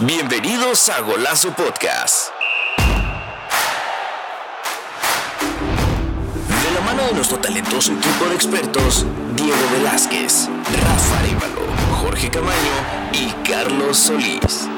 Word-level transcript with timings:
Bienvenidos 0.00 0.88
a 0.90 1.00
Golazo 1.00 1.52
Podcast. 1.54 2.28
De 6.46 6.70
la 6.72 6.80
mano 6.82 7.02
de 7.08 7.14
nuestro 7.14 7.40
talentoso 7.40 7.90
equipo 7.94 8.26
de 8.26 8.36
expertos, 8.36 9.04
Diego 9.34 9.58
Velázquez, 9.72 10.46
Rafa 10.84 11.18
Arevalo, 11.18 11.66
Jorge 12.00 12.30
Camaño 12.30 12.54
y 13.12 13.32
Carlos 13.42 13.98
Solís. 13.98 14.68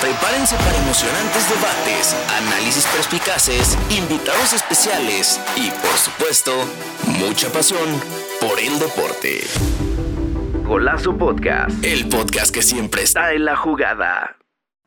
Prepárense 0.00 0.56
para 0.56 0.78
emocionantes 0.78 1.48
debates, 1.48 2.16
análisis 2.38 2.84
perspicaces, 2.86 3.78
invitados 3.88 4.52
especiales 4.52 5.38
y, 5.54 5.70
por 5.70 5.96
supuesto, 5.96 6.52
mucha 7.06 7.50
pasión 7.50 8.02
por 8.40 8.58
el 8.58 8.80
deporte. 8.80 9.46
Golazo 10.72 11.18
Podcast, 11.18 11.84
el 11.84 12.08
podcast 12.08 12.54
que 12.54 12.62
siempre 12.62 13.02
está 13.02 13.34
en 13.34 13.44
la 13.44 13.56
jugada. 13.56 14.38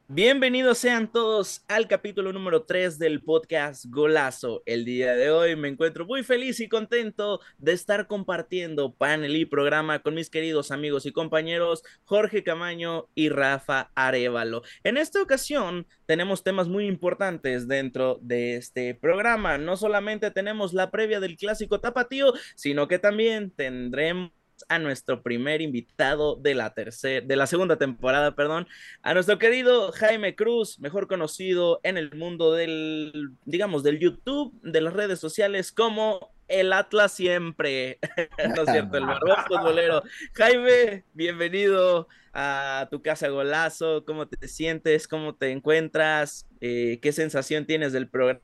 Bienvenidos 0.08 0.80
sean 0.80 1.12
todos 1.12 1.64
al 1.68 1.88
capítulo 1.88 2.34
número 2.34 2.64
3 2.64 2.98
del 2.98 3.22
podcast 3.22 3.86
Golazo. 3.90 4.64
El 4.66 4.84
día 4.84 5.14
de 5.14 5.30
hoy 5.30 5.56
me 5.56 5.68
encuentro 5.68 6.08
muy 6.08 6.24
feliz 6.24 6.60
y 6.60 6.68
contento 6.68 7.40
de 7.60 7.74
estar 7.74 8.08
compartiendo 8.08 8.96
panel 8.96 9.36
y 9.36 9.46
programa 9.46 10.00
con 10.00 10.16
mis 10.16 10.32
queridos 10.32 10.72
amigos 10.72 11.06
y 11.06 11.12
compañeros 11.12 11.84
Jorge 12.04 12.44
Camaño 12.44 13.08
y 13.14 13.30
Rafa 13.30 13.92
Arevalo. 13.94 14.64
En 14.84 14.98
esta 14.98 15.22
ocasión 15.22 15.86
tenemos 16.08 16.44
temas 16.44 16.68
muy 16.68 16.88
importantes 16.88 17.68
dentro 17.68 18.18
de 18.24 18.56
este 18.56 18.96
programa. 18.96 19.60
No 19.60 19.78
solamente 19.78 20.32
tenemos 20.32 20.74
la 20.74 20.90
previa 20.90 21.20
del 21.20 21.38
clásico 21.38 21.80
tapatío, 21.80 22.34
sino 22.56 22.88
que 22.88 22.98
también 22.98 23.52
tendremos 23.52 24.32
a 24.70 24.80
nuestro 24.80 25.22
primer 25.22 25.62
invitado 25.62 26.36
de 26.36 26.56
la 26.56 26.74
tercera, 26.74 27.26
de 27.26 27.36
la 27.36 27.48
segunda 27.48 27.78
temporada, 27.78 28.36
perdón, 28.36 28.68
a 29.02 29.14
nuestro 29.14 29.38
querido 29.38 29.92
Jaime 29.92 30.36
Cruz, 30.36 30.80
mejor 30.80 31.08
conocido 31.08 31.80
en 31.84 31.98
el 31.98 32.14
mundo 32.16 32.54
del, 32.54 33.32
digamos, 33.46 33.84
del 33.84 34.00
YouTube, 34.00 34.54
de 34.62 34.82
las 34.82 34.94
redes 34.94 35.20
sociales 35.20 35.72
como 35.72 36.34
el 36.48 36.74
Atlas 36.74 37.12
siempre, 37.14 38.00
¿no 38.56 38.64
es 38.64 38.70
cierto? 38.70 38.98
El 38.98 39.06
barbón 39.06 39.38
futbolero. 39.48 40.04
Jaime, 40.34 41.04
bienvenido 41.14 42.08
a 42.34 42.88
tu 42.92 43.02
casa 43.02 43.30
golazo, 43.30 44.04
¿cómo 44.06 44.28
te 44.28 44.48
sientes? 44.48 45.08
¿Cómo 45.08 45.36
te 45.36 45.52
encuentras? 45.52 46.48
Eh, 46.62 47.00
¿Qué 47.02 47.12
sensación 47.12 47.66
tienes 47.66 47.94
del 47.94 48.10
programa? 48.10 48.42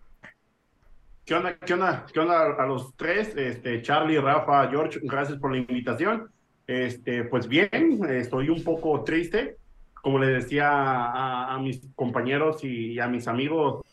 ¿Qué 1.25 1.35
onda, 1.35 1.55
qué 1.57 1.73
onda, 1.73 2.05
qué 2.11 2.19
onda 2.19 2.55
a 2.57 2.65
los 2.65 2.95
tres? 2.95 3.35
Este, 3.37 3.81
Charlie, 3.81 4.19
Rafa, 4.19 4.67
George, 4.69 4.99
gracias 5.03 5.37
por 5.37 5.51
la 5.51 5.57
invitación. 5.59 6.31
Este, 6.65 7.23
pues 7.25 7.47
bien, 7.47 7.99
estoy 8.09 8.49
un 8.49 8.63
poco 8.63 9.03
triste. 9.03 9.57
Como 9.93 10.17
le 10.17 10.27
decía 10.27 10.69
a, 10.71 11.59
mis 11.59 11.87
compañeros 11.93 12.63
y, 12.63 12.99
a 12.99 13.07
mis 13.07 13.27
amigos, 13.27 13.85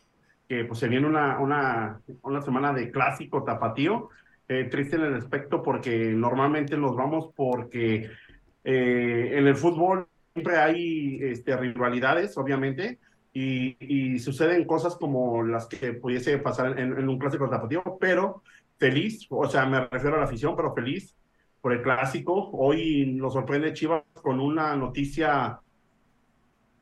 que 0.48 0.64
pues 0.64 0.78
se 0.78 0.88
viene 0.88 1.06
una, 1.06 1.38
una, 1.38 2.00
una 2.22 2.40
semana 2.40 2.72
de 2.72 2.90
clásico 2.90 3.44
tapatío. 3.44 4.08
Eh, 4.48 4.64
triste 4.70 4.96
en 4.96 5.02
el 5.02 5.14
aspecto 5.14 5.62
porque 5.62 6.12
normalmente 6.14 6.78
nos 6.78 6.96
vamos 6.96 7.30
porque 7.36 8.10
eh, 8.64 9.30
en 9.34 9.46
el 9.46 9.54
fútbol 9.54 10.08
siempre 10.32 10.56
hay 10.56 11.18
este, 11.20 11.54
rivalidades, 11.54 12.38
obviamente, 12.38 12.98
y, 13.38 14.18
suceden 14.18 14.64
cosas 14.64 14.96
como 14.96 15.42
las 15.42 15.66
que 15.66 15.92
pudiese 15.92 16.38
pasar 16.38 16.78
en, 16.78 17.08
un 17.08 17.18
clásico 17.18 17.48
tapatío, 17.48 17.82
pero 18.00 18.42
feliz, 18.78 19.26
o 19.30 19.48
sea, 19.48 19.66
me 19.66 19.86
refiero 19.86 20.16
a 20.16 20.20
la 20.20 20.24
afición, 20.24 20.56
pero 20.56 20.74
feliz 20.74 21.16
por 21.60 21.72
el 21.72 21.82
clásico. 21.82 22.50
Hoy 22.52 23.06
nos 23.06 23.32
sorprende 23.34 23.72
Chivas 23.72 24.02
con 24.22 24.40
una 24.40 24.76
noticia, 24.76 25.60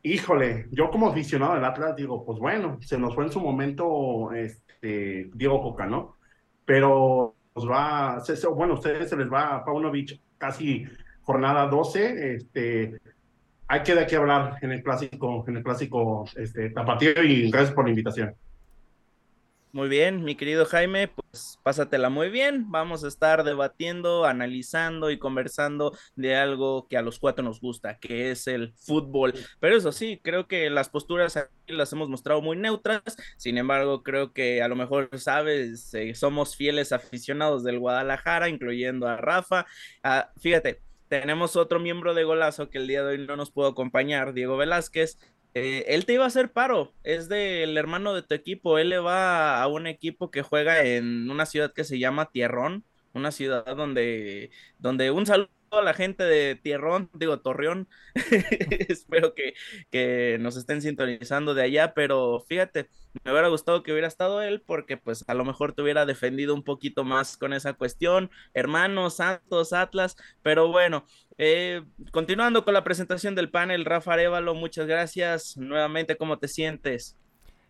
híjole, 0.02 0.68
yo 0.70 0.90
como 0.90 1.08
aficionado 1.08 1.54
del 1.54 1.64
Atlas 1.64 1.96
digo, 1.96 2.24
pues 2.24 2.38
bueno, 2.38 2.78
se 2.80 2.98
nos 2.98 3.14
fue 3.14 3.24
en 3.24 3.32
su 3.32 3.40
momento 3.40 4.32
este, 4.32 5.30
Diego 5.34 5.60
Coca, 5.62 5.86
¿no? 5.86 6.16
Pero 6.64 7.34
nos 7.54 7.68
va, 7.68 8.22
bueno, 8.54 8.74
a 8.74 8.76
ustedes 8.76 9.08
se 9.08 9.16
les 9.16 9.30
va 9.32 9.56
a 9.56 9.64
Paunovic 9.64 10.20
casi 10.38 10.84
jornada 11.22 11.66
12, 11.66 12.34
este, 12.34 13.00
hay 13.68 13.82
que 13.82 13.94
de 13.94 14.06
qué 14.06 14.16
hablar 14.16 14.58
en 14.62 14.72
el 14.72 14.82
clásico, 14.82 15.44
en 15.48 15.56
el 15.56 15.62
clásico 15.62 16.24
este, 16.36 16.70
tapatío 16.70 17.22
y 17.22 17.50
gracias 17.50 17.74
por 17.74 17.84
la 17.84 17.90
invitación. 17.90 18.34
Muy 19.76 19.90
bien, 19.90 20.24
mi 20.24 20.36
querido 20.36 20.64
Jaime, 20.64 21.08
pues 21.08 21.58
pásatela 21.62 22.08
muy 22.08 22.30
bien. 22.30 22.70
Vamos 22.70 23.04
a 23.04 23.08
estar 23.08 23.44
debatiendo, 23.44 24.24
analizando 24.24 25.10
y 25.10 25.18
conversando 25.18 25.94
de 26.14 26.34
algo 26.34 26.88
que 26.88 26.96
a 26.96 27.02
los 27.02 27.18
cuatro 27.18 27.44
nos 27.44 27.60
gusta, 27.60 27.98
que 27.98 28.30
es 28.30 28.46
el 28.46 28.72
fútbol. 28.72 29.34
Pero 29.60 29.76
eso 29.76 29.92
sí, 29.92 30.18
creo 30.24 30.48
que 30.48 30.70
las 30.70 30.88
posturas 30.88 31.36
aquí 31.36 31.74
las 31.74 31.92
hemos 31.92 32.08
mostrado 32.08 32.40
muy 32.40 32.56
neutras. 32.56 33.02
Sin 33.36 33.58
embargo, 33.58 34.02
creo 34.02 34.32
que 34.32 34.62
a 34.62 34.68
lo 34.68 34.76
mejor 34.76 35.10
sabes, 35.18 35.92
eh, 35.92 36.14
somos 36.14 36.56
fieles 36.56 36.92
aficionados 36.92 37.62
del 37.62 37.78
Guadalajara, 37.78 38.48
incluyendo 38.48 39.06
a 39.06 39.18
Rafa. 39.18 39.66
Ah, 40.02 40.30
fíjate, 40.38 40.85
tenemos 41.08 41.56
otro 41.56 41.80
miembro 41.80 42.14
de 42.14 42.24
Golazo 42.24 42.70
que 42.70 42.78
el 42.78 42.86
día 42.86 43.02
de 43.02 43.10
hoy 43.10 43.26
no 43.26 43.36
nos 43.36 43.50
pudo 43.50 43.68
acompañar, 43.68 44.32
Diego 44.32 44.56
Velázquez. 44.56 45.18
Eh, 45.54 45.84
él 45.88 46.04
te 46.04 46.12
iba 46.14 46.24
a 46.24 46.28
hacer 46.28 46.52
paro, 46.52 46.92
es 47.02 47.28
del 47.28 47.78
hermano 47.78 48.14
de 48.14 48.22
tu 48.22 48.34
equipo. 48.34 48.78
Él 48.78 48.90
le 48.90 48.98
va 48.98 49.62
a 49.62 49.66
un 49.68 49.86
equipo 49.86 50.30
que 50.30 50.42
juega 50.42 50.84
en 50.84 51.30
una 51.30 51.46
ciudad 51.46 51.72
que 51.72 51.84
se 51.84 51.98
llama 51.98 52.30
Tierrón, 52.30 52.84
una 53.14 53.32
ciudad 53.32 53.64
donde, 53.76 54.50
donde 54.78 55.10
un 55.10 55.26
saludo 55.26 55.48
a 55.70 55.82
la 55.82 55.94
gente 55.94 56.24
de 56.24 56.54
Tierrón, 56.54 57.10
digo 57.14 57.40
Torreón, 57.40 57.88
espero 58.88 59.34
que, 59.34 59.54
que, 59.90 60.38
nos 60.40 60.56
estén 60.56 60.80
sintonizando 60.80 61.54
de 61.54 61.62
allá, 61.62 61.94
pero 61.94 62.44
fíjate, 62.48 62.88
me 63.24 63.32
hubiera 63.32 63.48
gustado 63.48 63.82
que 63.82 63.92
hubiera 63.92 64.08
estado 64.08 64.42
él 64.42 64.60
porque 64.60 64.96
pues 64.96 65.24
a 65.28 65.34
lo 65.34 65.44
mejor 65.44 65.72
te 65.72 65.82
hubiera 65.82 66.06
defendido 66.06 66.54
un 66.54 66.62
poquito 66.62 67.04
más 67.04 67.36
con 67.36 67.52
esa 67.52 67.74
cuestión, 67.74 68.30
hermanos, 68.54 69.16
Santos, 69.16 69.72
Atlas, 69.72 70.16
pero 70.42 70.68
bueno, 70.68 71.04
eh, 71.38 71.82
continuando 72.12 72.64
con 72.64 72.74
la 72.74 72.84
presentación 72.84 73.34
del 73.34 73.50
panel, 73.50 73.84
Rafa 73.84 74.14
Arevalo, 74.14 74.54
muchas 74.54 74.86
gracias, 74.86 75.56
nuevamente, 75.56 76.16
¿cómo 76.16 76.38
te 76.38 76.48
sientes? 76.48 77.16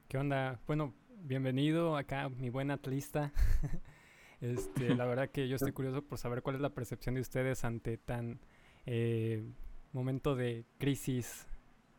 ¿Qué 0.09 0.19
onda? 0.19 0.61
Bueno, 0.67 0.95
bienvenido 1.23 1.97
acá, 1.97 2.29
mi 2.29 2.51
buen 2.51 2.71
atlista. 2.71 3.33
Este, 4.41 4.95
la 4.95 5.07
verdad 5.07 5.31
que 5.31 5.49
yo 5.49 5.57
estoy 5.57 5.73
curioso 5.73 6.03
por 6.03 6.19
saber 6.19 6.43
cuál 6.43 6.57
es 6.57 6.63
la 6.63 6.71
percepción 6.71 7.15
de 7.15 7.23
ustedes 7.23 7.65
ante 7.65 7.97
tan 7.97 8.39
eh, 8.85 9.45
momento 9.93 10.37
de 10.37 10.65
crisis 10.79 11.47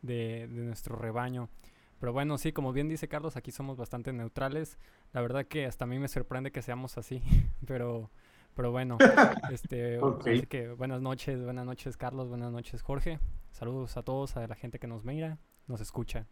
de, 0.02 0.46
nuestro 0.48 0.96
rebaño. 0.96 1.48
Pero 1.98 2.12
bueno, 2.12 2.38
sí, 2.38 2.52
como 2.52 2.72
bien 2.72 2.88
dice 2.88 3.08
Carlos, 3.08 3.36
aquí 3.36 3.50
somos 3.50 3.76
bastante 3.76 4.12
neutrales. 4.12 4.78
La 5.12 5.20
verdad 5.20 5.46
que 5.46 5.66
hasta 5.66 5.84
a 5.84 5.88
mí 5.88 5.98
me 5.98 6.06
sorprende 6.06 6.52
que 6.52 6.62
seamos 6.62 6.96
así, 6.96 7.22
pero, 7.66 8.10
pero 8.54 8.70
bueno, 8.70 8.98
este, 9.50 9.98
así 10.20 10.46
que 10.46 10.68
buenas 10.68 11.02
noches, 11.02 11.42
buenas 11.42 11.66
noches 11.66 11.96
Carlos, 11.96 12.28
buenas 12.28 12.52
noches 12.52 12.82
Jorge. 12.82 13.18
Saludos 13.50 13.96
a 13.96 14.02
todos, 14.04 14.36
a 14.36 14.46
la 14.46 14.54
gente 14.54 14.78
que 14.78 14.86
nos 14.86 15.04
mira, 15.04 15.38
nos 15.66 15.80
escucha. 15.80 16.26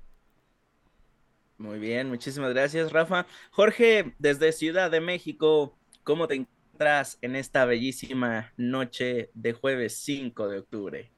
Muy 1.58 1.78
bien, 1.78 2.08
muchísimas 2.08 2.52
gracias 2.52 2.92
Rafa. 2.92 3.26
Jorge, 3.50 4.14
desde 4.18 4.52
Ciudad 4.52 4.90
de 4.90 5.00
México, 5.00 5.74
¿Cómo 6.06 6.28
te 6.28 6.36
encuentras 6.36 7.18
en 7.20 7.34
esta 7.34 7.64
bellísima 7.64 8.52
noche 8.56 9.32
de 9.34 9.52
jueves 9.54 9.96
5 10.04 10.46
de 10.46 10.58
octubre? 10.60 11.15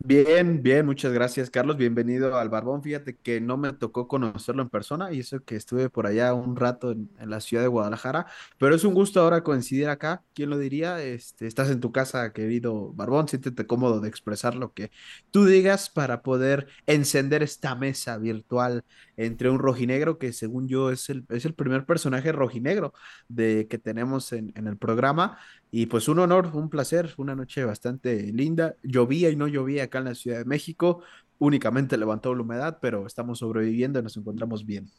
Bien, 0.00 0.62
bien, 0.62 0.86
muchas 0.86 1.12
gracias, 1.12 1.50
Carlos. 1.50 1.76
Bienvenido 1.76 2.38
al 2.38 2.48
Barbón. 2.48 2.82
Fíjate 2.84 3.16
que 3.16 3.40
no 3.40 3.56
me 3.56 3.72
tocó 3.72 4.06
conocerlo 4.06 4.62
en 4.62 4.68
persona 4.70 5.12
y 5.12 5.20
eso 5.20 5.44
que 5.44 5.56
estuve 5.56 5.90
por 5.90 6.06
allá 6.06 6.32
un 6.34 6.54
rato 6.56 6.92
en, 6.92 7.10
la 7.18 7.40
ciudad 7.40 7.64
de 7.64 7.68
Guadalajara, 7.68 8.26
pero 8.58 8.76
es 8.76 8.84
un 8.84 8.94
gusto 8.94 9.20
ahora 9.20 9.42
coincidir 9.42 9.88
acá. 9.88 10.22
¿Quién 10.34 10.50
lo 10.50 10.58
diría? 10.58 11.02
Este, 11.02 11.48
estás 11.48 11.68
en 11.70 11.80
tu 11.80 11.90
casa, 11.90 12.32
querido 12.32 12.92
Barbón. 12.94 13.26
Siéntete 13.28 13.66
cómodo 13.66 14.00
de 14.00 14.08
expresar 14.08 14.54
lo 14.54 14.72
que 14.72 14.92
tú 15.32 15.44
digas 15.46 15.90
para 15.90 16.22
poder 16.22 16.68
encender 16.86 17.42
esta 17.42 17.74
mesa 17.74 18.18
virtual 18.18 18.84
entre 19.16 19.50
un 19.50 19.58
rojinegro 19.58 20.16
que, 20.18 20.32
según 20.32 20.68
yo, 20.68 20.90
es 20.90 21.10
el, 21.10 21.26
es 21.28 21.44
el 21.44 21.54
primer 21.54 21.84
personaje 21.86 22.30
rojinegro 22.30 22.94
de, 23.28 23.66
que 23.68 23.78
tenemos 23.78 24.32
en, 24.32 24.52
en 24.54 24.68
el 24.68 24.78
programa 24.78 25.38
y 25.70 25.86
pues 25.86 26.08
un 26.08 26.18
honor, 26.18 26.50
un 26.54 26.70
placer, 26.70 27.12
una 27.16 27.34
noche 27.34 27.64
bastante 27.64 28.22
linda. 28.32 28.76
Llovía 28.82 29.30
y 29.30 29.36
no 29.36 29.48
llovía 29.48 29.84
acá 29.84 29.98
en 29.98 30.06
la 30.06 30.14
Ciudad 30.14 30.38
de 30.38 30.44
México, 30.44 31.02
únicamente 31.38 31.96
levantó 31.96 32.34
la 32.34 32.42
humedad, 32.42 32.78
pero 32.80 33.06
estamos 33.06 33.40
sobreviviendo 33.40 34.00
y 34.00 34.02
nos 34.02 34.16
encontramos 34.16 34.64
bien. 34.64 34.90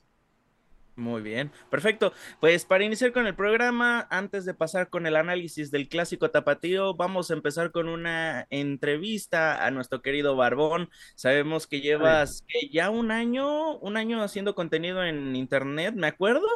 Muy 1.00 1.22
bien, 1.22 1.50
perfecto. 1.70 2.12
Pues 2.42 2.66
para 2.66 2.84
iniciar 2.84 3.14
con 3.14 3.26
el 3.26 3.34
programa, 3.34 4.06
antes 4.12 4.44
de 4.44 4.54
pasar 4.54 4.90
con 4.90 5.08
el 5.08 5.16
análisis 5.16 5.72
del 5.72 5.88
clásico 5.88 6.30
tapatío, 6.30 6.94
vamos 6.94 7.32
a 7.32 7.36
empezar 7.36 7.72
con 7.72 7.88
una 7.88 8.46
entrevista 8.50 9.66
a 9.66 9.72
nuestro 9.72 10.02
querido 10.02 10.36
Barbón. 10.36 10.90
Sabemos 11.16 11.68
que 11.68 11.80
llevas 11.80 12.44
ya 12.70 12.90
un 12.90 13.12
año, 13.12 13.78
un 13.78 13.96
año 13.96 14.22
haciendo 14.22 14.56
contenido 14.56 15.06
en 15.06 15.38
internet, 15.38 15.96
me 15.96 16.08
acuerdo 16.08 16.48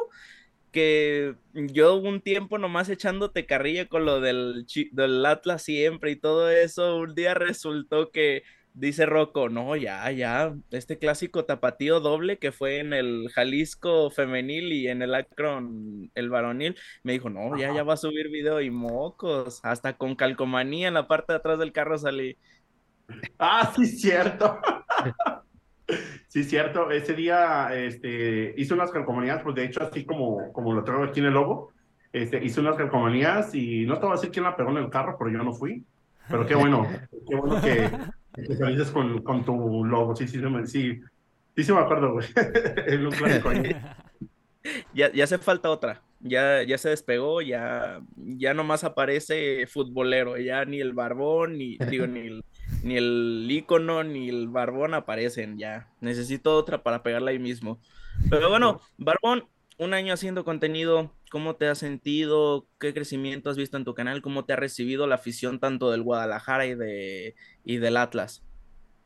que 0.74 1.36
yo 1.54 1.94
un 1.96 2.20
tiempo 2.20 2.58
nomás 2.58 2.88
echándote 2.88 3.46
carrilla 3.46 3.86
con 3.86 4.04
lo 4.04 4.20
del, 4.20 4.66
del 4.90 5.24
Atlas 5.24 5.62
siempre 5.62 6.10
y 6.10 6.16
todo 6.16 6.50
eso, 6.50 6.96
un 6.96 7.14
día 7.14 7.32
resultó 7.34 8.10
que 8.10 8.42
dice 8.72 9.06
Rocco, 9.06 9.48
no, 9.48 9.76
ya, 9.76 10.10
ya, 10.10 10.52
este 10.72 10.98
clásico 10.98 11.44
tapatío 11.44 12.00
doble 12.00 12.40
que 12.40 12.50
fue 12.50 12.80
en 12.80 12.92
el 12.92 13.30
Jalisco 13.32 14.10
femenil 14.10 14.72
y 14.72 14.88
en 14.88 15.02
el 15.02 15.14
Akron 15.14 16.10
el 16.16 16.28
varonil, 16.28 16.76
me 17.04 17.12
dijo, 17.12 17.30
no, 17.30 17.56
ya, 17.56 17.72
ya 17.72 17.84
va 17.84 17.94
a 17.94 17.96
subir 17.96 18.28
video 18.30 18.60
y 18.60 18.70
mocos, 18.70 19.60
hasta 19.62 19.96
con 19.96 20.16
calcomanía 20.16 20.88
en 20.88 20.94
la 20.94 21.06
parte 21.06 21.32
de 21.34 21.36
atrás 21.36 21.60
del 21.60 21.72
carro 21.72 21.96
salí. 21.98 22.36
Ah, 23.38 23.72
sí, 23.76 23.86
cierto. 23.86 24.58
sí, 26.28 26.44
cierto. 26.44 26.90
Ese 26.90 27.14
día 27.14 27.68
este, 27.74 28.54
hice 28.56 28.74
unas 28.74 28.90
calcomanías, 28.90 29.42
pues 29.42 29.54
de 29.54 29.64
hecho, 29.64 29.82
así 29.82 30.04
como, 30.04 30.52
como 30.52 30.72
lo 30.72 30.84
traigo 30.84 31.04
aquí 31.04 31.20
en 31.20 31.26
el 31.26 31.34
logo, 31.34 31.72
este, 32.12 32.42
hice 32.44 32.60
unas 32.60 32.76
calcomanías 32.76 33.54
y 33.54 33.86
no 33.86 33.98
te 33.98 34.06
voy 34.06 34.12
a 34.12 34.16
decir 34.16 34.30
quién 34.30 34.44
la 34.44 34.56
pegó 34.56 34.70
en 34.70 34.78
el 34.78 34.90
carro, 34.90 35.16
pero 35.18 35.30
yo 35.30 35.42
no 35.42 35.52
fui. 35.52 35.84
Pero 36.28 36.46
qué 36.46 36.54
bueno, 36.54 36.86
qué 37.28 37.34
bueno 37.36 37.60
que, 37.60 37.90
te 38.42 38.56
salices 38.56 38.90
con, 38.90 39.22
con, 39.22 39.44
tu 39.44 39.84
logo. 39.84 40.16
Sí, 40.16 40.26
sí, 40.26 40.40
sí, 40.66 41.02
sí, 41.54 41.64
sí 41.64 41.72
me 41.72 41.80
acuerdo, 41.80 42.12
güey. 42.12 42.26
Ya, 44.94 45.12
ya 45.12 45.24
hace 45.24 45.38
falta 45.38 45.70
otra. 45.70 46.02
Ya, 46.20 46.62
ya 46.62 46.78
se 46.78 46.88
despegó, 46.88 47.42
ya, 47.42 48.00
ya 48.16 48.54
nomás 48.54 48.82
aparece 48.82 49.66
futbolero, 49.66 50.38
ya 50.38 50.64
ni 50.64 50.80
el 50.80 50.94
barbón, 50.94 51.58
ni, 51.58 51.76
digo, 51.76 52.06
ni 52.06 52.20
el, 52.20 52.44
ni 52.84 52.96
el 52.96 53.46
ícono, 53.50 54.04
ni 54.04 54.28
el 54.28 54.48
barbón 54.48 54.94
aparecen, 54.94 55.58
ya. 55.58 55.88
Necesito 56.00 56.54
otra 56.54 56.82
para 56.82 57.02
pegarla 57.02 57.30
ahí 57.30 57.38
mismo. 57.38 57.80
Pero 58.30 58.50
bueno, 58.50 58.80
Barbón, 58.98 59.48
un 59.78 59.94
año 59.94 60.14
haciendo 60.14 60.44
contenido, 60.44 61.10
¿cómo 61.30 61.56
te 61.56 61.66
has 61.66 61.78
sentido? 61.78 62.66
¿Qué 62.78 62.94
crecimiento 62.94 63.50
has 63.50 63.56
visto 63.56 63.76
en 63.76 63.84
tu 63.84 63.94
canal? 63.94 64.22
¿Cómo 64.22 64.44
te 64.44 64.52
ha 64.52 64.56
recibido 64.56 65.06
la 65.06 65.16
afición 65.16 65.58
tanto 65.58 65.90
del 65.90 66.02
Guadalajara 66.02 66.66
y, 66.66 66.74
de, 66.74 67.34
y 67.64 67.78
del 67.78 67.96
Atlas? 67.96 68.44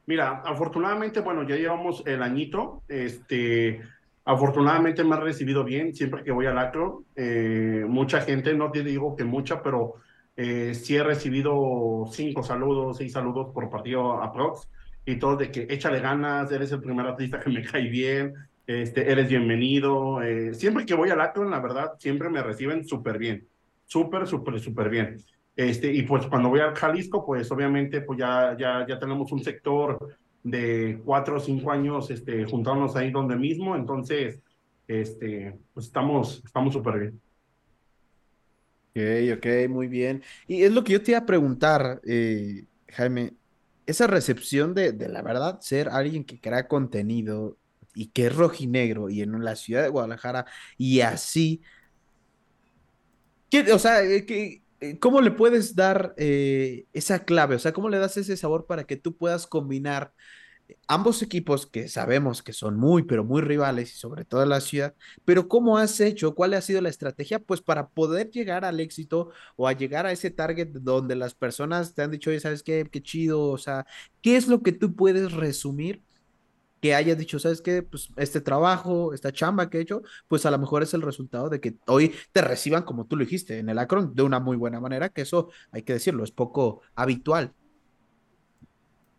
Mira, 0.06 0.42
afortunadamente, 0.44 1.20
bueno, 1.20 1.46
ya 1.46 1.56
llevamos 1.56 2.02
el 2.06 2.22
añito, 2.22 2.82
este 2.88 3.80
Afortunadamente 4.28 5.02
me 5.04 5.14
ha 5.14 5.20
recibido 5.20 5.64
bien 5.64 5.94
siempre 5.94 6.22
que 6.22 6.32
voy 6.32 6.44
al 6.44 6.58
acro. 6.58 7.04
Eh, 7.16 7.86
mucha 7.88 8.20
gente, 8.20 8.52
no 8.52 8.70
te 8.70 8.82
digo 8.82 9.16
que 9.16 9.24
mucha, 9.24 9.62
pero 9.62 9.94
eh, 10.40 10.72
sí 10.72 10.94
he 10.94 11.02
recibido 11.02 12.04
cinco 12.12 12.44
saludos, 12.44 12.98
seis 12.98 13.12
saludos 13.12 13.48
por 13.52 13.68
partido 13.68 14.22
a 14.22 14.32
Prox 14.32 14.70
y 15.04 15.16
todo 15.16 15.36
de 15.36 15.50
que 15.50 15.66
échale 15.68 15.98
ganas, 15.98 16.52
eres 16.52 16.70
el 16.70 16.80
primer 16.80 17.06
artista 17.06 17.40
que 17.40 17.50
me 17.50 17.64
cae 17.64 17.88
bien, 17.88 18.34
este, 18.64 19.10
eres 19.10 19.28
bienvenido. 19.28 20.22
Eh, 20.22 20.54
siempre 20.54 20.86
que 20.86 20.94
voy 20.94 21.10
al 21.10 21.20
acro, 21.20 21.42
la 21.48 21.58
verdad, 21.58 21.94
siempre 21.98 22.30
me 22.30 22.40
reciben 22.40 22.86
súper 22.86 23.18
bien, 23.18 23.48
súper, 23.84 24.28
súper, 24.28 24.60
súper 24.60 24.90
bien. 24.90 25.16
Este, 25.56 25.92
y 25.92 26.02
pues 26.02 26.26
cuando 26.28 26.50
voy 26.50 26.60
al 26.60 26.76
Jalisco, 26.76 27.26
pues 27.26 27.50
obviamente 27.50 28.02
pues 28.02 28.20
ya, 28.20 28.56
ya, 28.56 28.86
ya 28.86 28.96
tenemos 28.96 29.32
un 29.32 29.42
sector 29.42 30.16
de 30.44 31.00
cuatro 31.04 31.38
o 31.38 31.40
cinco 31.40 31.72
años 31.72 32.12
este, 32.12 32.44
juntándonos 32.44 32.94
ahí 32.94 33.10
donde 33.10 33.34
mismo, 33.34 33.74
entonces, 33.74 34.40
este, 34.86 35.58
pues 35.74 35.86
estamos 35.86 36.44
estamos 36.46 36.74
súper 36.74 36.98
bien. 37.00 37.20
Ok, 38.98 39.38
ok, 39.38 39.46
muy 39.68 39.86
bien. 39.86 40.24
Y 40.48 40.64
es 40.64 40.72
lo 40.72 40.82
que 40.82 40.92
yo 40.94 41.02
te 41.02 41.12
iba 41.12 41.20
a 41.20 41.26
preguntar, 41.26 42.00
eh, 42.04 42.66
Jaime, 42.88 43.36
esa 43.86 44.06
recepción 44.08 44.74
de, 44.74 44.92
de 44.92 45.08
la 45.08 45.22
verdad 45.22 45.60
ser 45.60 45.88
alguien 45.88 46.24
que 46.24 46.40
crea 46.40 46.66
contenido 46.66 47.58
y 47.94 48.08
que 48.08 48.26
es 48.26 48.34
rojinegro 48.36 49.08
y 49.08 49.22
en 49.22 49.44
la 49.44 49.54
ciudad 49.56 49.82
de 49.82 49.88
Guadalajara 49.88 50.46
y 50.76 51.00
así, 51.00 51.62
¿qué, 53.50 53.72
o 53.72 53.78
sea, 53.78 54.02
eh, 54.02 54.26
que 54.26 54.64
eh, 54.80 54.98
¿cómo 54.98 55.20
le 55.20 55.30
puedes 55.30 55.74
dar 55.74 56.14
esa 56.16 57.24
clave? 57.24 57.56
O 57.56 57.58
sea, 57.58 57.72
¿cómo 57.72 57.88
le 57.88 57.98
das 57.98 58.16
ese 58.16 58.36
sabor 58.36 58.66
para 58.66 58.84
que 58.84 58.96
tú 58.96 59.16
puedas 59.16 59.46
combinar 59.46 60.12
ambos 60.86 61.22
equipos 61.22 61.66
que 61.66 61.88
sabemos 61.88 62.42
que 62.42 62.52
son 62.52 62.76
muy, 62.76 63.02
pero 63.04 63.24
muy 63.24 63.42
rivales 63.42 63.94
y 63.94 63.98
sobre 63.98 64.24
todo 64.24 64.42
en 64.42 64.50
la 64.50 64.60
ciudad, 64.60 64.94
pero 65.24 65.48
¿cómo 65.48 65.78
has 65.78 66.00
hecho? 66.00 66.34
¿Cuál 66.34 66.54
ha 66.54 66.60
sido 66.60 66.80
la 66.80 66.88
estrategia? 66.88 67.38
Pues 67.38 67.60
para 67.60 67.88
poder 67.88 68.30
llegar 68.30 68.64
al 68.64 68.80
éxito 68.80 69.30
o 69.56 69.68
a 69.68 69.72
llegar 69.72 70.06
a 70.06 70.12
ese 70.12 70.30
target 70.30 70.68
donde 70.68 71.16
las 71.16 71.34
personas 71.34 71.94
te 71.94 72.02
han 72.02 72.10
dicho, 72.10 72.30
oye, 72.30 72.40
¿sabes 72.40 72.62
qué? 72.62 72.86
Qué 72.90 73.02
chido, 73.02 73.42
o 73.48 73.58
sea, 73.58 73.86
¿qué 74.22 74.36
es 74.36 74.48
lo 74.48 74.62
que 74.62 74.72
tú 74.72 74.94
puedes 74.94 75.32
resumir 75.32 76.02
que 76.80 76.94
haya 76.94 77.14
dicho, 77.14 77.38
¿sabes 77.38 77.60
qué? 77.60 77.82
Pues 77.82 78.10
este 78.16 78.40
trabajo, 78.40 79.12
esta 79.12 79.32
chamba 79.32 79.68
que 79.70 79.78
he 79.78 79.80
hecho, 79.80 80.02
pues 80.28 80.46
a 80.46 80.50
lo 80.50 80.58
mejor 80.58 80.82
es 80.82 80.94
el 80.94 81.02
resultado 81.02 81.48
de 81.48 81.60
que 81.60 81.76
hoy 81.86 82.14
te 82.32 82.40
reciban, 82.42 82.84
como 82.84 83.06
tú 83.06 83.16
lo 83.16 83.24
dijiste, 83.24 83.58
en 83.58 83.68
el 83.68 83.78
Acron 83.78 84.14
de 84.14 84.22
una 84.22 84.40
muy 84.40 84.56
buena 84.56 84.80
manera, 84.80 85.08
que 85.08 85.22
eso 85.22 85.50
hay 85.72 85.82
que 85.82 85.94
decirlo, 85.94 86.24
es 86.24 86.30
poco 86.30 86.82
habitual. 86.94 87.52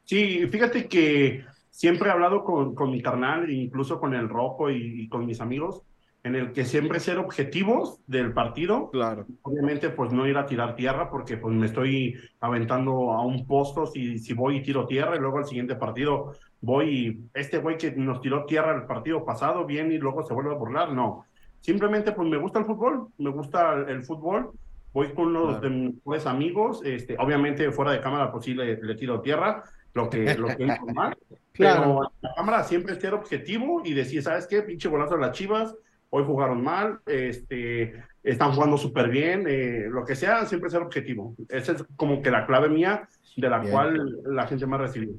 Sí, 0.09 0.47
fíjate 0.47 0.87
que 0.87 1.45
siempre 1.69 2.09
he 2.09 2.11
hablado 2.11 2.43
con, 2.43 2.73
con 2.73 2.89
mi 2.89 2.99
carnal, 2.99 3.47
incluso 3.51 3.99
con 3.99 4.15
el 4.15 4.27
Rojo 4.27 4.71
y, 4.71 5.07
con 5.07 5.23
mis 5.27 5.39
amigos, 5.39 5.83
en 6.23 6.33
el 6.33 6.51
que 6.51 6.65
siempre 6.65 6.99
ser 6.99 7.19
objetivos 7.19 8.01
del 8.07 8.33
partido. 8.33 8.89
Claro. 8.89 9.27
Obviamente, 9.43 9.91
pues 9.91 10.11
no 10.11 10.27
ir 10.27 10.35
a 10.37 10.47
tirar 10.47 10.75
tierra, 10.75 11.11
porque 11.11 11.37
pues 11.37 11.55
me 11.55 11.67
estoy 11.67 12.15
aventando 12.39 13.11
a 13.11 13.23
un 13.23 13.45
posto 13.45 13.85
si, 13.85 14.17
si 14.17 14.33
voy 14.33 14.57
y 14.57 14.63
tiro 14.63 14.87
tierra, 14.87 15.15
y 15.15 15.19
luego 15.19 15.37
al 15.37 15.45
siguiente 15.45 15.75
partido 15.75 16.33
voy 16.59 16.89
y 16.89 17.29
este 17.35 17.59
güey 17.59 17.77
que 17.77 17.91
nos 17.91 18.19
tiró 18.19 18.45
tierra 18.45 18.75
el 18.75 18.87
partido 18.87 19.23
pasado, 19.23 19.63
viene 19.63 19.93
y 19.93 19.99
luego 19.99 20.23
se 20.23 20.33
vuelve 20.33 20.53
a 20.53 20.57
burlar. 20.57 20.91
No. 20.91 21.25
Simplemente, 21.59 22.13
pues 22.13 22.27
me 22.27 22.37
gusta 22.37 22.57
el 22.57 22.65
fútbol, 22.65 23.09
me 23.19 23.29
gusta 23.29 23.85
el, 23.87 24.01
fútbol. 24.01 24.53
Voy 24.91 25.13
con 25.13 25.35
unos 25.35 25.61
de 25.61 25.69
mis 25.69 26.25
amigos, 26.25 26.81
este, 26.83 27.15
obviamente 27.19 27.71
fuera 27.71 27.91
de 27.91 28.01
cámara, 28.01 28.31
pues 28.31 28.45
sí 28.45 28.55
le, 28.55 28.81
le 28.81 28.95
tiro 28.95 29.21
tierra, 29.21 29.63
lo 29.93 30.09
que, 30.09 30.35
lo 30.35 30.47
que 30.47 30.65
es 30.65 30.81
normal. 30.85 31.17
Pero 31.53 32.11
la 32.21 32.33
cámara 32.35 32.63
siempre 32.63 32.93
es 32.93 32.99
ser 33.01 33.13
objetivo 33.13 33.81
y 33.83 33.93
decir, 33.93 34.23
¿sabes 34.23 34.47
qué? 34.47 34.61
Pinche 34.61 34.87
golazo 34.87 35.15
de 35.15 35.21
las 35.21 35.31
chivas, 35.31 35.75
hoy 36.09 36.23
jugaron 36.25 36.63
mal, 36.63 36.99
este, 37.05 38.03
están 38.23 38.53
jugando 38.53 38.77
súper 38.77 39.09
bien, 39.09 39.45
eh, 39.47 39.85
lo 39.89 40.05
que 40.05 40.15
sea, 40.15 40.45
siempre 40.45 40.69
ser 40.69 40.81
objetivo. 40.81 41.35
Esa 41.49 41.73
es 41.73 41.85
como 41.95 42.21
que 42.21 42.31
la 42.31 42.45
clave 42.45 42.69
mía 42.69 43.07
de 43.35 43.49
la 43.49 43.61
cual 43.61 44.21
la 44.25 44.47
gente 44.47 44.65
me 44.65 44.75
ha 44.75 44.79
recibido. 44.79 45.15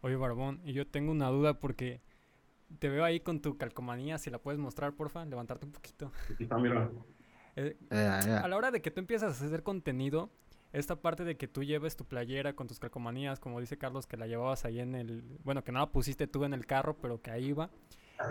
Oye, 0.00 0.16
Barbón, 0.16 0.60
y 0.64 0.74
yo 0.74 0.86
tengo 0.86 1.10
una 1.10 1.30
duda 1.30 1.60
porque 1.60 2.02
te 2.78 2.90
veo 2.90 3.04
ahí 3.04 3.20
con 3.20 3.40
tu 3.40 3.56
calcomanía, 3.56 4.18
si 4.18 4.28
la 4.28 4.38
puedes 4.38 4.60
mostrar, 4.60 4.92
porfa, 4.92 5.24
levantarte 5.24 5.64
un 5.64 5.72
poquito. 5.72 6.12
mira. 6.60 6.90
Eh, 7.56 7.76
a 7.90 8.48
la 8.48 8.56
hora 8.56 8.70
de 8.70 8.82
que 8.82 8.90
tú 8.90 9.00
empiezas 9.00 9.40
a 9.40 9.46
hacer 9.46 9.62
contenido, 9.62 10.30
esta 10.74 10.96
parte 10.96 11.24
de 11.24 11.36
que 11.36 11.46
tú 11.46 11.62
lleves 11.62 11.96
tu 11.96 12.04
playera 12.04 12.54
con 12.54 12.66
tus 12.66 12.80
calcomanías, 12.80 13.38
como 13.38 13.60
dice 13.60 13.78
Carlos, 13.78 14.06
que 14.06 14.16
la 14.16 14.26
llevabas 14.26 14.64
ahí 14.64 14.80
en 14.80 14.94
el, 14.94 15.22
bueno, 15.44 15.62
que 15.62 15.70
no 15.70 15.78
la 15.78 15.90
pusiste 15.90 16.26
tú 16.26 16.44
en 16.44 16.52
el 16.52 16.66
carro, 16.66 16.96
pero 17.00 17.22
que 17.22 17.30
ahí 17.30 17.52
va. 17.52 17.70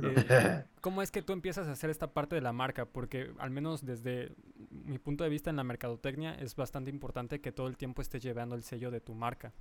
Eh, 0.02 0.66
¿Cómo 0.82 1.02
es 1.02 1.10
que 1.10 1.22
tú 1.22 1.32
empiezas 1.32 1.68
a 1.68 1.72
hacer 1.72 1.90
esta 1.90 2.14
parte 2.14 2.36
de 2.36 2.42
la 2.42 2.52
marca? 2.52 2.86
Porque 2.86 3.32
al 3.40 3.50
menos 3.50 3.86
desde 3.86 4.36
mi 4.70 5.00
punto 5.00 5.24
de 5.24 5.30
vista 5.30 5.50
en 5.50 5.56
la 5.56 5.64
mercadotecnia 5.64 6.36
es 6.36 6.56
bastante 6.56 6.90
importante 6.90 7.40
que 7.40 7.54
todo 7.54 7.68
el 7.68 7.78
tiempo 7.78 8.02
estés 8.02 8.22
llevando 8.22 8.56
el 8.56 8.64
sello 8.64 8.92
de 8.92 9.00
tu 9.00 9.14
marca. 9.14 9.54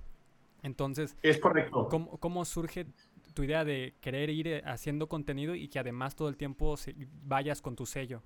Entonces, 0.61 1.15
es 1.23 1.39
correcto. 1.39 1.87
¿cómo, 1.89 2.17
cómo 2.17 2.43
surge 2.43 2.87
tu 3.33 3.43
idea 3.43 3.63
de 3.63 3.95
querer 4.01 4.29
ir 4.29 4.47
eh, 4.47 4.61
haciendo 4.65 5.07
contenido 5.07 5.55
y 5.55 5.69
que 5.69 5.79
además 5.79 6.15
todo 6.15 6.27
el 6.27 6.35
tiempo 6.35 6.75
vayas 7.23 7.61
con 7.61 7.75
tu 7.75 7.85
sello? 7.85 8.21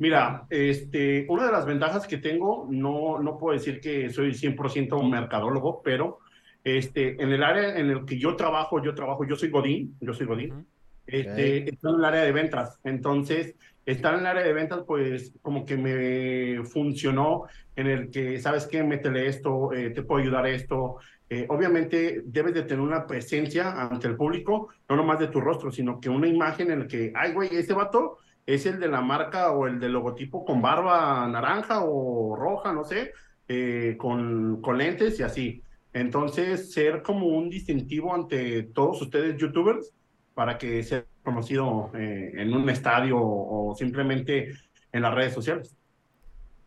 Mira, 0.00 0.46
este, 0.48 1.26
una 1.28 1.44
de 1.44 1.52
las 1.52 1.66
ventajas 1.66 2.06
que 2.06 2.16
tengo, 2.16 2.66
no, 2.70 3.18
no 3.18 3.36
puedo 3.36 3.52
decir 3.52 3.80
que 3.80 4.08
soy 4.08 4.30
100% 4.32 4.98
un 4.98 5.10
mercadólogo, 5.10 5.82
pero 5.82 6.20
este, 6.64 7.22
en 7.22 7.30
el 7.30 7.42
área 7.42 7.76
en 7.78 7.90
el 7.90 8.06
que 8.06 8.18
yo 8.18 8.34
trabajo, 8.34 8.82
yo 8.82 8.94
trabajo, 8.94 9.26
yo 9.26 9.36
soy 9.36 9.50
Godín, 9.50 9.98
yo 10.00 10.14
soy 10.14 10.24
Godín, 10.24 10.66
este, 11.06 11.68
estoy 11.68 11.92
en 11.92 11.98
el 11.98 12.04
área 12.06 12.22
de 12.22 12.32
ventas. 12.32 12.80
Entonces, 12.82 13.56
estar 13.84 14.14
en 14.14 14.20
el 14.20 14.26
área 14.26 14.42
de 14.42 14.54
ventas, 14.54 14.84
pues 14.86 15.34
como 15.42 15.66
que 15.66 15.76
me 15.76 16.64
funcionó 16.64 17.44
en 17.76 17.86
el 17.86 18.10
que, 18.10 18.40
¿sabes 18.40 18.66
qué? 18.66 18.82
Métele 18.82 19.26
esto, 19.26 19.70
eh, 19.74 19.90
te 19.90 20.02
puedo 20.02 20.22
ayudar 20.22 20.46
esto. 20.46 20.96
Eh, 21.28 21.44
obviamente 21.50 22.22
debes 22.24 22.54
de 22.54 22.62
tener 22.62 22.80
una 22.80 23.06
presencia 23.06 23.72
ante 23.72 24.08
el 24.08 24.16
público, 24.16 24.70
no 24.88 24.96
nomás 24.96 25.18
de 25.18 25.28
tu 25.28 25.42
rostro, 25.42 25.70
sino 25.70 26.00
que 26.00 26.08
una 26.08 26.26
imagen 26.26 26.70
en 26.70 26.80
el 26.80 26.86
que, 26.86 27.12
ay, 27.14 27.34
güey, 27.34 27.50
este 27.52 27.74
vato 27.74 28.16
es 28.46 28.66
el 28.66 28.80
de 28.80 28.88
la 28.88 29.00
marca 29.00 29.52
o 29.52 29.66
el 29.66 29.78
del 29.78 29.92
logotipo 29.92 30.44
con 30.44 30.60
barba 30.60 31.26
naranja 31.28 31.82
o 31.84 32.36
roja, 32.36 32.72
no 32.72 32.84
sé, 32.84 33.12
eh, 33.48 33.96
con, 33.98 34.60
con 34.60 34.78
lentes 34.78 35.18
y 35.20 35.22
así. 35.22 35.62
Entonces, 35.92 36.72
ser 36.72 37.02
como 37.02 37.26
un 37.26 37.50
distintivo 37.50 38.14
ante 38.14 38.62
todos 38.62 39.02
ustedes 39.02 39.36
youtubers 39.36 39.92
para 40.34 40.56
que 40.56 40.82
sea 40.82 41.04
conocido 41.22 41.90
eh, 41.94 42.32
en 42.34 42.54
un 42.54 42.68
estadio 42.70 43.18
o, 43.20 43.74
simplemente 43.76 44.52
en 44.92 45.02
las 45.02 45.14
redes 45.14 45.34
sociales. 45.34 45.76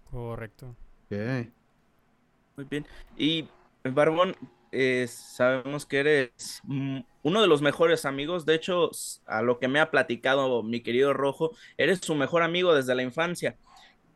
Correcto. 0.10 0.75
Muy 1.10 2.65
bien. 2.70 2.86
Y 3.18 3.48
Barbón, 3.84 4.36
eh, 4.75 5.08
sabemos 5.08 5.86
que 5.86 6.00
eres 6.00 6.62
uno 6.65 7.42
de 7.42 7.48
los 7.48 7.62
mejores 7.62 8.06
amigos. 8.06 8.46
De 8.46 8.56
hecho, 8.56 8.89
a 9.27 9.44
lo 9.44 9.60
que 9.60 9.68
me 9.68 9.80
ha 9.80 9.92
platicado 9.92 10.63
mi 10.63 10.82
querido 10.82 11.13
Rojo, 11.13 11.51
eres 11.77 12.00
su 12.00 12.15
mejor 12.15 12.42
amigo 12.42 12.74
desde 12.74 12.96
la 12.96 13.03
infancia. 13.03 13.56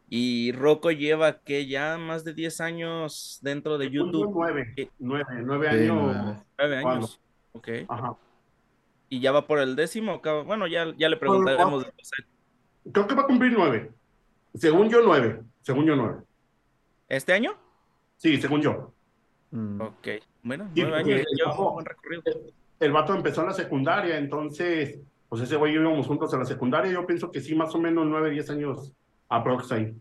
Y 0.09 0.51
Rocco 0.53 0.89
lleva 0.91 1.39
que 1.39 1.67
ya 1.67 1.97
más 1.97 2.23
de 2.23 2.33
10 2.33 2.61
años 2.61 3.39
dentro 3.43 3.77
de 3.77 3.91
YouTube. 3.91 4.31
Nueve, 4.33 4.73
nueve, 4.97 5.25
nueve 5.43 5.69
años. 5.69 6.43
Nueve 6.57 6.77
años. 6.77 7.21
Ok. 7.51 7.69
Ajá. 7.87 8.15
Y 9.09 9.19
ya 9.19 9.31
va 9.31 9.45
por 9.45 9.59
el 9.59 9.75
décimo. 9.75 10.21
Bueno, 10.45 10.65
ya, 10.65 10.93
ya 10.97 11.07
le 11.07 11.17
preguntaremos. 11.17 11.85
Creo 12.91 13.05
que 13.07 13.15
va 13.15 13.23
a 13.23 13.27
cumplir 13.27 13.53
nueve. 13.53 13.91
Según 14.55 14.89
yo, 14.89 15.01
nueve. 15.03 15.43
Según 15.61 15.85
yo, 15.85 15.95
nueve. 15.95 16.23
¿Este 17.07 17.33
año? 17.33 17.55
Sí, 18.17 18.41
según 18.41 18.61
yo. 18.61 18.93
Mm. 19.51 19.81
Ok. 19.81 20.07
Bueno, 20.47 20.71
nueve 20.73 20.97
años. 20.97 21.19
El, 21.19 21.55
buen 21.55 21.85
recorrido. 21.85 22.23
El, 22.79 22.91
vato 22.93 23.13
empezó 23.13 23.41
en 23.41 23.47
la 23.47 23.53
secundaria, 23.53 24.17
entonces, 24.17 24.99
pues 25.27 25.41
ese 25.41 25.57
güey 25.57 25.73
íbamos 25.73 26.07
juntos 26.07 26.33
a 26.33 26.37
la 26.37 26.45
secundaria. 26.45 26.91
Yo 26.91 27.05
pienso 27.05 27.29
que 27.31 27.41
sí, 27.41 27.53
más 27.53 27.75
o 27.75 27.79
menos 27.79 28.05
nueve, 28.07 28.31
diez 28.31 28.49
años 28.49 28.93
aprox 29.27 29.71
ahí. 29.73 29.93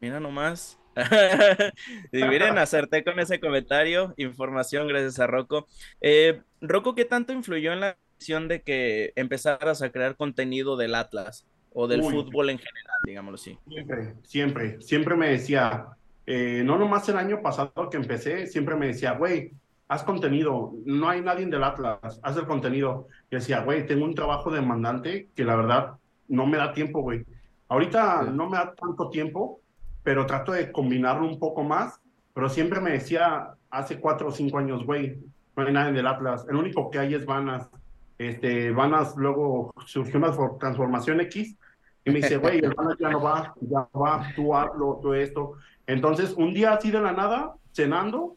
Mira 0.00 0.18
nomás. 0.18 0.78
y 2.12 2.24
miren, 2.24 2.56
acerté 2.56 3.04
con 3.04 3.20
ese 3.20 3.38
comentario. 3.38 4.14
Información 4.16 4.88
gracias 4.88 5.20
a 5.20 5.26
Rocco. 5.26 5.66
Eh, 6.00 6.40
Rocco, 6.62 6.94
¿qué 6.94 7.04
tanto 7.04 7.34
influyó 7.34 7.72
en 7.72 7.80
la 7.80 7.98
decisión 8.18 8.48
de 8.48 8.62
que 8.62 9.12
empezaras 9.16 9.82
a 9.82 9.90
crear 9.90 10.16
contenido 10.16 10.76
del 10.76 10.94
Atlas 10.94 11.46
o 11.74 11.86
del 11.86 12.02
fútbol 12.02 12.50
en 12.50 12.58
general, 12.58 12.96
digámoslo 13.06 13.36
así? 13.36 13.58
Siempre, 13.68 14.14
siempre, 14.24 14.80
siempre 14.80 15.16
me 15.16 15.28
decía, 15.30 15.86
eh, 16.26 16.62
no 16.64 16.78
nomás 16.78 17.08
el 17.08 17.16
año 17.16 17.42
pasado 17.42 17.90
que 17.90 17.96
empecé, 17.96 18.46
siempre 18.46 18.76
me 18.76 18.86
decía, 18.86 19.12
güey, 19.12 19.52
haz 19.88 20.04
contenido, 20.04 20.72
no 20.86 21.08
hay 21.08 21.20
nadie 21.20 21.46
del 21.46 21.64
Atlas, 21.64 22.20
haz 22.22 22.36
el 22.36 22.46
contenido. 22.46 23.08
Y 23.30 23.36
decía, 23.36 23.60
güey, 23.60 23.86
tengo 23.86 24.04
un 24.04 24.14
trabajo 24.14 24.50
demandante 24.50 25.28
que 25.34 25.44
la 25.44 25.56
verdad 25.56 25.92
no 26.28 26.46
me 26.46 26.56
da 26.56 26.72
tiempo, 26.72 27.02
güey. 27.02 27.24
Ahorita 27.68 28.22
no 28.22 28.48
me 28.48 28.56
da 28.56 28.74
tanto 28.74 29.10
tiempo, 29.10 29.60
pero 30.02 30.26
trato 30.26 30.52
de 30.52 30.72
combinarlo 30.72 31.26
un 31.26 31.38
poco 31.38 31.62
más. 31.62 32.00
Pero 32.34 32.48
siempre 32.48 32.80
me 32.80 32.92
decía 32.92 33.50
hace 33.70 34.00
cuatro 34.00 34.28
o 34.28 34.32
cinco 34.32 34.58
años, 34.58 34.84
güey, 34.86 35.18
no 35.56 35.66
hay 35.66 35.72
nadie 35.72 35.92
del 35.92 36.06
Atlas. 36.06 36.46
El 36.48 36.56
único 36.56 36.90
que 36.90 36.98
hay 36.98 37.14
es 37.14 37.26
Vanas. 37.26 37.68
Este, 38.16 38.70
Vanas 38.70 39.14
luego 39.16 39.72
surgió 39.86 40.18
una 40.18 40.32
transformación 40.58 41.20
X 41.20 41.56
y 42.04 42.10
me 42.10 42.16
dice, 42.16 42.36
güey, 42.36 42.58
el 42.58 42.74
ya 42.98 43.10
no 43.10 43.22
va, 43.22 43.54
ya 43.60 43.88
va, 43.94 44.32
tú 44.34 44.54
hazlo, 44.54 44.98
todo 45.00 45.14
esto. 45.14 45.52
Entonces, 45.86 46.34
un 46.36 46.52
día 46.52 46.72
así 46.72 46.90
de 46.90 47.00
la 47.00 47.12
nada, 47.12 47.54
cenando, 47.72 48.36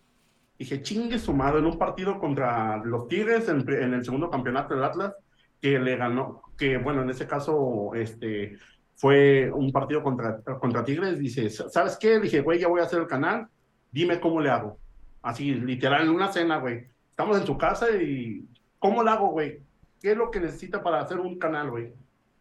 dije, 0.57 0.81
chingue 0.81 1.17
sumado 1.17 1.57
en 1.57 1.65
un 1.65 1.77
partido 1.77 2.19
contra 2.19 2.77
los 2.77 3.07
Tigres 3.07 3.49
en, 3.49 3.67
en, 3.69 3.93
el 3.93 4.05
segundo 4.05 4.29
campeonato 4.29 4.75
del 4.75 4.83
Atlas, 4.83 5.13
que 5.59 5.79
le 5.79 5.95
ganó, 5.95 6.43
que 6.57 6.77
bueno, 6.77 7.01
en 7.01 7.09
ese 7.09 7.25
caso, 7.25 7.91
este, 7.95 8.57
fue 8.95 9.51
un 9.51 9.71
partido 9.71 10.03
contra, 10.03 10.41
contra 10.41 10.83
Tigres, 10.83 11.17
dice, 11.17 11.49
¿sabes 11.49 11.97
qué? 11.97 12.19
dije, 12.19 12.41
güey, 12.41 12.59
ya 12.59 12.67
voy 12.67 12.81
a 12.81 12.85
hacer 12.85 12.99
el 12.99 13.07
canal, 13.07 13.47
dime 13.91 14.19
cómo 14.19 14.39
le 14.41 14.49
hago. 14.49 14.77
Así, 15.21 15.55
literal, 15.55 16.03
en 16.03 16.09
una 16.09 16.31
cena, 16.31 16.57
güey. 16.57 16.85
Estamos 17.09 17.39
en 17.39 17.47
su 17.47 17.57
casa 17.57 17.89
y, 17.89 18.47
¿cómo 18.77 19.03
le 19.03 19.09
hago, 19.09 19.29
güey? 19.29 19.59
¿Qué 19.99 20.11
es 20.11 20.17
lo 20.17 20.29
que 20.29 20.39
necesita 20.39 20.83
para 20.83 21.01
hacer 21.01 21.19
un 21.19 21.39
canal, 21.39 21.71
güey? 21.71 21.93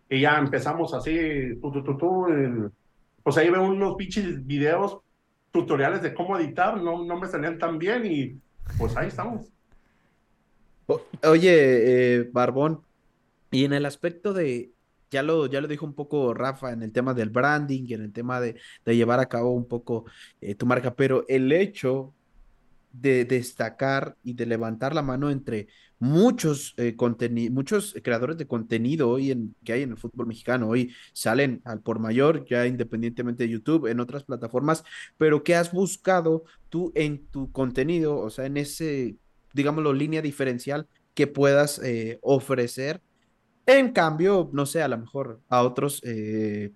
Y 0.08 0.20
ya 0.20 0.38
empezamos 0.38 0.92
así, 0.94 1.58
tú, 1.60 1.72
tú, 1.72 1.96
tú, 1.96 2.26
pues 3.22 3.36
ahí 3.38 3.50
veo 3.50 3.64
unos 3.64 3.96
pinches 3.96 4.44
videos, 4.46 4.98
tutoriales 5.50 6.02
de 6.02 6.12
cómo 6.12 6.38
editar, 6.38 6.80
no, 6.80 7.04
no 7.04 7.18
me 7.18 7.26
salían 7.26 7.58
tan 7.58 7.78
bien 7.78 8.04
y 8.04 8.38
pues 8.76 8.96
ahí 8.96 9.08
estamos. 9.08 9.46
Oye, 11.22 12.18
eh, 12.18 12.30
Barbón, 12.32 12.82
y 13.50 13.64
en 13.64 13.72
el 13.72 13.86
aspecto 13.86 14.34
de, 14.34 14.72
ya 15.10 15.22
lo, 15.22 15.46
ya 15.46 15.60
lo 15.60 15.68
dijo 15.68 15.86
un 15.86 15.94
poco 15.94 16.34
Rafa 16.34 16.72
en 16.72 16.82
el 16.82 16.92
tema 16.92 17.14
del 17.14 17.30
branding 17.30 17.84
y 17.86 17.94
en 17.94 18.02
el 18.02 18.12
tema 18.12 18.40
de, 18.40 18.56
llevar 18.84 19.20
a 19.20 19.28
cabo 19.28 19.52
un 19.52 19.66
poco 19.66 20.04
eh, 20.40 20.54
tu 20.54 20.66
marca, 20.66 20.94
pero 20.94 21.24
el 21.28 21.50
hecho 21.52 22.12
de 22.92 23.24
destacar 23.24 24.16
y 24.22 24.34
de 24.34 24.46
levantar 24.46 24.94
la 24.94 25.02
mano 25.02 25.30
entre 25.30 25.68
muchos, 25.98 26.74
eh, 26.76 26.96
muchos 27.50 27.94
creadores 28.02 28.36
de 28.36 28.46
contenido 28.46 29.10
hoy 29.10 29.30
en, 29.30 29.54
que 29.64 29.72
hay 29.72 29.82
en 29.82 29.92
el 29.92 29.96
fútbol 29.96 30.26
mexicano. 30.26 30.68
Hoy 30.68 30.92
salen 31.12 31.62
al 31.64 31.80
por 31.80 31.98
mayor, 31.98 32.44
ya 32.48 32.66
independientemente 32.66 33.44
de 33.44 33.50
YouTube, 33.50 33.86
en 33.86 34.00
otras 34.00 34.24
plataformas, 34.24 34.84
pero 35.18 35.42
¿qué 35.44 35.54
has 35.54 35.72
buscado 35.72 36.44
tú 36.68 36.92
en 36.94 37.26
tu 37.26 37.50
contenido? 37.52 38.18
O 38.18 38.30
sea, 38.30 38.46
en 38.46 38.56
ese, 38.56 39.16
digámoslo, 39.52 39.92
línea 39.92 40.22
diferencial 40.22 40.88
que 41.14 41.26
puedas 41.26 41.80
eh, 41.82 42.18
ofrecer 42.22 43.00
en 43.66 43.92
cambio, 43.92 44.50
no 44.52 44.66
sé, 44.66 44.82
a 44.82 44.88
lo 44.88 44.98
mejor 44.98 45.40
a 45.48 45.62
otros 45.62 46.00
eh, 46.04 46.72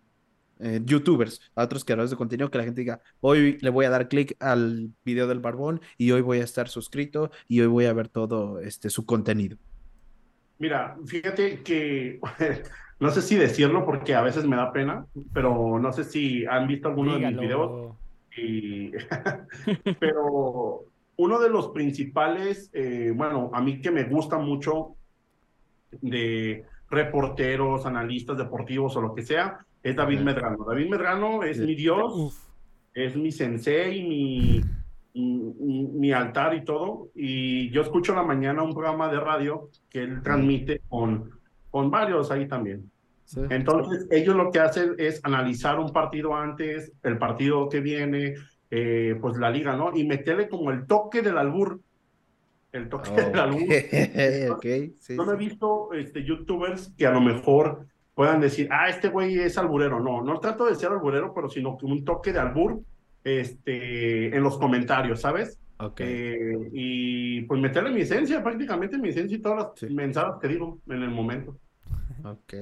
eh, 0.60 0.80
youtubers, 0.84 1.40
a 1.54 1.64
otros 1.64 1.84
creadores 1.84 2.10
de 2.10 2.16
contenido, 2.16 2.50
que 2.50 2.58
la 2.58 2.64
gente 2.64 2.80
diga, 2.80 3.00
hoy 3.20 3.58
le 3.60 3.70
voy 3.70 3.84
a 3.84 3.90
dar 3.90 4.08
clic 4.08 4.36
al 4.40 4.90
video 5.04 5.26
del 5.26 5.40
barbón 5.40 5.80
y 5.96 6.10
hoy 6.10 6.20
voy 6.20 6.40
a 6.40 6.44
estar 6.44 6.68
suscrito 6.68 7.30
y 7.46 7.60
hoy 7.60 7.66
voy 7.66 7.84
a 7.86 7.92
ver 7.92 8.08
todo 8.08 8.60
este, 8.60 8.90
su 8.90 9.06
contenido. 9.06 9.56
Mira, 10.58 10.96
fíjate 11.06 11.62
que 11.62 12.20
no 13.00 13.10
sé 13.10 13.22
si 13.22 13.36
decirlo 13.36 13.84
porque 13.84 14.14
a 14.14 14.22
veces 14.22 14.44
me 14.44 14.56
da 14.56 14.72
pena, 14.72 15.06
pero 15.32 15.78
no 15.78 15.92
sé 15.92 16.04
si 16.04 16.44
han 16.46 16.66
visto 16.66 16.88
alguno 16.88 17.18
de 17.18 17.26
mis 17.26 17.40
videos. 17.40 17.94
pero 20.00 20.84
uno 21.16 21.40
de 21.40 21.50
los 21.50 21.68
principales, 21.68 22.70
eh, 22.72 23.12
bueno, 23.14 23.50
a 23.52 23.60
mí 23.60 23.80
que 23.80 23.90
me 23.90 24.04
gusta 24.04 24.38
mucho 24.38 24.94
de 25.90 26.64
reporteros, 26.90 27.86
analistas 27.86 28.38
deportivos 28.38 28.96
o 28.96 29.00
lo 29.00 29.14
que 29.14 29.22
sea, 29.22 29.66
es 29.82 29.96
David 29.96 30.20
Medrano. 30.20 30.64
David 30.64 30.88
Medrano 30.88 31.42
es 31.42 31.58
mi 31.58 31.74
Dios, 31.74 32.36
es 32.94 33.16
mi 33.16 33.30
sensei, 33.30 34.02
mi, 34.02 34.60
mi, 35.14 36.12
altar 36.12 36.54
y 36.54 36.64
todo. 36.64 37.08
Y 37.14 37.70
yo 37.70 37.82
escucho 37.82 38.12
en 38.12 38.18
la 38.18 38.24
mañana 38.24 38.62
un 38.62 38.72
programa 38.72 39.08
de 39.08 39.20
radio 39.20 39.70
que 39.88 40.02
él 40.02 40.22
transmite 40.22 40.80
con, 40.88 41.30
con 41.70 41.90
varios 41.90 42.30
ahí 42.30 42.46
también. 42.48 42.90
Entonces, 43.50 44.06
ellos 44.10 44.34
lo 44.34 44.50
que 44.50 44.58
hacen 44.58 44.94
es 44.96 45.20
analizar 45.22 45.78
un 45.78 45.92
partido 45.92 46.34
antes, 46.34 46.92
el 47.02 47.18
partido 47.18 47.68
que 47.68 47.80
viene, 47.80 48.34
eh, 48.70 49.18
pues 49.20 49.36
la 49.36 49.50
liga, 49.50 49.76
¿no? 49.76 49.94
Y 49.94 50.04
meterle 50.04 50.48
como 50.48 50.70
el 50.70 50.86
toque 50.86 51.20
del 51.20 51.36
albur 51.36 51.80
el 52.72 52.88
toque 52.88 53.10
de 53.10 53.34
la 53.34 53.46
luz. 53.46 53.62
no 55.16 55.32
he 55.32 55.36
visto 55.36 55.92
este, 55.94 56.24
youtubers 56.24 56.92
que 56.96 57.06
a 57.06 57.10
lo 57.10 57.20
mejor 57.20 57.86
puedan 58.18 58.40
decir, 58.40 58.68
ah, 58.72 58.88
este 58.88 59.10
güey 59.10 59.38
es 59.38 59.56
alburero. 59.58 60.00
No, 60.00 60.24
no 60.24 60.40
trato 60.40 60.66
de 60.66 60.74
ser 60.74 60.90
alburero, 60.90 61.32
pero 61.32 61.48
sino 61.48 61.78
que 61.78 61.86
un 61.86 62.04
toque 62.04 62.32
de 62.32 62.40
albur 62.40 62.82
este, 63.22 64.34
en 64.36 64.42
los 64.42 64.58
comentarios, 64.58 65.20
¿sabes? 65.20 65.60
Eh, 65.98 66.70
y 66.72 67.42
pues 67.42 67.60
meterle 67.60 67.92
mi 67.92 68.00
esencia, 68.00 68.42
prácticamente 68.42 68.98
mi 68.98 69.10
esencia 69.10 69.36
y 69.36 69.40
todas 69.40 69.80
las 69.80 69.90
mensajes 69.92 70.34
que 70.42 70.48
digo 70.48 70.80
en 70.88 71.00
el 71.04 71.10
momento. 71.10 71.56
Ok. 72.24 72.54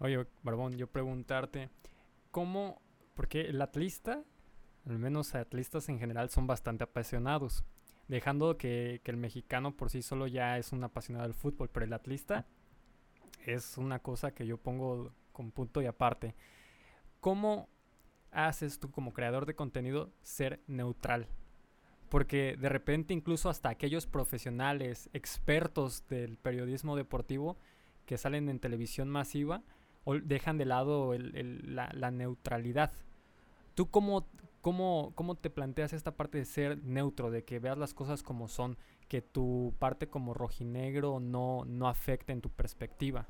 Oye, 0.00 0.26
Barbón, 0.42 0.76
yo 0.76 0.88
preguntarte, 0.88 1.70
¿cómo, 2.32 2.82
porque 3.14 3.42
el 3.42 3.62
atlista, 3.62 4.20
al 4.84 4.98
menos 4.98 5.36
atlistas 5.36 5.88
en 5.88 6.00
general, 6.00 6.28
son 6.30 6.48
bastante 6.48 6.82
apasionados 6.82 7.64
dejando 8.08 8.56
que, 8.56 9.00
el 9.04 9.16
mexicano 9.16 9.76
por 9.76 9.90
sí 9.90 10.02
solo 10.02 10.26
ya 10.26 10.58
es 10.58 10.72
un 10.72 10.82
apasionado 10.82 11.24
del 11.24 11.34
fútbol, 11.34 11.70
pero 11.72 11.86
el 11.86 11.92
atlista 11.92 12.46
es 13.46 13.78
una 13.78 13.98
cosa 13.98 14.32
que 14.32 14.46
yo 14.46 14.58
pongo 14.58 15.12
con 15.32 15.50
punto 15.50 15.82
y 15.82 15.86
aparte. 15.86 16.34
¿Cómo 17.20 17.68
haces 18.30 18.78
tú 18.78 18.90
como 18.90 19.12
creador 19.12 19.46
de 19.46 19.54
contenido 19.54 20.10
ser 20.22 20.60
neutral? 20.66 21.28
Porque 22.08 22.56
de 22.58 22.68
repente 22.68 23.14
incluso 23.14 23.48
hasta 23.48 23.68
aquellos 23.68 24.06
profesionales, 24.06 25.10
expertos 25.12 26.06
del 26.08 26.38
periodismo 26.38 26.96
deportivo 26.96 27.58
que 28.06 28.18
salen 28.18 28.48
en 28.48 28.60
televisión 28.60 29.08
masiva, 29.08 29.62
dejan 30.22 30.56
de 30.56 30.64
lado 30.64 31.14
la, 31.18 31.90
la 31.92 32.10
neutralidad. 32.10 32.92
¿Tú 33.74 33.90
cómo, 33.90 34.26
¿Cómo, 34.60 35.12
¿Cómo 35.14 35.36
te 35.36 35.50
planteas 35.50 35.92
esta 35.92 36.16
parte 36.16 36.38
de 36.38 36.44
ser 36.44 36.82
neutro, 36.82 37.30
de 37.30 37.44
que 37.44 37.58
veas 37.58 37.78
las 37.78 37.94
cosas 37.94 38.22
como 38.22 38.48
son, 38.48 38.76
que 39.08 39.22
tu 39.22 39.74
parte 39.78 40.08
como 40.08 40.34
rojinegro 40.34 41.18
no, 41.20 41.64
no 41.64 41.88
afecte 41.88 42.32
en 42.32 42.40
tu 42.40 42.50
perspectiva? 42.50 43.26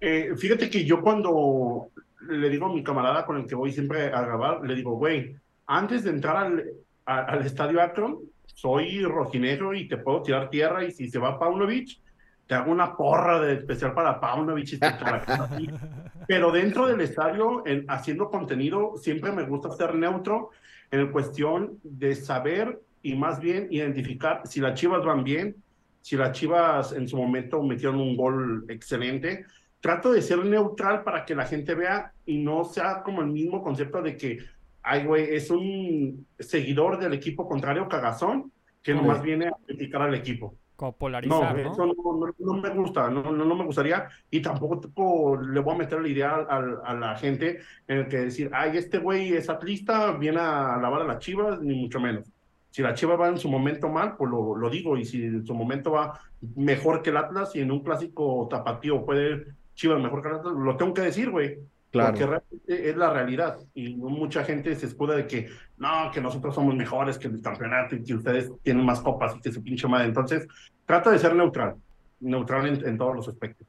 Eh, 0.00 0.34
fíjate 0.36 0.68
que 0.68 0.84
yo 0.84 1.00
cuando 1.00 1.88
le 2.28 2.48
digo 2.48 2.66
a 2.66 2.72
mi 2.72 2.82
camarada 2.82 3.24
con 3.24 3.36
el 3.36 3.46
que 3.46 3.54
voy 3.54 3.72
siempre 3.72 4.06
a 4.12 4.22
grabar, 4.22 4.64
le 4.64 4.74
digo, 4.74 4.96
güey, 4.96 5.36
antes 5.66 6.04
de 6.04 6.10
entrar 6.10 6.36
al, 6.36 6.64
al 7.04 7.46
estadio 7.46 7.80
Akron, 7.80 8.18
soy 8.46 9.04
rojinegro 9.04 9.74
y 9.74 9.88
te 9.88 9.98
puedo 9.98 10.22
tirar 10.22 10.50
tierra 10.50 10.84
y 10.84 10.90
si 10.90 11.08
se 11.08 11.18
va 11.18 11.38
Paunovic, 11.38 12.00
te 12.46 12.54
hago 12.54 12.70
una 12.70 12.96
porra 12.96 13.40
de 13.40 13.54
especial 13.54 13.94
para 13.94 14.20
Paunovic 14.20 14.74
y 14.74 14.78
te 14.78 14.88
Pero 16.28 16.52
dentro 16.52 16.86
del 16.86 17.00
estadio, 17.00 17.66
en, 17.66 17.84
haciendo 17.88 18.30
contenido, 18.30 18.96
siempre 18.96 19.32
me 19.32 19.44
gusta 19.44 19.70
ser 19.70 19.94
neutro 19.94 20.50
en 20.90 21.10
cuestión 21.10 21.78
de 21.82 22.14
saber 22.14 22.80
y 23.04 23.14
más 23.14 23.38
bien 23.38 23.68
identificar 23.70 24.40
si 24.46 24.60
las 24.60 24.80
chivas 24.80 25.04
van 25.04 25.22
bien, 25.22 25.56
si 26.00 26.16
las 26.16 26.32
chivas 26.32 26.92
en 26.92 27.06
su 27.06 27.18
momento 27.18 27.62
metieron 27.62 28.00
un 28.00 28.16
gol 28.16 28.64
excelente, 28.68 29.44
trato 29.78 30.10
de 30.10 30.22
ser 30.22 30.42
neutral 30.44 31.04
para 31.04 31.26
que 31.26 31.34
la 31.34 31.44
gente 31.44 31.74
vea 31.74 32.14
y 32.24 32.38
no 32.38 32.64
sea 32.64 33.02
como 33.02 33.20
el 33.20 33.28
mismo 33.28 33.62
concepto 33.62 34.00
de 34.00 34.16
que, 34.16 34.38
ay, 34.82 35.04
güey, 35.04 35.34
es 35.34 35.50
un 35.50 36.26
seguidor 36.38 36.98
del 36.98 37.12
equipo 37.12 37.46
contrario 37.46 37.86
cagazón 37.88 38.50
que 38.82 38.94
nomás 38.94 39.20
viene 39.20 39.48
a 39.48 39.56
criticar 39.66 40.00
al 40.00 40.14
equipo. 40.14 40.56
Como 40.76 40.96
polarizar, 40.96 41.54
¿no? 41.54 41.72
Eso 41.72 41.86
no, 41.86 42.54
me 42.54 42.70
gusta, 42.70 43.10
no, 43.10 43.30
no, 43.30 43.54
me 43.54 43.64
gustaría 43.64 44.08
y 44.30 44.40
tampoco 44.40 45.36
le 45.36 45.60
voy 45.60 45.74
a 45.74 45.78
meter 45.78 46.00
la 46.00 46.08
idea 46.08 46.30
a, 46.48 46.56
a, 46.84 46.94
la 46.94 47.16
gente 47.16 47.60
en 47.86 47.98
el 47.98 48.08
que 48.08 48.16
decir, 48.16 48.50
ay, 48.52 48.78
este 48.78 48.96
güey 48.96 49.34
es 49.34 49.50
atlista, 49.50 50.12
viene 50.12 50.40
a 50.40 50.78
lavar 50.80 51.02
a 51.02 51.04
las 51.04 51.18
chivas, 51.18 51.60
ni 51.60 51.74
mucho 51.74 52.00
menos. 52.00 52.33
Si 52.74 52.82
la 52.82 52.92
chiva 52.92 53.14
va 53.14 53.28
en 53.28 53.38
su 53.38 53.48
momento 53.48 53.88
mal, 53.88 54.16
pues 54.16 54.28
lo, 54.28 54.56
lo 54.56 54.68
digo, 54.68 54.96
y 54.96 55.04
si 55.04 55.22
en 55.22 55.46
su 55.46 55.54
momento 55.54 55.92
va 55.92 56.18
mejor 56.56 57.02
que 57.02 57.10
el 57.10 57.18
Atlas 57.18 57.54
y 57.54 57.60
en 57.60 57.70
un 57.70 57.84
clásico 57.84 58.48
tapatío 58.50 59.04
puede 59.04 59.44
Chivas 59.76 60.02
mejor 60.02 60.20
que 60.20 60.28
el 60.28 60.34
Atlas, 60.34 60.54
lo 60.56 60.76
tengo 60.76 60.92
que 60.92 61.02
decir, 61.02 61.30
güey. 61.30 61.56
Claro. 61.92 62.10
Porque 62.10 62.26
realmente 62.26 62.90
es 62.90 62.96
la 62.96 63.12
realidad. 63.12 63.60
Y 63.74 63.94
mucha 63.94 64.42
gente 64.42 64.74
se 64.74 64.86
escuda 64.86 65.14
de 65.14 65.28
que 65.28 65.50
no, 65.76 66.10
que 66.12 66.20
nosotros 66.20 66.52
somos 66.52 66.74
mejores 66.74 67.16
que 67.16 67.28
el 67.28 67.40
campeonato 67.40 67.94
y 67.94 68.02
que 68.02 68.14
ustedes 68.14 68.50
tienen 68.64 68.84
más 68.84 69.00
copas 69.00 69.36
y 69.36 69.40
que 69.40 69.52
su 69.52 69.62
pinche 69.62 69.86
madre. 69.86 70.06
Entonces, 70.06 70.48
trata 70.84 71.12
de 71.12 71.20
ser 71.20 71.36
neutral, 71.36 71.76
neutral 72.18 72.84
en, 72.84 72.98
todos 72.98 73.14
los 73.14 73.28
aspectos. 73.28 73.68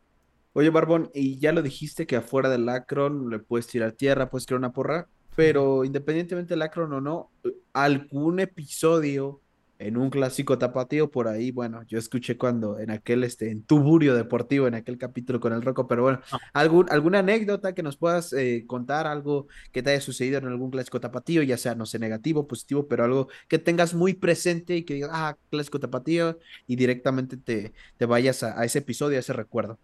Oye, 0.53 0.71
Barbón, 0.71 1.11
y 1.13 1.37
ya 1.37 1.51
lo 1.51 1.61
dijiste 1.61 2.07
que 2.07 2.15
afuera 2.15 2.49
del 2.49 2.67
Acron 2.69 3.29
le 3.29 3.37
puedes 3.37 3.67
tirar 3.67 3.91
tierra, 3.91 4.31
puedes 4.31 4.47
tirar 4.47 4.57
una 4.57 4.73
porra, 4.73 5.05
pero 5.35 5.83
independientemente 5.83 6.53
del 6.53 6.61
Acron 6.61 6.93
o 6.93 7.01
no, 7.01 7.31
algún 7.73 8.39
episodio 8.39 9.41
en 9.77 9.97
un 9.97 10.09
clásico 10.09 10.57
tapatío 10.57 11.11
por 11.11 11.27
ahí, 11.27 11.51
bueno, 11.51 11.83
yo 11.83 11.99
escuché 11.99 12.37
cuando 12.37 12.79
en 12.79 12.91
aquel, 12.91 13.23
este, 13.23 13.51
en 13.51 13.63
Tuburio 13.63 14.15
Deportivo, 14.15 14.67
en 14.67 14.75
aquel 14.75 14.97
capítulo 14.97 15.39
con 15.39 15.51
el 15.51 15.61
Roco, 15.61 15.87
pero 15.87 16.03
bueno, 16.03 16.21
ah. 16.31 16.39
algún, 16.53 16.89
alguna 16.89 17.19
anécdota 17.19 17.73
que 17.73 17.83
nos 17.83 17.97
puedas 17.97 18.31
eh, 18.33 18.63
contar, 18.67 19.05
algo 19.05 19.47
que 19.71 19.83
te 19.83 19.91
haya 19.91 20.01
sucedido 20.01 20.37
en 20.37 20.47
algún 20.47 20.71
clásico 20.71 21.01
tapatío, 21.01 21.43
ya 21.43 21.57
sea, 21.57 21.75
no 21.75 21.85
sé, 21.85 21.99
negativo, 21.99 22.47
positivo, 22.47 22.87
pero 22.87 23.03
algo 23.03 23.27
que 23.49 23.59
tengas 23.59 23.93
muy 23.93 24.13
presente 24.13 24.77
y 24.77 24.83
que 24.83 24.93
digas, 24.93 25.11
ah, 25.13 25.37
clásico 25.49 25.79
tapatío, 25.79 26.39
y 26.67 26.77
directamente 26.77 27.35
te, 27.35 27.73
te 27.97 28.05
vayas 28.05 28.43
a, 28.43 28.59
a 28.59 28.63
ese 28.63 28.79
episodio, 28.79 29.17
a 29.17 29.19
ese 29.19 29.33
recuerdo. 29.33 29.77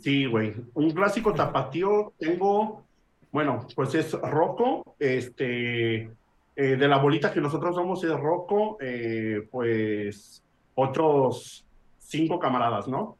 Sí, 0.00 0.24
güey, 0.24 0.54
un 0.74 0.90
clásico 0.92 1.34
tapatío 1.34 2.14
tengo, 2.18 2.84
bueno, 3.32 3.66
pues 3.74 3.94
es 3.94 4.12
Rocco, 4.12 4.96
este 4.98 6.10
eh, 6.56 6.76
de 6.76 6.88
la 6.88 6.98
bolita 6.98 7.32
que 7.32 7.40
nosotros 7.40 7.74
somos 7.74 8.02
es 8.04 8.10
Rocco, 8.10 8.76
eh, 8.80 9.48
pues 9.50 10.42
otros 10.74 11.64
cinco 11.98 12.38
camaradas, 12.38 12.88
¿no? 12.88 13.16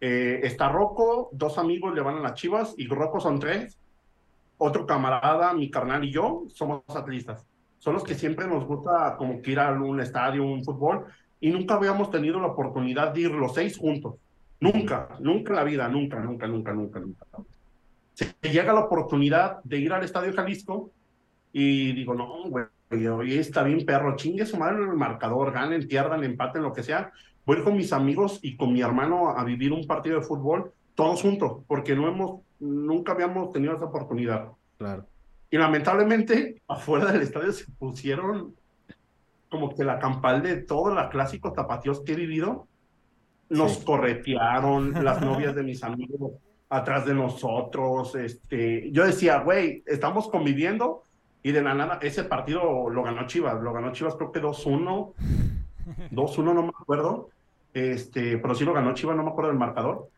Eh, 0.00 0.40
está 0.42 0.68
Rocco, 0.68 1.30
dos 1.32 1.58
amigos 1.58 1.94
le 1.94 2.00
van 2.00 2.16
a 2.16 2.20
las 2.20 2.34
chivas 2.34 2.74
y 2.76 2.88
Rocco 2.88 3.20
son 3.20 3.38
tres. 3.38 3.78
Otro 4.58 4.84
camarada, 4.86 5.54
mi 5.54 5.70
carnal 5.70 6.04
y 6.04 6.12
yo 6.12 6.44
somos 6.48 6.82
atlistas. 6.88 7.46
Son 7.78 7.94
los 7.94 8.04
que 8.04 8.14
siempre 8.14 8.46
nos 8.46 8.64
gusta 8.64 9.16
como 9.16 9.40
que 9.40 9.52
ir 9.52 9.60
a 9.60 9.72
un 9.72 10.00
estadio, 10.00 10.44
un 10.44 10.64
fútbol, 10.64 11.06
y 11.40 11.50
nunca 11.50 11.74
habíamos 11.74 12.10
tenido 12.10 12.40
la 12.40 12.48
oportunidad 12.48 13.12
de 13.12 13.22
ir 13.22 13.30
los 13.30 13.54
seis 13.54 13.78
juntos. 13.78 14.16
Nunca, 14.60 15.16
nunca 15.20 15.50
en 15.50 15.56
la 15.56 15.64
vida, 15.64 15.88
nunca, 15.88 16.20
nunca, 16.20 16.46
nunca, 16.46 16.72
nunca, 16.72 17.00
nunca. 17.00 17.26
Se 18.14 18.34
llega 18.42 18.72
la 18.72 18.80
oportunidad 18.80 19.62
de 19.64 19.78
ir 19.78 19.92
al 19.92 20.04
Estadio 20.04 20.32
Jalisco 20.32 20.90
y 21.52 21.92
digo, 21.92 22.14
no, 22.14 22.44
güey, 22.48 22.66
hoy 23.06 23.38
está 23.38 23.62
bien 23.62 23.84
perro, 23.84 24.16
chingue 24.16 24.46
su 24.46 24.56
madre 24.56 24.82
el 24.82 24.94
marcador, 24.94 25.52
ganen, 25.52 25.86
pierdan, 25.86 26.24
empaten, 26.24 26.62
lo 26.62 26.72
que 26.72 26.82
sea. 26.82 27.12
Voy 27.44 27.62
con 27.62 27.76
mis 27.76 27.92
amigos 27.92 28.38
y 28.42 28.56
con 28.56 28.72
mi 28.72 28.80
hermano 28.80 29.30
a 29.30 29.44
vivir 29.44 29.72
un 29.72 29.86
partido 29.86 30.18
de 30.18 30.26
fútbol 30.26 30.72
todos 30.94 31.22
juntos, 31.22 31.64
porque 31.66 31.96
no 31.96 32.06
hemos, 32.06 32.42
nunca 32.60 33.12
habíamos 33.12 33.50
tenido 33.52 33.74
esa 33.74 33.86
oportunidad. 33.86 34.48
Claro. 34.78 35.06
Y 35.50 35.56
lamentablemente, 35.56 36.62
afuera 36.68 37.10
del 37.12 37.22
estadio 37.22 37.52
se 37.52 37.70
pusieron 37.72 38.54
como 39.48 39.74
que 39.74 39.84
la 39.84 39.98
campal 39.98 40.42
de 40.42 40.56
todos 40.56 40.94
los 40.94 41.08
clásicos 41.10 41.52
tapatíos 41.52 42.00
que 42.00 42.12
he 42.12 42.16
vivido. 42.16 42.68
Nos 43.50 43.78
corretearon 43.78 45.04
las 45.04 45.20
novias 45.24 45.54
de 45.54 45.62
mis 45.62 45.82
amigos 45.82 46.32
atrás 46.72 47.04
de 47.04 47.14
nosotros. 47.14 48.14
Este, 48.14 48.90
yo 48.90 49.04
decía, 49.04 49.40
güey, 49.40 49.82
estamos 49.86 50.28
conviviendo 50.28 51.02
y 51.42 51.52
de 51.52 51.62
la 51.62 51.74
nada, 51.74 51.98
ese 52.00 52.24
partido 52.24 52.88
lo 52.88 53.02
ganó 53.02 53.26
Chivas, 53.26 53.60
lo 53.62 53.72
ganó 53.72 53.92
Chivas 53.92 54.14
creo 54.14 54.32
que 54.32 54.40
2-1, 54.40 55.12
2-1 56.10 56.42
no 56.54 56.62
me 56.62 56.68
acuerdo, 56.68 57.28
este, 57.74 58.38
pero 58.38 58.54
sí 58.54 58.64
lo 58.64 58.72
ganó 58.72 58.94
Chivas, 58.94 59.16
no 59.16 59.22
me 59.22 59.30
acuerdo 59.30 59.50
del 59.50 59.58
marcador. 59.58 60.08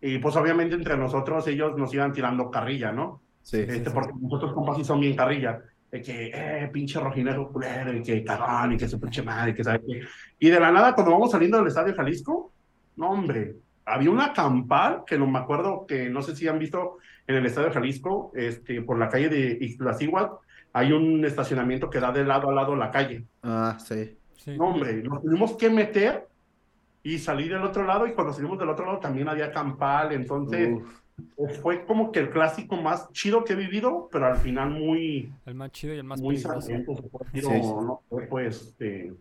Y 0.00 0.18
pues 0.18 0.36
obviamente 0.36 0.74
entre 0.74 0.96
nosotros 0.98 1.46
ellos 1.46 1.76
nos 1.78 1.94
iban 1.94 2.12
tirando 2.12 2.50
carrilla, 2.50 2.92
¿no? 2.92 3.22
Sí. 3.40 3.64
Este, 3.66 3.90
Porque 3.90 4.12
nosotros 4.20 4.52
compas 4.52 4.76
sí 4.76 4.84
son 4.84 5.00
bien 5.00 5.16
carrilla. 5.16 5.62
De 5.90 6.02
que, 6.02 6.30
eh, 6.34 6.68
pinche 6.72 6.98
rojinero 6.98 7.48
culero, 7.50 7.94
y 7.94 8.02
que 8.02 8.24
cagón, 8.24 8.72
y 8.72 8.76
que 8.76 8.88
se 8.88 8.98
pinche 8.98 9.22
madre, 9.22 9.52
y 9.52 9.54
que 9.54 9.64
sabe 9.64 9.80
qué. 9.86 10.02
Y 10.40 10.50
de 10.50 10.60
la 10.60 10.72
nada, 10.72 10.92
cuando 10.92 11.12
vamos 11.12 11.30
saliendo 11.30 11.58
del 11.58 11.68
estadio 11.68 11.94
Jalisco, 11.94 12.52
no, 12.96 13.10
hombre, 13.10 13.54
había 13.84 14.10
una 14.10 14.32
campal 14.32 15.02
que 15.06 15.18
no 15.18 15.26
me 15.26 15.38
acuerdo 15.38 15.86
que 15.86 16.08
no 16.08 16.22
sé 16.22 16.34
si 16.34 16.48
han 16.48 16.58
visto 16.58 16.98
en 17.26 17.36
el 17.36 17.46
estadio 17.46 17.72
Jalisco, 17.72 18.32
este, 18.34 18.82
por 18.82 18.98
la 18.98 19.08
calle 19.08 19.28
de 19.28 19.58
Ixtlacihuatl, 19.60 20.34
hay 20.72 20.92
un 20.92 21.24
estacionamiento 21.24 21.88
que 21.88 22.00
da 22.00 22.12
de 22.12 22.24
lado 22.24 22.50
a 22.50 22.54
lado 22.54 22.74
la 22.76 22.90
calle. 22.90 23.24
Ah, 23.42 23.78
sí. 23.78 24.18
No, 24.58 24.68
hombre, 24.68 25.02
nos 25.02 25.22
tuvimos 25.22 25.56
que 25.56 25.70
meter 25.70 26.26
y 27.02 27.18
salir 27.18 27.52
del 27.52 27.62
otro 27.62 27.84
lado 27.84 28.06
y 28.06 28.12
cuando 28.12 28.32
salimos 28.32 28.58
del 28.58 28.68
otro 28.68 28.86
lado 28.86 28.98
también 28.98 29.28
había 29.28 29.52
campal, 29.52 30.12
entonces 30.12 30.78
fue 31.62 31.84
como 31.86 32.10
que 32.10 32.20
el 32.20 32.30
clásico 32.30 32.76
más 32.76 33.10
chido 33.12 33.44
que 33.44 33.52
he 33.52 33.56
vivido, 33.56 34.08
pero 34.10 34.26
al 34.26 34.36
final 34.36 34.70
muy... 34.70 35.32
El 35.46 35.54
más 35.54 35.70
chido 35.70 35.94
y 35.94 35.98
el 35.98 36.04
más 36.04 36.20
muy 36.20 36.36
sangriento, 36.36 36.94
sí, 37.32 37.40
¿no? 37.42 38.02
Fue 38.08 38.26
pues 38.26 38.76
de, 38.78 39.14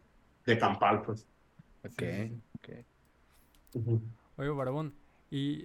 de, 0.45 0.57
campal, 0.57 1.03
pues. 1.03 1.27
Ok, 1.85 2.03
ok. 2.57 2.69
Oye, 4.37 4.49
Barabón, 4.49 4.93
y 5.29 5.63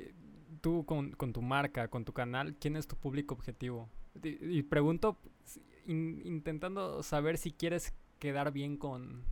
tú 0.60 0.84
con, 0.84 1.12
con 1.12 1.32
tu 1.32 1.42
marca, 1.42 1.88
con 1.88 2.04
tu 2.04 2.12
canal, 2.12 2.54
¿quién 2.56 2.76
es 2.76 2.86
tu 2.86 2.96
público 2.96 3.34
objetivo? 3.34 3.88
Y, 4.22 4.62
pregunto 4.62 5.18
intentando 5.86 7.02
saber 7.02 7.38
si 7.38 7.52
quieres 7.52 7.94
quedar 8.18 8.52
bien 8.52 8.76
con, 8.76 9.22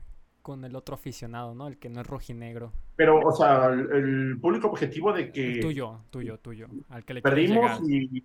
con 0.43 0.65
el 0.65 0.75
otro 0.77 0.95
aficionado, 0.95 1.55
¿no? 1.55 1.67
El 1.67 1.77
que 1.77 1.89
no 1.89 2.01
es 2.01 2.07
rojinegro. 2.07 2.73
Pero, 2.95 3.21
o 3.21 3.33
sea, 3.33 3.67
el, 3.67 4.39
público 4.41 4.69
objetivo 4.69 5.13
de 5.13 5.33
que... 5.33 5.59
tuyo, 5.61 6.01
tuyo, 6.11 6.39
tuyo. 6.39 6.69
Al 6.89 7.05
que 7.05 7.15
le 7.15 7.23
¿Perdimos 7.23 7.81
y, 7.89 8.25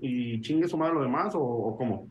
y, 0.00 0.40
chingue 0.40 0.66
su 0.66 0.76
madre 0.76 0.94
lo 0.94 1.02
demás 1.02 1.34
o, 1.36 1.76
cómo? 1.76 2.08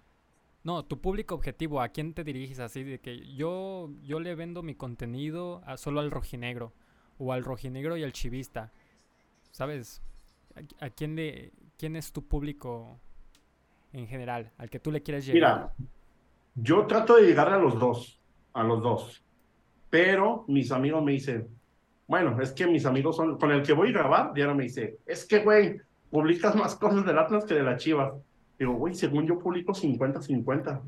No, 0.64 0.86
tu 0.86 1.02
público 1.02 1.36
objetivo, 1.36 1.82
¿a 1.82 1.90
quién 1.90 2.14
te 2.14 2.24
diriges 2.24 2.60
así? 2.60 2.84
De 2.84 3.00
que 3.00 3.34
yo, 3.36 3.90
yo 4.04 4.20
le 4.20 4.36
vendo 4.36 4.64
mi 4.64 4.76
contenido 4.76 5.62
a, 5.66 5.78
solo 5.78 6.00
al 6.00 6.12
rojinegro. 6.12 6.74
O 7.18 7.34
al 7.34 7.44
rojinegro 7.44 7.98
y 7.98 8.04
al 8.04 8.14
chivista. 8.14 8.72
¿Sabes? 9.52 10.02
¿A, 10.80 10.90
quién, 10.90 11.16
le, 11.16 11.52
quién 11.78 11.96
es 11.96 12.12
tu 12.12 12.24
público 12.28 13.00
en 13.94 14.08
general, 14.08 14.52
al 14.58 14.70
que 14.70 14.80
tú 14.80 14.92
le 14.92 15.02
quieres 15.02 15.26
llegar? 15.26 15.36
Mira, 15.36 15.88
yo 16.56 16.86
trato 16.88 17.16
de 17.16 17.24
llegar 17.24 17.50
a 17.50 17.58
los 17.58 17.80
dos, 17.80 18.20
a 18.54 18.64
los 18.64 18.82
dos. 18.82 19.24
Pero 19.90 20.46
mis 20.48 20.72
amigos 20.72 21.04
me 21.04 21.14
dicen, 21.14 21.48
bueno, 22.08 22.40
es 22.42 22.52
que 22.52 22.68
mis 22.68 22.86
amigos 22.86 23.16
son, 23.16 23.38
con 23.38 23.52
el 23.52 23.64
que 23.64 23.74
voy 23.74 23.90
a 23.90 23.94
grabar, 23.94 24.34
Diana 24.34 24.54
me 24.54 24.64
dice, 24.64 24.98
es 25.06 25.26
que, 25.26 25.40
güey, 25.40 25.80
publicas 26.10 26.56
más 26.56 26.76
cosas 26.76 27.06
del 27.06 27.18
Atlas 27.18 27.46
que 27.46 27.54
de 27.54 27.64
la 27.64 27.78
Chivas. 27.78 28.14
Digo, 28.58 28.74
güey, 28.74 28.96
según 28.96 29.28
yo 29.28 29.38
publico 29.38 29.74
50-50. 29.74 30.82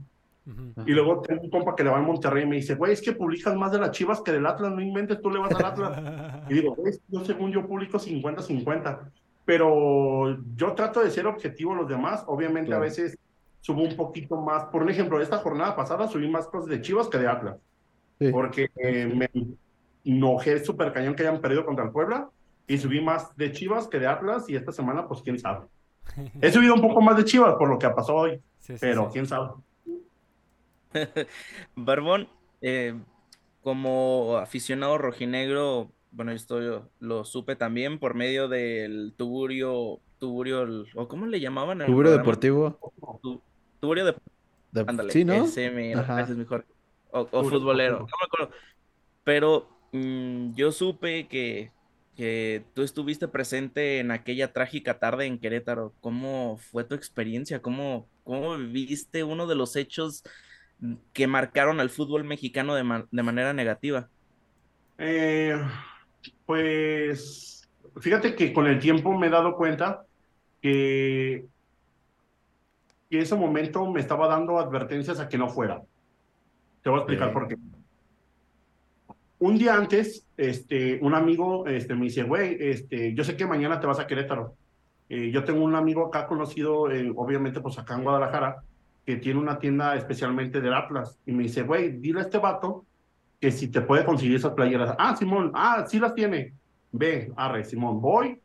Y 0.86 0.92
luego 0.94 1.22
tengo 1.22 1.44
un 1.44 1.50
compa 1.50 1.76
que 1.76 1.84
le 1.84 1.92
va 1.92 1.98
al 1.98 2.04
Monterrey 2.04 2.44
y 2.44 2.48
me 2.48 2.56
dice, 2.56 2.74
güey, 2.74 2.94
es 2.94 3.02
que 3.02 3.12
publicas 3.12 3.56
más 3.56 3.72
de 3.72 3.78
las 3.78 3.92
Chivas 3.92 4.22
que 4.22 4.32
del 4.32 4.48
Atlas, 4.48 4.72
no 4.72 4.82
inventes, 4.82 5.22
tú 5.22 5.30
le 5.30 5.40
vas 5.40 5.54
al 5.54 5.66
Atlas. 5.66 6.44
y 6.50 6.56
digo, 6.56 6.74
güey, 6.74 6.94
yo 7.08 7.24
según 7.24 7.52
yo 7.52 7.68
publico 7.68 8.00
50-50 8.00 9.12
pero 9.50 10.38
yo 10.56 10.74
trato 10.74 11.04
de 11.04 11.10
ser 11.10 11.26
objetivo 11.26 11.74
los 11.74 11.88
demás. 11.88 12.24
Obviamente 12.28 12.72
a 12.72 12.78
veces 12.78 13.18
subo 13.62 13.82
un 13.82 13.96
poquito 13.96 14.40
más. 14.40 14.66
Por 14.66 14.88
ejemplo, 14.88 15.20
esta 15.20 15.40
jornada 15.40 15.76
pasada 15.76 16.08
subí 16.08 16.30
más 16.30 16.46
cosas 16.46 16.70
de 16.70 16.82
Chivas 16.82 17.08
que 17.08 17.18
de 17.18 17.28
Atlas. 17.28 17.58
Porque 18.32 18.70
eh, 18.76 19.08
me 19.08 19.28
enojé 20.06 20.64
súper 20.64 20.94
cañón 20.94 21.16
que 21.16 21.24
hayan 21.24 21.42
perdido 21.42 21.66
contra 21.66 21.84
el 21.84 21.90
Puebla 21.90 22.30
y 22.68 22.78
subí 22.78 23.02
más 23.02 23.36
de 23.38 23.52
Chivas 23.52 23.88
que 23.88 23.98
de 23.98 24.06
Atlas 24.06 24.48
y 24.50 24.56
esta 24.56 24.72
semana 24.72 25.08
pues 25.08 25.24
quién 25.24 25.40
sabe. 25.40 25.66
He 26.42 26.52
subido 26.52 26.76
un 26.76 26.82
poco 26.82 27.02
más 27.02 27.18
de 27.18 27.26
Chivas 27.26 27.56
por 27.56 27.70
lo 27.70 27.80
que 27.80 27.88
ha 27.88 27.96
pasado 27.96 28.20
hoy, 28.20 28.40
pero 28.80 29.10
quién 29.10 29.26
sabe. 29.26 29.50
Barbón, 31.76 32.30
eh, 32.62 32.96
como 33.62 34.38
aficionado 34.38 34.98
rojinegro, 34.98 35.92
bueno, 36.12 36.32
esto 36.32 36.90
lo 37.00 37.26
supe 37.26 37.56
también 37.56 38.00
por 38.00 38.16
medio 38.16 38.48
del 38.48 39.14
tuburio, 39.16 40.00
tuburio, 40.18 40.86
o 40.96 41.08
cómo 41.08 41.26
le 41.26 41.40
llamaban. 41.40 41.86
Tuburio 41.86 42.12
deportivo. 42.12 42.80
tuburio 43.80 44.06
de... 44.06 44.16
Ándale, 44.86 45.12
sí, 45.12 45.24
¿no? 45.26 45.46
Ese, 45.46 45.66
es 45.68 46.30
mejor. 46.38 46.66
O, 47.12 47.44
futbolero, 47.44 48.00
no 48.00 48.06
me 48.06 48.26
acuerdo. 48.26 48.54
Pero 49.24 49.70
mm, 49.92 50.54
yo 50.54 50.72
supe 50.72 51.28
que 51.28 51.72
que 52.20 52.66
tú 52.74 52.82
estuviste 52.82 53.30
presente 53.30 54.00
en 54.00 54.12
aquella 54.12 54.52
trágica 54.52 55.00
tarde 55.00 55.26
en 55.26 55.40
Querétaro. 55.40 55.94
¿Cómo 56.02 56.58
fue 56.58 56.84
tu 56.84 56.94
experiencia? 56.94 57.62
¿Cómo, 57.62 58.10
cómo 58.26 58.58
viviste 58.58 59.24
uno 59.24 59.48
de 59.48 59.56
los 59.56 59.78
hechos 59.78 60.24
que 61.14 61.28
marcaron 61.28 61.80
al 61.80 61.90
fútbol 61.90 62.24
mexicano 62.24 62.76
de, 62.76 63.06
de 63.12 63.24
manera 63.24 63.54
negativa? 63.54 64.10
Eh, 64.98 65.60
pues 66.46 67.70
fíjate 68.00 68.36
que 68.36 68.54
con 68.54 68.68
el 68.68 68.80
tiempo 68.80 69.18
me 69.18 69.28
he 69.28 69.30
dado 69.30 69.56
cuenta 69.56 70.06
que, 70.62 71.46
que 73.10 73.20
ese 73.20 73.36
momento 73.36 73.90
me 73.92 74.00
estaba 74.00 74.28
dando 74.28 74.60
advertencias 74.60 75.20
a 75.20 75.30
que 75.30 75.38
no 75.38 75.50
fuera. 75.50 75.82
Te 76.82 76.90
voy 76.90 77.00
a 77.00 77.02
explicar 77.02 77.34
por 77.34 77.48
qué 77.48 77.56
un 79.40 79.58
día 79.58 79.76
antes, 79.76 80.28
este, 80.38 81.00
un 81.02 81.16
amigo 81.16 81.66
este, 81.66 81.96
me 81.96 82.06
dice, 82.06 82.24
güey, 82.24 82.58
este, 82.60 83.14
yo 83.14 83.24
sé 83.24 83.38
que 83.38 83.46
mañana 83.46 83.80
te 83.80 83.88
vas 83.88 84.00
a 84.00 84.06
Querétaro. 84.06 84.56
Eh, 85.08 85.32
yo 85.32 85.44
tengo 85.44 85.64
un 85.64 85.76
amigo 85.76 86.06
acá 86.06 86.28
conocido, 86.28 86.82
obviamente, 87.16 87.62
pues 87.62 87.80
acá 87.80 87.96
en 87.96 88.04
Guadalajara, 88.04 88.64
que 89.10 89.18
tiene 89.18 89.40
una 89.40 89.58
tienda 89.58 89.96
especialmente 89.96 90.62
del 90.62 90.72
Atlas. 90.72 91.20
Y 91.26 91.32
me 91.32 91.42
dice, 91.42 91.64
güey, 91.64 91.94
dile 91.94 92.20
a 92.20 92.22
este 92.22 92.38
vato 92.38 92.86
que 93.40 93.50
si 93.50 93.70
te 93.70 93.82
puede 93.82 94.06
conseguir 94.06 94.36
esas 94.36 94.52
playeras. 94.52 94.94
Ah, 95.00 95.16
Simón, 95.16 95.52
ah, 95.56 95.84
sí 95.88 96.00
las 96.00 96.14
tiene. 96.14 96.54
Ve, 96.92 97.34
arre, 97.36 97.66
Simón, 97.66 98.00
voy. 98.00 98.40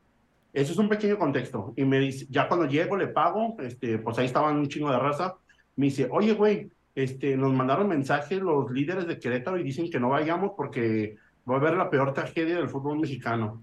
Eso 0.54 0.72
es 0.72 0.78
un 0.78 0.88
pequeño 0.88 1.18
contexto. 1.18 1.74
Y 1.76 1.84
me 1.84 1.98
dice, 1.98 2.26
ya 2.30 2.48
cuando 2.48 2.64
llego, 2.64 2.96
le 2.96 3.08
pago, 3.08 3.56
este, 3.58 3.98
pues 3.98 4.16
ahí 4.16 4.24
estaban 4.24 4.56
un 4.56 4.66
chingo 4.66 4.90
de 4.90 4.98
raza. 4.98 5.34
Me 5.76 5.84
dice, 5.84 6.08
oye, 6.10 6.32
güey, 6.32 6.70
este, 6.94 7.36
nos 7.36 7.52
mandaron 7.52 7.86
mensajes 7.86 8.40
los 8.40 8.70
líderes 8.70 9.06
de 9.06 9.18
Querétaro 9.18 9.58
y 9.58 9.64
dicen 9.64 9.90
que 9.90 10.00
no 10.00 10.08
vayamos 10.08 10.52
porque 10.56 11.16
va 11.46 11.56
a 11.56 11.58
haber 11.58 11.74
la 11.74 11.90
peor 11.90 12.14
tragedia 12.14 12.56
del 12.56 12.70
fútbol 12.70 13.00
mexicano. 13.00 13.62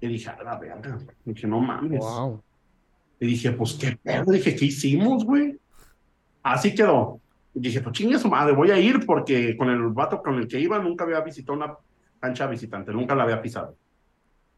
Y 0.00 0.06
dije, 0.06 0.30
a 0.30 0.42
la 0.42 0.58
verga, 0.58 0.96
dije, 1.26 1.46
no 1.46 1.60
mames. 1.60 2.02
Y 3.20 3.26
dije, 3.26 3.52
pues 3.52 3.74
qué 3.74 3.98
pedo, 4.02 4.32
dije, 4.32 4.56
¿qué 4.56 4.64
hicimos, 4.64 5.22
güey? 5.22 5.58
Así 6.52 6.74
quedó. 6.74 7.20
Y 7.54 7.60
dije, 7.60 7.80
pues 7.80 7.94
chingue 7.94 8.18
su 8.18 8.28
madre, 8.28 8.52
voy 8.52 8.70
a 8.70 8.78
ir 8.78 9.04
porque 9.06 9.56
con 9.56 9.70
el 9.70 9.82
vato 9.88 10.22
con 10.22 10.34
el 10.34 10.46
que 10.46 10.60
iba 10.60 10.78
nunca 10.78 11.04
había 11.04 11.20
visitado 11.20 11.56
una 11.56 11.74
cancha 12.20 12.46
visitante, 12.46 12.92
nunca 12.92 13.14
la 13.14 13.22
había 13.22 13.40
pisado. 13.40 13.76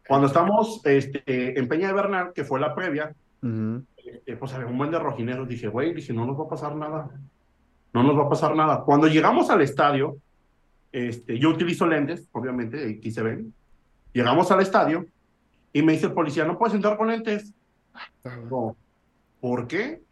Cuando 0.07 0.27
estamos 0.27 0.81
este, 0.85 1.59
en 1.59 1.69
Peña 1.69 1.89
de 1.89 1.95
Bernal, 1.95 2.33
que 2.35 2.45
fue 2.45 2.59
la 2.59 2.75
previa, 2.75 3.15
este, 4.05 4.37
pues 4.37 4.53
había 4.55 4.67
un 4.67 4.79
buen 4.79 4.91
de 4.91 4.99
rojineros, 4.99 5.49
dije, 5.49 5.69
güey, 5.69 5.95
dije, 5.95 6.13
no 6.13 6.27
nos 6.27 6.39
va 6.39 6.45
a 6.45 6.49
pasar 6.49 6.75
nada 6.75 7.11
no 7.93 8.03
nos 8.03 8.17
va 8.17 8.25
a 8.25 8.29
pasar 8.29 8.55
nada. 8.55 8.83
Cuando 8.85 9.07
llegamos 9.09 9.51
al 9.51 9.63
estadio, 9.63 10.19
este, 10.93 11.39
yo 11.39 11.51
utilizo 11.51 11.87
lentes, 11.87 12.29
obviamente, 12.33 12.97
aquí 12.99 13.11
se 13.11 13.23
ven. 13.23 13.53
Llegamos 14.13 14.51
al 14.51 14.61
estadio 14.61 15.07
y 15.73 15.83
me 15.83 15.93
dice 15.93 16.07
el 16.07 16.13
policía, 16.13 16.45
no 16.45 16.59
puedes 16.59 16.75
entrar 16.75 16.97
con 16.97 17.09
lentes. 17.09 17.53
No. 18.51 18.77
¿Por 19.41 19.67
qué? 19.67 20.03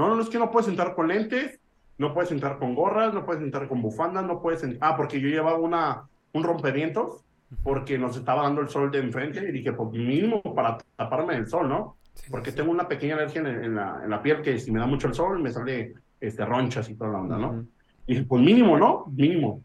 No, 0.00 0.14
no, 0.14 0.22
es 0.22 0.30
que 0.30 0.38
no 0.38 0.50
puedes 0.50 0.66
entrar 0.66 0.94
con 0.94 1.08
lentes, 1.08 1.60
no 1.98 2.14
puedes 2.14 2.32
entrar 2.32 2.58
con 2.58 2.74
gorras, 2.74 3.12
no 3.12 3.26
puedes 3.26 3.42
entrar 3.42 3.68
con 3.68 3.82
bufandas, 3.82 4.24
no 4.24 4.40
puedes 4.40 4.62
entrar... 4.62 4.94
Ah, 4.94 4.96
porque 4.96 5.20
yo 5.20 5.28
llevaba 5.28 5.58
una, 5.58 6.08
un 6.32 6.42
rompevientos 6.42 7.22
porque 7.62 7.98
nos 7.98 8.16
estaba 8.16 8.44
dando 8.44 8.62
el 8.62 8.70
sol 8.70 8.90
de 8.90 9.00
enfrente 9.00 9.46
y 9.46 9.52
dije, 9.52 9.74
pues 9.74 9.90
mínimo 9.90 10.40
para 10.54 10.78
taparme 10.96 11.34
el 11.36 11.46
sol, 11.46 11.68
¿no? 11.68 11.98
Porque 12.30 12.50
tengo 12.50 12.70
una 12.70 12.88
pequeña 12.88 13.14
alergia 13.14 13.42
en, 13.42 13.74
la, 13.74 14.00
en 14.02 14.08
la 14.08 14.22
piel 14.22 14.40
que 14.40 14.58
si 14.58 14.72
me 14.72 14.80
da 14.80 14.86
mucho 14.86 15.06
el 15.06 15.12
sol 15.12 15.38
me 15.38 15.50
sale 15.50 15.92
este, 16.18 16.46
ronchas 16.46 16.88
y 16.88 16.94
toda 16.94 17.10
la 17.10 17.18
onda, 17.18 17.36
¿no? 17.36 17.66
Y 18.06 18.14
dije, 18.14 18.24
pues 18.26 18.42
mínimo, 18.42 18.78
¿no? 18.78 19.04
Mínimo. 19.14 19.62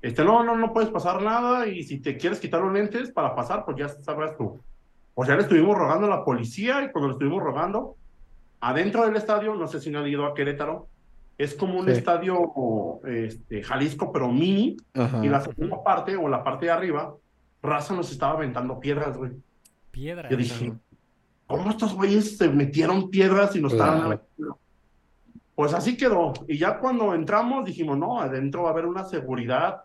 Este, 0.00 0.24
no, 0.24 0.42
no, 0.42 0.56
no 0.56 0.72
puedes 0.72 0.88
pasar 0.88 1.20
nada 1.20 1.66
y 1.66 1.82
si 1.82 2.00
te 2.00 2.16
quieres 2.16 2.40
quitar 2.40 2.62
los 2.62 2.72
lentes 2.72 3.10
para 3.10 3.34
pasar, 3.34 3.66
pues 3.66 3.76
ya 3.76 3.88
sabrás 3.90 4.34
tú. 4.38 4.58
O 5.14 5.26
sea, 5.26 5.36
le 5.36 5.42
estuvimos 5.42 5.76
rogando 5.76 6.06
a 6.06 6.16
la 6.16 6.24
policía 6.24 6.82
y 6.82 6.90
cuando 6.90 7.08
le 7.08 7.12
estuvimos 7.12 7.42
rogando, 7.42 7.96
adentro 8.64 9.04
del 9.04 9.16
estadio, 9.16 9.54
no 9.54 9.68
sé 9.68 9.78
si 9.78 9.90
no 9.90 10.00
han 10.00 10.06
ido 10.06 10.24
a 10.24 10.34
Querétaro, 10.34 10.88
es 11.36 11.54
como 11.54 11.78
un 11.78 11.88
estadio 11.90 13.00
este, 13.04 13.62
Jalisco, 13.62 14.10
pero 14.10 14.32
mini, 14.32 14.76
y 15.22 15.28
la 15.28 15.40
segunda 15.40 15.82
parte 15.82 16.16
o 16.16 16.28
la 16.28 16.42
parte 16.42 16.66
de 16.66 16.72
arriba, 16.72 17.14
Raza 17.62 17.94
nos 17.94 18.10
estaba 18.10 18.34
aventando 18.34 18.80
piedras, 18.80 19.18
güey. 19.18 19.32
Piedras. 19.90 20.30
Yo 20.30 20.36
dije, 20.36 20.72
¿cómo 21.46 21.70
estos 21.70 21.94
güeyes 21.94 22.38
se 22.38 22.48
metieron 22.48 23.10
piedras 23.10 23.54
y 23.54 23.60
nos 23.60 23.72
estaban 23.72 24.18
pues 25.54 25.72
así 25.72 25.96
quedó. 25.96 26.32
Y 26.48 26.58
ya 26.58 26.78
cuando 26.80 27.14
entramos 27.14 27.64
dijimos, 27.64 27.96
no, 27.96 28.20
adentro 28.20 28.62
va 28.62 28.70
a 28.70 28.72
haber 28.72 28.86
una 28.86 29.04
seguridad, 29.04 29.82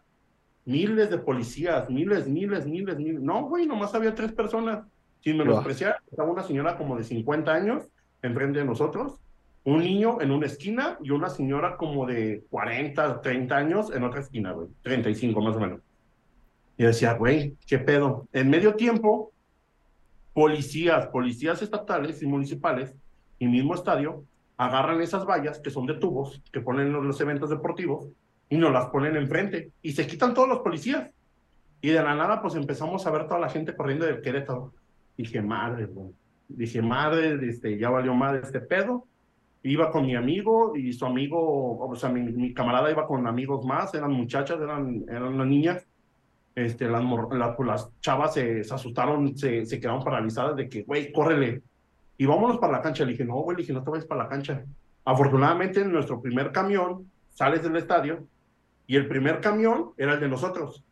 miles 0.65 1.12
de 1.12 1.20
policías, 1.20 1.89
miles, 1.92 2.28
miles, 2.28 2.65
miles, 2.65 2.98
miles. 2.98 3.22
No, 3.22 3.44
güey, 3.44 3.68
nomás 3.68 3.94
había 3.94 4.15
tres 4.15 4.32
personas. 4.32 4.84
Sin 5.22 5.38
menospreciar, 5.38 5.98
estaba 6.10 6.32
una 6.32 6.42
señora 6.42 6.76
como 6.76 6.98
de 6.98 7.04
50 7.04 7.52
años 7.54 7.84
enfrente 8.22 8.60
de 8.60 8.66
nosotros, 8.66 9.20
un 9.64 9.80
niño 9.80 10.22
en 10.22 10.32
una 10.32 10.46
esquina 10.46 10.98
y 11.02 11.12
una 11.12 11.30
señora 11.30 11.78
como 11.78 12.06
de 12.06 12.44
40, 12.50 13.22
30 13.22 13.56
años 13.56 13.92
en 13.94 14.04
otra 14.04 14.22
esquina, 14.22 14.52
güey, 14.52 14.70
35 14.82 15.42
más 15.42 15.56
o 15.56 15.60
menos. 15.60 15.82
Y 16.78 16.84
decía, 16.84 17.14
güey, 17.14 17.56
¿qué 17.68 17.78
pedo? 17.78 18.28
En 18.32 18.50
medio 18.50 18.76
tiempo, 18.76 19.32
policías, 20.34 21.08
policías 21.08 21.62
estatales 21.62 22.22
y 22.22 22.26
municipales 22.26 22.96
y 23.38 23.48
mismo 23.48 23.76
estadio 23.76 24.24
agarran 24.58 25.02
esas 25.02 25.26
vallas 25.26 25.60
que 25.60 25.70
son 25.70 25.86
de 25.86 25.96
tubos, 25.96 26.42
que 26.52 26.62
ponen 26.62 26.92
los, 26.92 27.04
los 27.06 27.22
eventos 27.22 27.50
deportivos, 27.50 28.08
y 28.50 28.58
nos 28.58 28.74
las 28.74 28.88
ponen 28.88 29.16
enfrente, 29.16 29.72
y 29.82 29.92
se 29.92 30.08
quitan 30.08 30.34
todos 30.34 30.50
los 30.50 30.60
policías. 30.60 31.10
Y 31.82 31.90
de 31.90 32.04
la 32.04 32.16
nada, 32.16 32.42
pues 32.42 32.56
empezamos 32.56 33.06
a 33.06 33.12
ver 33.12 33.28
toda 33.28 33.40
la 33.40 33.50
gente 33.50 33.76
corriendo 33.76 34.06
del 34.06 34.22
Querétaro. 34.22 34.74
Dije, 35.16 35.42
madre, 35.42 35.88
Dije, 36.50 36.82
madre, 36.82 37.40
este, 37.48 37.78
ya 37.78 37.90
valió 37.90 38.14
madre 38.14 38.42
este 38.44 38.60
pedo. 38.60 39.06
Iba 39.64 39.92
con 39.92 40.06
mi 40.06 40.16
amigo 40.16 40.76
y 40.76 40.92
su 40.94 41.06
amigo, 41.06 41.78
o 41.78 41.96
sea, 41.96 42.10
mi, 42.10 42.54
camarada 42.54 42.92
iba 42.92 43.08
con 43.08 43.28
amigos 43.28 43.66
más, 43.66 43.94
eran 43.94 44.12
muchachas, 44.12 44.60
eran, 44.60 45.06
eran 45.08 45.38
las 45.38 45.48
niñas. 45.48 45.88
Este, 46.56 46.90
las, 46.90 47.04
pues, 47.56 47.68
las 47.68 47.90
chavas 48.02 48.34
se, 48.34 48.62
asustaron, 48.62 49.38
se, 49.38 49.64
quedaron 49.80 50.04
paralizadas 50.04 50.56
de 50.56 50.68
que, 50.68 50.84
güey, 50.84 51.12
córrele, 51.12 51.62
y 52.18 52.26
vámonos 52.26 52.58
para 52.58 52.74
la 52.74 52.82
cancha. 52.82 53.06
Le 53.06 53.14
dije, 53.14 53.24
no, 53.24 53.36
güey, 53.36 53.56
dije, 53.56 53.72
no 53.72 53.82
te 53.82 54.02
para 54.02 54.24
la 54.24 54.30
cancha. 54.30 54.66
Afortunadamente, 55.06 55.82
en 55.82 55.92
nuestro 55.92 56.22
primer 56.22 56.52
camión, 56.52 57.10
sales 57.32 57.64
del 57.64 57.78
estadio 57.78 58.28
y 58.86 58.96
el 58.96 59.08
primer 59.08 59.40
camión 59.40 59.92
era 59.98 60.16
el 60.16 60.20
de 60.20 60.28
nosotros. 60.28 60.84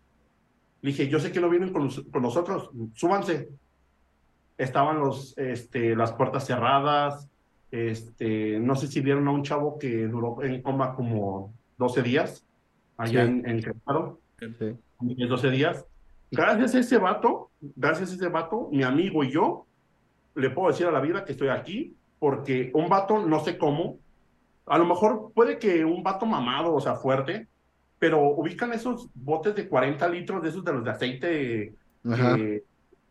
Le 0.82 0.91
dije, 0.91 1.10
yo 1.10 1.20
sé 1.20 1.32
que 1.32 1.41
no 1.41 1.50
vienen 1.50 1.74
con, 1.74 1.89
nosotros, 2.22 2.70
súbanse. 2.93 3.50
Estaban 4.58 5.00
los, 5.00 5.38
este, 5.38 5.96
las 5.96 6.13
puertas 6.13 6.46
cerradas, 6.46 7.30
este, 7.72 8.60
no 8.60 8.76
sé 8.76 8.88
si 8.88 9.02
vieron 9.02 9.28
a 9.28 9.32
un 9.32 9.43
chavo 9.43 9.78
que 9.78 10.08
duró 10.08 10.41
en 10.41 10.62
coma 10.62 10.96
como 10.96 11.54
12 11.78 12.02
días, 12.02 12.46
allá 12.98 13.24
en, 13.24 13.48
en 13.48 13.62
sí. 13.62 15.28
12 15.28 15.52
días. 15.52 15.86
Gracias 16.32 16.76
a 16.76 16.80
ese 16.80 16.98
vato, 16.98 17.52
gracias 17.62 18.12
a 18.12 18.15
ese 18.15 18.30
vato, 18.30 18.70
mi 18.72 18.84
amigo 18.84 19.24
y 19.24 19.32
yo 19.32 19.65
le 20.36 20.50
puedo 20.50 20.70
decir 20.70 20.88
a 20.88 20.91
la 20.91 21.00
vida 21.00 21.24
que 21.24 21.32
estoy 21.32 21.50
aquí 21.50 21.96
porque 22.20 22.72
un 22.74 22.89
vato, 22.89 23.26
no 23.26 23.43
sé 23.43 23.58
cómo, 23.58 24.00
a 24.65 24.78
lo 24.78 24.86
mejor 24.86 25.32
puede 25.34 25.60
que 25.60 25.86
un 25.86 26.04
vato 26.04 26.26
mamado, 26.26 26.74
o 26.74 26.82
sea, 26.82 26.96
fuerte, 26.96 27.48
pero 28.00 28.22
ubican 28.22 28.74
esos 28.74 29.10
botes 29.13 29.56
de 29.56 29.67
40 29.67 30.08
litros 30.10 30.41
de 30.43 30.50
esos 30.50 30.63
de 30.63 30.74
los 30.74 30.84
de 30.84 30.91
aceite. 30.91 31.74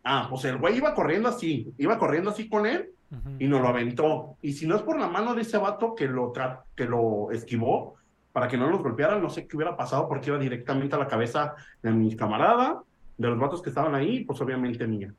Ah, 0.06 0.26
pues 0.30 0.44
el 0.44 0.58
güey 0.58 0.78
iba 0.78 0.94
corriendo 0.94 1.28
así, 1.28 1.72
iba 1.78 1.98
corriendo 1.98 2.30
así 2.30 2.48
con 2.48 2.66
él 2.66 2.90
y 3.38 3.46
nos 3.46 3.60
lo 3.60 3.68
aventó. 3.68 4.36
Y 4.42 4.52
si 4.52 4.66
no 4.66 4.76
es 4.76 4.82
por 4.82 4.98
la 4.98 5.08
mano 5.08 5.34
de 5.34 5.42
ese 5.42 5.58
vato 5.58 5.94
que 5.94 6.06
lo, 6.06 6.32
que 6.74 6.84
lo 6.84 7.30
esquivó 7.30 7.94
para 8.32 8.48
que 8.48 8.56
no 8.56 8.70
nos 8.70 8.82
golpeara, 8.82 9.18
no 9.18 9.30
sé 9.30 9.46
qué 9.46 9.56
hubiera 9.56 9.76
pasado 9.76 10.08
porque 10.08 10.30
iba 10.30 10.38
directamente 10.38 10.96
a 10.96 10.98
la 10.98 11.08
cabeza 11.08 11.54
de 11.82 11.90
mi 11.92 12.14
camarada, 12.16 12.82
de 13.16 13.28
los 13.28 13.38
vatos 13.38 13.62
que 13.62 13.70
estaban 13.70 13.94
ahí, 13.94 14.24
pues 14.24 14.40
obviamente 14.40 14.86
mía 14.86 15.14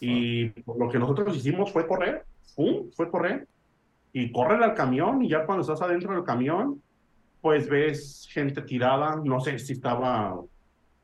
y 0.00 0.48
lo 0.66 0.88
que 0.90 0.98
nosotros 0.98 1.36
hicimos 1.36 1.72
fue 1.72 1.86
correr, 1.86 2.24
¡pum! 2.54 2.90
Fue 2.94 3.10
correr 3.10 3.46
y 4.12 4.30
correr 4.32 4.62
al 4.62 4.74
camión 4.74 5.22
y 5.22 5.28
ya 5.28 5.44
cuando 5.44 5.62
estás 5.62 5.82
adentro 5.82 6.12
del 6.12 6.24
camión, 6.24 6.82
pues 7.40 7.68
ves 7.68 8.28
gente 8.30 8.62
tirada, 8.62 9.20
no 9.22 9.40
sé 9.40 9.58
si 9.58 9.74
estaba 9.74 10.40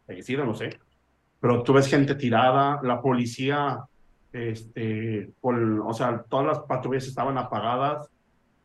fallecida, 0.06 0.44
no 0.44 0.54
sé, 0.54 0.78
pero 1.44 1.62
tú 1.62 1.74
ves 1.74 1.88
gente 1.88 2.14
tirada, 2.14 2.80
la 2.82 3.02
policía, 3.02 3.84
este, 4.32 5.30
o 5.42 5.92
sea, 5.92 6.22
todas 6.22 6.46
las 6.46 6.60
patrullas 6.60 7.06
estaban 7.06 7.36
apagadas, 7.36 8.08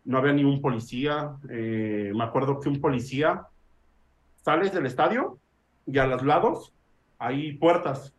no 0.06 0.18
había 0.18 0.32
ni 0.32 0.46
un 0.46 0.62
policía, 0.62 1.36
eh, 1.50 2.13
me 2.15 2.24
acuerdo 2.24 2.62
que 2.62 2.70
un 2.70 2.80
policía, 2.80 3.42
sales 4.38 4.72
del 4.72 4.86
estadio 4.86 5.39
y 5.86 5.98
a 5.98 6.08
los 6.08 6.24
lados 6.24 6.74
hay 7.18 7.58
puertas 7.58 8.15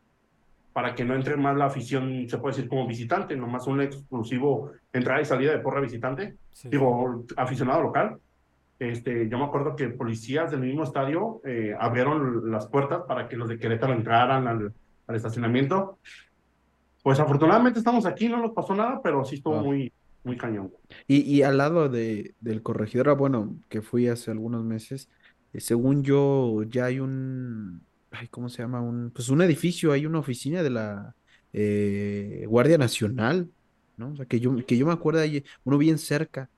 para 0.75 0.95
que 0.95 1.07
no 1.07 1.15
entre 1.15 1.39
más 1.39 1.57
la 1.57 1.65
afición, 1.65 2.29
se 2.29 2.37
puede 2.37 2.55
decir 2.55 2.69
como 2.69 2.87
visitante, 2.87 3.35
nomás 3.39 3.67
un 3.67 3.81
exclusivo 3.81 4.73
entrada 4.93 5.23
y 5.23 5.25
salida 5.25 5.53
de 5.53 5.61
porra 5.61 5.81
visitante, 5.81 6.37
digo, 6.65 7.25
aficionado 7.35 7.81
local. 7.81 8.19
Este, 8.81 9.29
yo 9.29 9.39
me 9.39 9.45
acuerdo 9.45 9.77
que 9.77 9.89
policías 9.91 10.51
del 10.51 10.61
mismo 10.61 10.83
estadio 10.85 11.41
eh, 11.45 11.77
abrieron 11.79 12.51
las 12.51 12.67
puertas 12.67 13.03
para 13.07 13.29
que 13.29 13.37
los 13.37 13.49
de 13.49 13.59
Querétaro 13.59 13.93
entraran 13.93 14.49
al, 14.49 14.73
al 15.07 15.15
estacionamiento. 15.17 15.99
Pues 17.03 17.21
afortunadamente 17.21 17.79
estamos 17.79 18.07
aquí, 18.07 18.29
no 18.29 18.39
nos 18.39 18.53
pasó 18.53 18.75
nada, 18.75 19.01
pero 19.03 19.25
sí 19.25 19.37
estuvo 19.37 19.57
Ah. 19.57 19.63
muy, 19.63 19.93
muy 20.25 20.37
cañón. 20.37 20.73
Y, 21.07 21.21
y 21.23 21.43
al 21.43 21.59
lado 21.59 21.89
de, 21.89 22.35
del 22.41 22.63
corregidor, 22.63 23.11
ah, 23.11 23.15
bueno, 23.15 23.55
que 23.69 23.83
fui 23.83 24.09
hace 24.09 24.31
algunos 24.31 24.65
meses, 24.65 25.09
eh, 25.53 25.61
según 25.61 26.03
yo, 26.03 26.63
ya 26.65 26.87
hay 26.87 27.01
un, 27.01 27.83
ay, 28.11 28.29
¿cómo 28.29 28.49
se 28.49 28.63
llama? 28.63 28.81
Un, 28.81 29.11
pues 29.15 29.29
un 29.29 29.43
edificio, 29.43 29.93
hay 29.93 30.07
una 30.07 30.19
oficina 30.21 30.63
de 30.63 30.71
la 30.71 31.15
eh, 31.53 32.45
Guardia 32.49 32.79
Nacional, 32.79 33.51
¿no? 33.99 34.13
O 34.13 34.17
sea, 34.17 34.25
que 34.27 34.41
yo, 34.41 34.57
que 34.67 34.77
yo 34.79 34.87
me 34.87 34.93
acuerdo 34.93 35.21
ahí, 35.21 35.45
uno 35.65 35.77
bien 35.79 35.99
cerca. 35.99 36.49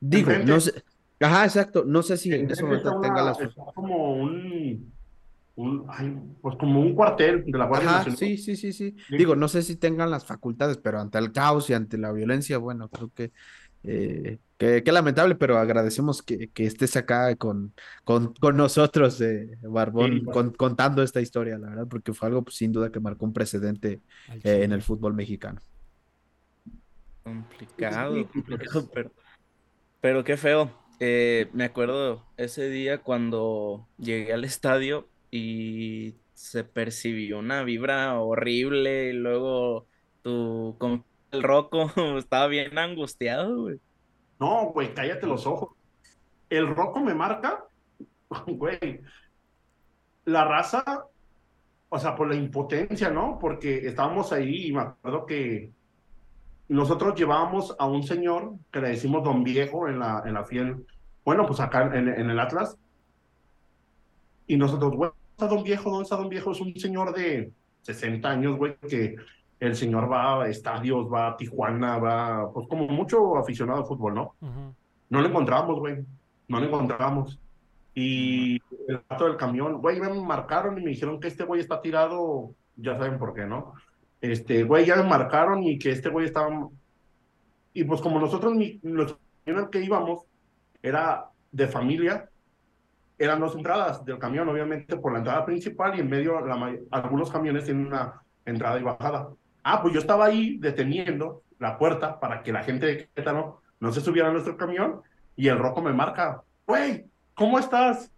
Digo, 0.00 0.30
no 0.44 0.58
sé, 0.60 0.82
ajá, 1.22 1.44
exacto, 1.44 1.84
no 1.86 2.02
sé 2.02 2.16
si 2.16 2.32
en 2.32 2.50
ese 2.50 2.62
tenga 2.62 3.22
las... 3.22 3.40
está 3.40 3.62
como 3.74 4.14
un, 4.14 4.92
un 5.56 5.86
ay, 5.88 6.18
pues 6.40 6.56
como 6.56 6.80
un 6.80 6.94
cuartel 6.94 7.44
de 7.44 7.58
la 7.58 7.66
Guardia 7.66 7.88
Ajá, 7.88 7.98
Nacional. 7.98 8.18
sí, 8.18 8.38
sí, 8.38 8.56
sí, 8.56 8.72
sí. 8.72 8.96
Sí. 9.08 9.16
Digo, 9.16 9.36
no 9.36 9.48
sé 9.48 9.62
si 9.62 9.76
tengan 9.76 10.10
las 10.10 10.24
facultades, 10.24 10.78
pero 10.78 11.00
ante 11.00 11.18
el 11.18 11.32
caos 11.32 11.68
y 11.70 11.74
ante 11.74 11.98
la 11.98 12.12
violencia, 12.12 12.58
bueno, 12.58 12.88
creo 12.88 13.10
que 13.14 13.32
eh, 13.84 14.38
que, 14.58 14.84
que 14.84 14.92
lamentable, 14.92 15.34
pero 15.34 15.58
agradecemos 15.58 16.22
que, 16.22 16.50
que 16.50 16.66
estés 16.66 16.94
acá 16.96 17.34
con, 17.34 17.74
con, 18.04 18.32
con 18.34 18.56
nosotros, 18.56 19.20
eh, 19.20 19.58
Barbón, 19.62 20.12
Sí, 20.12 20.20
pues. 20.20 20.34
con- 20.36 20.52
contando 20.52 21.02
esta 21.02 21.20
historia, 21.20 21.58
la 21.58 21.70
verdad, 21.70 21.86
porque 21.88 22.12
fue 22.12 22.28
algo 22.28 22.42
pues, 22.44 22.56
sin 22.56 22.70
duda 22.70 22.92
que 22.92 23.00
marcó 23.00 23.24
un 23.24 23.32
precedente 23.32 24.00
eh, 24.44 24.62
en 24.62 24.70
el 24.72 24.82
fútbol 24.82 25.14
mexicano. 25.14 25.60
Complicado, 27.24 28.28
complicado, 28.28 28.88
pero, 28.92 29.12
pero 30.00 30.24
qué 30.24 30.36
feo. 30.36 30.70
Eh, 31.04 31.48
me 31.52 31.64
acuerdo 31.64 32.22
ese 32.36 32.70
día 32.70 32.98
cuando 32.98 33.88
llegué 33.98 34.32
al 34.32 34.44
estadio 34.44 35.08
y 35.32 36.14
se 36.32 36.62
percibió 36.62 37.40
una 37.40 37.64
vibra 37.64 38.20
horrible 38.20 39.08
y 39.08 39.12
luego 39.12 39.88
tu 40.22 40.76
compa, 40.78 41.04
el 41.32 41.42
Rocco 41.42 41.90
estaba 42.18 42.46
bien 42.46 42.78
angustiado, 42.78 43.62
güey. 43.62 43.80
No, 44.38 44.66
güey, 44.66 44.94
cállate 44.94 45.26
los 45.26 45.44
ojos. 45.44 45.70
El 46.48 46.68
roco 46.68 47.00
me 47.00 47.14
marca, 47.14 47.64
güey. 48.46 49.00
La 50.24 50.44
raza, 50.44 50.84
o 51.88 51.98
sea, 51.98 52.14
por 52.14 52.28
la 52.28 52.36
impotencia, 52.36 53.10
¿no? 53.10 53.40
Porque 53.40 53.88
estábamos 53.88 54.32
ahí 54.32 54.68
y 54.68 54.72
me 54.72 54.82
acuerdo 54.82 55.26
que 55.26 55.72
nosotros 56.68 57.16
llevábamos 57.16 57.74
a 57.76 57.86
un 57.86 58.04
señor 58.04 58.54
que 58.70 58.80
le 58.80 58.90
decimos 58.90 59.24
Don 59.24 59.42
Viejo 59.42 59.88
en 59.88 59.98
la, 59.98 60.22
en 60.24 60.34
la 60.34 60.44
fiel, 60.44 60.86
bueno, 61.24 61.46
pues 61.46 61.60
acá 61.60 61.90
en, 61.94 62.08
en 62.08 62.30
el 62.30 62.38
Atlas. 62.40 62.76
Y 64.46 64.56
nosotros, 64.56 64.92
güey, 64.94 65.10
¿dónde 65.10 65.24
está 65.32 65.46
Don 65.46 65.64
Viejo? 65.64 65.90
¿Dónde 65.90 66.02
está 66.04 66.16
Don 66.16 66.28
Viejo? 66.28 66.52
Es 66.52 66.60
un 66.60 66.74
señor 66.76 67.14
de 67.14 67.52
60 67.82 68.28
años, 68.28 68.56
güey, 68.56 68.76
que 68.88 69.16
el 69.60 69.76
señor 69.76 70.10
va 70.10 70.42
a 70.42 70.48
estadios, 70.48 71.06
va 71.12 71.28
a 71.28 71.36
Tijuana, 71.36 71.98
va, 71.98 72.52
pues 72.52 72.66
como 72.68 72.86
mucho 72.88 73.36
aficionado 73.36 73.80
al 73.80 73.86
fútbol, 73.86 74.14
¿no? 74.14 74.34
Ujú. 74.40 74.74
No 75.10 75.20
lo 75.20 75.28
encontramos, 75.28 75.78
güey. 75.78 76.04
No 76.48 76.58
lo 76.60 76.66
encontramos. 76.66 77.38
Y 77.94 78.54
el 78.88 79.02
rato 79.08 79.26
del 79.26 79.36
camión, 79.36 79.80
güey, 79.80 80.00
me 80.00 80.08
marcaron 80.12 80.78
y 80.78 80.82
me 80.82 80.90
dijeron 80.90 81.20
que 81.20 81.28
este 81.28 81.44
güey 81.44 81.60
está 81.60 81.80
tirado, 81.80 82.54
ya 82.76 82.96
saben 82.96 83.18
por 83.18 83.34
qué, 83.34 83.44
¿no? 83.46 83.74
Este, 84.20 84.64
güey, 84.64 84.86
ya 84.86 84.96
me 84.96 85.04
marcaron 85.04 85.62
y 85.62 85.78
que 85.78 85.90
este 85.90 86.08
güey 86.08 86.26
estaba... 86.26 86.68
Y 87.74 87.84
pues 87.84 88.00
como 88.00 88.18
nosotros, 88.18 88.54
ni- 88.54 88.80
al 89.46 89.70
que 89.70 89.84
íbamos 89.84 90.24
era 90.82 91.26
de 91.50 91.68
familia, 91.68 92.28
eran 93.18 93.40
dos 93.40 93.54
entradas 93.54 94.04
del 94.04 94.18
camión, 94.18 94.48
obviamente 94.48 94.96
por 94.96 95.12
la 95.12 95.18
entrada 95.18 95.44
principal 95.44 95.96
y 95.96 96.00
en 96.00 96.10
medio 96.10 96.40
la 96.40 96.76
algunos 96.90 97.30
camiones 97.30 97.64
tienen 97.64 97.86
una 97.86 98.22
entrada 98.44 98.78
y 98.80 98.82
bajada. 98.82 99.28
Ah, 99.62 99.80
pues 99.80 99.94
yo 99.94 100.00
estaba 100.00 100.26
ahí 100.26 100.58
deteniendo 100.58 101.42
la 101.58 101.78
puerta 101.78 102.18
para 102.18 102.42
que 102.42 102.52
la 102.52 102.64
gente 102.64 102.86
de 102.86 103.08
Querétaro 103.14 103.62
no 103.78 103.92
se 103.92 104.00
subiera 104.00 104.28
a 104.28 104.32
nuestro 104.32 104.56
camión 104.56 105.02
y 105.36 105.48
el 105.48 105.58
roco 105.58 105.80
me 105.80 105.92
marca, 105.92 106.42
güey, 106.66 107.06
¿cómo 107.34 107.58
estás? 107.58 108.10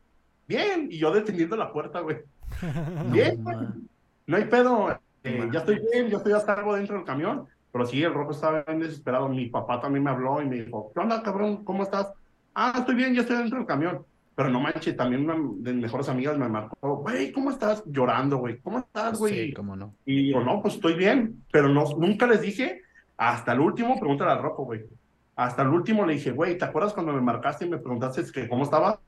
Bien, 0.49 0.89
y 0.91 0.99
yo 0.99 1.13
deteniendo 1.13 1.57
la 1.57 1.73
puerta, 1.73 2.01
güey. 2.01 2.19
Bien, 3.13 3.43
güey. 3.43 3.57
no 4.27 4.37
hay 4.37 4.45
pedo, 4.45 4.99
eh, 5.23 5.49
ya 5.53 5.61
estoy 5.61 5.81
bien, 5.91 6.09
yo 6.09 6.19
estoy 6.19 6.33
a 6.33 6.45
cargo 6.45 6.75
dentro 6.77 6.97
del 6.97 7.05
camión, 7.05 7.47
pero 7.73 7.87
sí, 7.87 8.03
el 8.03 8.15
roco 8.15 8.33
estaba 8.33 8.63
bien 8.63 8.81
desesperado, 8.81 9.29
mi 9.29 9.47
papá 9.47 9.81
también 9.81 10.05
me 10.05 10.11
habló 10.11 10.41
y 10.41 10.47
me 10.47 10.57
dijo, 10.57 10.93
¿qué 10.95 11.01
onda, 11.01 11.23
cabrón? 11.23 11.65
¿Cómo 11.65 11.83
estás? 11.83 12.13
Ah, 12.55 12.73
estoy 12.79 12.95
bien, 12.95 13.15
ya 13.15 13.23
estoy 13.23 13.37
dentro 13.37 13.59
del 13.59 13.67
camión. 13.67 14.05
Pero 14.37 14.51
no 14.51 14.61
manches, 14.61 14.97
también 14.97 15.25
una 15.25 15.35
de 15.35 15.73
mis 15.73 15.83
mejores 15.83 16.09
amigas 16.09 16.37
me 16.37 16.49
marcó, 16.49 16.97
güey, 16.97 17.31
¿cómo 17.31 17.51
estás? 17.51 17.85
Llorando, 17.87 18.39
güey, 18.39 18.59
¿cómo 18.59 18.79
estás, 18.79 19.17
güey? 19.19 19.47
Sí, 19.47 19.53
cómo 19.53 19.77
no. 19.77 19.95
Y 20.05 20.25
digo, 20.25 20.41
no, 20.41 20.61
pues 20.61 20.75
estoy 20.75 20.95
bien, 20.95 21.45
pero 21.53 21.69
no, 21.69 21.85
nunca 21.99 22.27
les 22.27 22.41
dije, 22.41 22.83
hasta 23.17 23.53
el 23.53 23.61
último, 23.61 23.99
pregúntale 23.99 24.33
al 24.33 24.43
Rocco, 24.43 24.65
güey. 24.65 24.83
Hasta 25.37 25.63
el 25.63 25.69
último 25.69 26.05
le 26.05 26.15
dije, 26.15 26.33
güey, 26.33 26.59
¿te 26.59 26.65
acuerdas 26.65 26.93
cuando 26.93 27.13
me 27.13 27.21
marcaste 27.21 27.65
y 27.65 27.71
me 27.71 27.79
preguntaste 27.79 28.25
que 28.33 28.49
cómo 28.49 28.65
estaba? 28.65 29.01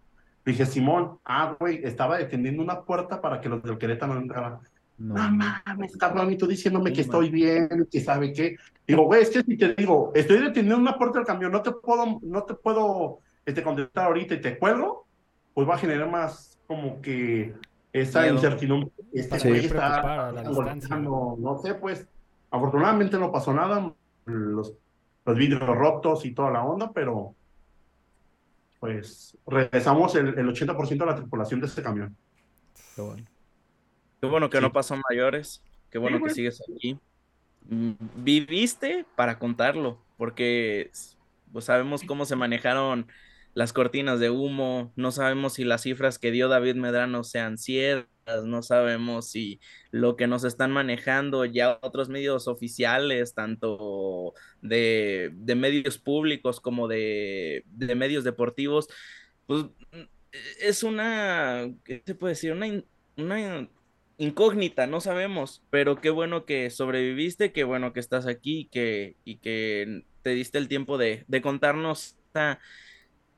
Le 0.44 0.52
dije, 0.52 0.64
Simón, 0.64 1.18
ah, 1.24 1.56
güey, 1.58 1.80
estaba 1.82 2.18
deteniendo 2.18 2.62
una 2.62 2.82
puerta 2.82 3.20
para 3.20 3.40
que 3.40 3.48
los 3.48 3.62
del 3.64 3.78
Querétaro 3.78 4.14
no 4.14 4.20
entraran. 4.20 4.58
No. 4.96 5.14
No 5.14 5.30
mames, 5.30 5.96
cabrón, 5.96 6.32
y 6.32 6.38
tú 6.38 6.46
diciéndome 6.46 6.92
que 6.92 7.00
estoy 7.00 7.30
bien, 7.30 7.86
que 7.90 8.00
sabe 8.00 8.32
qué. 8.32 8.56
Digo, 8.86 9.04
güey, 9.04 9.22
es 9.22 9.30
que 9.30 9.42
si 9.42 9.56
te 9.56 9.74
digo, 9.74 10.12
estoy 10.14 10.38
deteniendo 10.38 10.78
una 10.78 10.96
puerta 10.96 11.18
del 11.18 11.26
camión, 11.26 11.50
no 11.50 11.62
te 11.62 11.72
puedo, 11.72 12.20
no 12.22 12.44
te 12.44 12.54
puedo 12.54 13.20
este, 13.46 13.62
contestar 13.62 14.06
ahorita 14.06 14.34
y 14.34 14.40
te 14.42 14.58
cuelgo, 14.58 15.06
pues 15.54 15.66
va 15.68 15.76
a 15.76 15.78
generar 15.78 16.10
más 16.10 16.58
como 16.66 17.00
que 17.00 17.54
esa 17.92 18.22
Miedo. 18.22 18.34
incertidumbre. 18.34 18.90
Este 19.14 19.38
Sí. 19.40 19.48
está 19.52 20.30
golpeando, 20.44 21.36
no 21.38 21.58
sé, 21.58 21.74
pues, 21.74 22.06
afortunadamente 22.50 23.18
no 23.18 23.32
pasó 23.32 23.54
nada, 23.54 23.92
los, 24.26 24.74
los 25.24 25.36
vidrios 25.36 25.60
rotos 25.66 26.26
y 26.26 26.32
toda 26.32 26.50
la 26.50 26.62
onda, 26.64 26.92
pero 26.92 27.34
pues 28.80 29.36
regresamos 29.46 30.14
el, 30.16 30.38
el 30.38 30.48
80% 30.48 30.98
de 30.98 31.06
la 31.06 31.16
tripulación 31.16 31.60
de 31.60 31.66
ese 31.66 31.82
camión. 31.82 32.14
Qué 32.94 33.02
bueno. 33.02 33.24
Qué 34.20 34.26
bueno 34.26 34.50
que 34.50 34.58
Sí. 34.58 34.62
no 34.62 34.72
pasó 34.72 34.96
mayores, 35.08 35.62
qué 35.90 35.98
bueno 35.98 36.16
que 36.18 36.22
güey. 36.24 36.34
sigues 36.34 36.62
aquí. 36.62 36.98
Mm, 37.68 37.92
Viviste 38.16 39.06
para 39.16 39.38
contarlo, 39.38 39.98
porque 40.18 40.90
pues 41.52 41.64
sabemos 41.64 42.02
cómo 42.02 42.24
se 42.26 42.36
manejaron 42.36 43.06
las 43.56 43.72
cortinas 43.72 44.20
de 44.20 44.28
humo, 44.28 44.92
no 44.96 45.10
sabemos 45.12 45.54
si 45.54 45.64
las 45.64 45.80
cifras 45.80 46.18
que 46.18 46.30
dio 46.30 46.48
David 46.48 46.74
Medrano 46.74 47.24
sean 47.24 47.56
ciertas, 47.56 48.44
no 48.44 48.62
sabemos 48.62 49.30
si 49.30 49.60
lo 49.90 50.14
que 50.16 50.26
nos 50.26 50.44
están 50.44 50.72
manejando 50.72 51.46
ya 51.46 51.78
otros 51.80 52.10
medios 52.10 52.48
oficiales, 52.48 53.32
tanto 53.32 54.34
de, 54.60 55.30
de 55.32 55.54
medios 55.54 55.96
públicos 55.96 56.60
como 56.60 56.86
de, 56.86 57.64
de 57.68 57.94
medios 57.94 58.24
deportivos, 58.24 58.88
pues 59.46 59.64
es 60.60 60.82
una, 60.82 61.72
¿qué 61.82 62.02
se 62.04 62.14
puede 62.14 62.32
decir? 62.32 62.52
Una, 62.52 62.82
una 63.16 63.70
incógnita, 64.18 64.86
no 64.86 65.00
sabemos, 65.00 65.62
pero 65.70 65.96
qué 66.02 66.10
bueno 66.10 66.44
que 66.44 66.68
sobreviviste, 66.68 67.52
qué 67.52 67.64
bueno 67.64 67.94
que 67.94 68.00
estás 68.00 68.26
aquí 68.26 68.68
que, 68.70 69.16
y 69.24 69.38
que 69.38 70.04
te 70.20 70.34
diste 70.34 70.58
el 70.58 70.68
tiempo 70.68 70.98
de, 70.98 71.24
de 71.26 71.40
contarnos 71.40 72.18
esta 72.26 72.60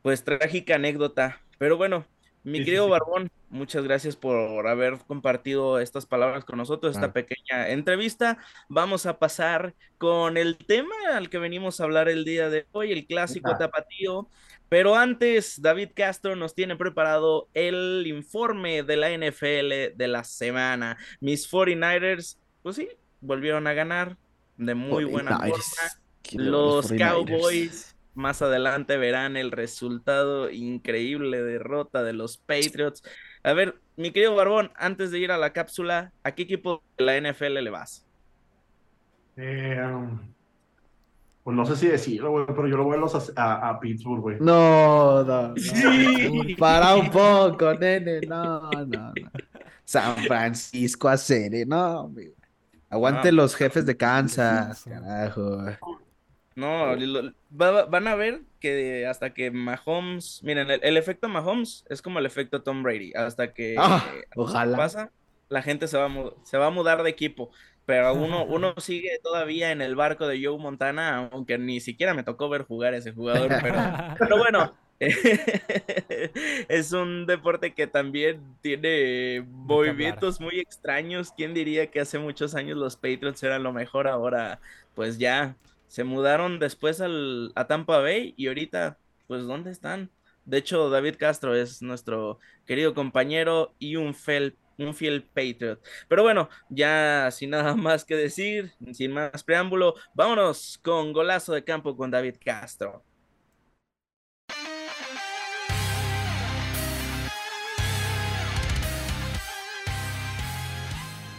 pues 0.03 0.25
trágica 0.25 0.77
anécdota. 0.77 1.41
Pero 1.59 1.77
bueno, 1.77 2.07
mi 2.45 2.59
Sí, 2.59 2.65
querido 2.65 2.85
sí. 2.85 2.91
Barbón, 2.91 3.31
muchas 3.51 3.85
gracias 3.85 4.17
por 4.17 4.67
haber 4.67 4.99
compartido 5.07 5.79
estas 5.81 6.07
palabras 6.07 6.45
con 6.45 6.57
nosotros, 6.59 6.95
esta 6.95 7.13
pequeña 7.13 7.69
entrevista. 7.69 8.39
Vamos 8.69 9.07
a 9.07 9.19
pasar 9.19 9.75
con 9.99 10.37
el 10.37 10.57
tema 10.57 10.95
al 11.13 11.29
que 11.29 11.39
venimos 11.39 11.81
a 11.81 11.85
hablar 11.85 12.09
el 12.09 12.25
día 12.25 12.49
de 12.49 12.67
hoy, 12.73 12.93
el 12.93 13.07
clásico 13.07 13.57
tapatío. 13.59 14.29
Pero 14.69 14.97
antes, 14.97 15.61
David 15.61 15.91
Castro 15.95 16.37
nos 16.37 16.55
tiene 16.55 16.77
preparado 16.77 17.49
el 17.55 18.05
informe 18.07 18.83
de 18.83 18.97
la 18.97 19.11
NFL 19.11 19.97
de 19.97 20.09
la 20.09 20.25
semana. 20.25 20.99
Mis 21.21 21.51
49ers, 21.51 22.39
pues 22.63 22.77
sí, 22.77 22.89
volvieron 23.21 23.67
a 23.67 23.73
ganar 23.73 24.17
de 24.57 24.75
muy 24.75 25.05
buena 25.05 25.39
forma. 25.39 25.55
49ers. 25.55 25.99
Quiero 26.23 26.45
Los 26.45 26.93
49ers. 26.93 26.99
Cowboys 26.99 27.98
más 28.19 28.43
adelante 28.43 28.97
verán 28.97 29.37
el 29.37 29.51
resultado 29.53 30.51
increíble 30.51 31.43
derrota 31.43 32.03
de 32.03 32.13
los 32.13 32.37
Patriots. 32.37 33.03
A 33.43 33.53
ver, 33.53 33.81
mi 33.97 34.11
querido 34.11 34.35
Barbón, 34.35 34.73
antes 34.77 35.11
de 35.11 35.21
ir 35.21 35.33
a 35.33 35.39
la 35.39 35.53
cápsula, 35.53 36.13
¿a 36.25 36.33
qué 36.33 36.43
equipo 36.43 36.83
de 36.99 37.05
la 37.05 37.17
NFL 37.17 37.55
le 37.63 37.71
vas? 37.71 38.05
Eh, 39.37 39.81
pues 41.45 41.57
no 41.57 41.65
sé 41.65 41.77
si 41.77 41.87
decirlo, 41.87 42.33
güey, 42.33 42.47
pero 42.47 42.67
yo 42.67 42.77
lo 42.77 42.85
voy 42.85 42.97
a, 42.97 43.01
los, 43.01 43.33
a, 43.37 43.69
a 43.71 43.81
Pittsburgh, 43.81 44.21
güey. 44.21 44.37
No, 44.41 45.23
no, 45.23 45.49
no. 45.49 45.57
Sí. 45.57 46.57
Para 46.59 46.97
un 46.97 47.11
poco, 47.11 47.73
nene. 47.75 48.21
No, 48.23 48.69
no, 48.71 48.85
no. 48.85 49.13
San 49.85 50.17
Francisco 50.25 51.09
a 51.09 51.17
serie, 51.17 51.65
no, 51.65 52.01
amigo. 52.01 52.35
Aguante 52.91 53.33
los 53.33 53.55
jefes 53.55 53.87
de 53.87 53.97
Kansas, 53.97 54.85
carajo. 54.85 55.63
No, 56.59 56.97
lo- 56.97 57.33
va- 57.61 57.85
van 57.87 58.09
a 58.09 58.16
ver 58.16 58.42
que 58.59 59.07
hasta 59.07 59.33
que 59.33 59.51
Mahomes, 59.53 60.40
miren, 60.42 60.71
el, 60.71 60.81
el 60.83 60.97
efecto 60.97 61.29
Mahomes 61.29 61.85
es 61.88 62.03
como 62.03 62.18
el 62.18 62.27
efecto 62.27 62.62
Tom 62.62 62.83
Brady, 62.83 63.12
hasta 63.14 63.53
que 63.55 63.77
Ah, 63.79 64.05
ojalá. 64.35 64.77
pasa, 64.77 65.12
la 65.49 65.62
gente 65.62 65.87
se 65.87 65.97
va 65.97 66.07
a, 66.07 66.33
se 66.42 66.59
va 66.59 66.66
a 66.66 66.71
mudar 66.71 67.03
de 67.05 67.11
equipo, 67.11 67.51
pero 67.87 68.12
uno, 68.14 68.44
uno 68.44 68.75
sigue 68.79 69.21
todavía 69.23 69.71
en 69.71 69.83
el 69.83 69.94
barco 69.94 70.27
de 70.27 70.44
Joe 70.44 70.59
Montana, 70.59 71.29
aunque 71.33 71.59
ni 71.59 71.79
siquiera 71.81 72.12
me 72.12 72.25
tocó 72.25 72.49
ver 72.49 72.64
jugar 72.64 72.94
ese 72.94 73.12
jugador, 73.12 73.57
pero, 73.62 73.79
pero 74.18 74.37
bueno, 74.38 74.75
es 76.68 76.92
un 76.92 77.27
deporte 77.27 77.73
que 77.75 77.87
también 77.87 78.40
tiene 78.61 79.44
movimientos 79.49 80.40
muy 80.40 80.59
extraños. 80.59 81.33
¿Quién 81.37 81.55
diría 81.55 81.90
que 81.90 82.01
hace 82.01 82.18
muchos 82.18 82.55
años 82.57 82.77
los 82.79 82.97
Patriots 82.97 83.42
eran 83.44 83.62
lo 83.62 83.73
mejor? 83.73 84.09
Ahora, 84.09 84.61
pues 84.94 85.18
ya 85.18 85.57
se 85.88 86.05
mudaron 86.05 86.59
después 86.59 87.01
al, 87.01 87.53
a 87.55 87.66
Tampa 87.66 87.98
Bay 87.98 88.35
y 88.37 88.48
ahorita, 88.48 88.98
pues, 89.27 89.44
¿dónde 89.46 89.70
están? 89.70 90.11
De 90.44 90.59
hecho, 90.59 90.88
David 90.90 91.16
Castro 91.18 91.55
es 91.55 91.83
nuestro 91.83 92.38
querido 92.66 92.94
compañero 92.94 93.74
y 93.79 93.96
un 93.96 94.14
un 94.79 94.94
fiel 94.94 95.22
Patriot. 95.24 95.81
Pero 96.09 96.22
bueno, 96.22 96.48
ya 96.68 97.31
sin 97.33 97.51
nada 97.51 97.74
más 97.77 98.05
que 98.05 98.14
decir, 98.16 98.72
sin 98.92 99.12
más 99.12 99.42
preámbulo, 99.42 99.94
vámonos 100.14 100.79
con 100.83 101.12
golazo 101.12 101.53
de 101.53 101.64
campo 101.64 101.96
con 101.96 102.11
David 102.11 102.37
Castro. 102.44 103.03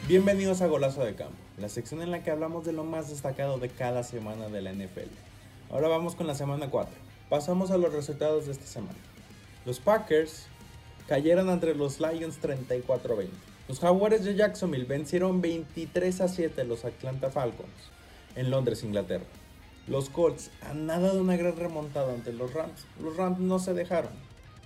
Bienvenidos 0.10 0.64
a 0.64 0.66
Golazo 0.66 1.06
de 1.06 1.14
Campo, 1.14 1.38
la 1.60 1.70
sección 1.70 2.02
en 2.02 2.12
la 2.12 2.24
que 2.24 2.32
hablamos 2.32 2.66
de 2.66 2.74
lo 2.74 2.84
más 2.84 3.10
destacado 3.10 3.58
de 3.58 3.70
cada 3.70 4.04
semana 4.04 4.48
de 4.48 4.62
la 4.62 4.72
NFL. 4.72 5.12
Ahora 5.70 5.88
vamos 5.88 6.16
con 6.16 6.28
la 6.28 6.36
semana 6.36 6.70
4. 6.70 6.94
Pasamos 7.30 7.70
a 7.72 7.78
los 7.78 7.94
resultados 7.94 8.46
de 8.46 8.54
esta 8.54 8.66
semana. 8.66 8.98
Los 9.66 9.80
Packers 9.80 10.48
cayeron 11.08 11.50
entre 11.50 11.76
los 11.76 12.00
Lions 12.00 12.42
34-20. 12.42 13.28
Los 13.68 13.80
Jaguares 13.80 14.24
de 14.24 14.36
Jacksonville 14.36 14.86
vencieron 14.86 15.42
23 15.42 16.22
a 16.22 16.28
7 16.28 16.62
a 16.62 16.64
los 16.64 16.86
Atlanta 16.86 17.30
Falcons 17.30 17.70
en 18.36 18.50
Londres, 18.50 18.84
Inglaterra. 18.84 19.26
Los 19.88 20.10
Colts 20.10 20.50
han 20.62 20.86
nada 20.86 21.14
de 21.14 21.20
una 21.20 21.36
gran 21.36 21.58
remontada 21.58 22.14
ante 22.14 22.32
los 22.32 22.54
Rams. 22.54 22.86
Los 23.02 23.18
Rams 23.18 23.40
no 23.40 23.60
se 23.60 23.74
dejaron. 23.74 24.12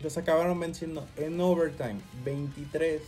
Los 0.02 0.18
acabaron 0.18 0.60
venciendo 0.60 1.06
en 1.18 1.40
overtime 1.40 2.02
23 2.24 3.02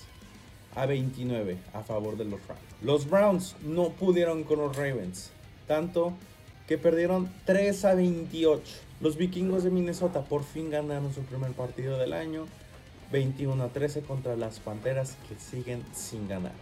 a 0.76 0.86
29 0.86 1.58
a 1.74 1.82
favor 1.84 2.18
de 2.18 2.26
los 2.26 2.46
Rams. 2.48 2.62
Los 2.82 3.10
Browns 3.10 3.56
no 3.64 3.90
pudieron 3.90 4.44
con 4.44 4.60
los 4.60 4.76
Ravens, 4.76 5.32
tanto 5.68 6.14
que 6.68 6.78
perdieron 6.78 7.30
3 7.46 7.86
a 7.86 7.96
28. 7.96 8.64
Los 9.02 9.18
vikingos 9.18 9.64
de 9.64 9.72
Minnesota 9.72 10.22
por 10.24 10.44
fin 10.44 10.70
ganaron 10.70 11.14
su 11.14 11.22
primer 11.22 11.52
partido 11.52 11.98
del 11.98 12.14
año, 12.14 12.46
21 13.12 13.64
a 13.64 13.68
13 13.70 14.02
contra 14.02 14.36
las 14.36 14.60
Panteras 14.60 15.18
que 15.28 15.36
siguen 15.36 15.84
sin 15.94 16.28
ganar. 16.28 16.54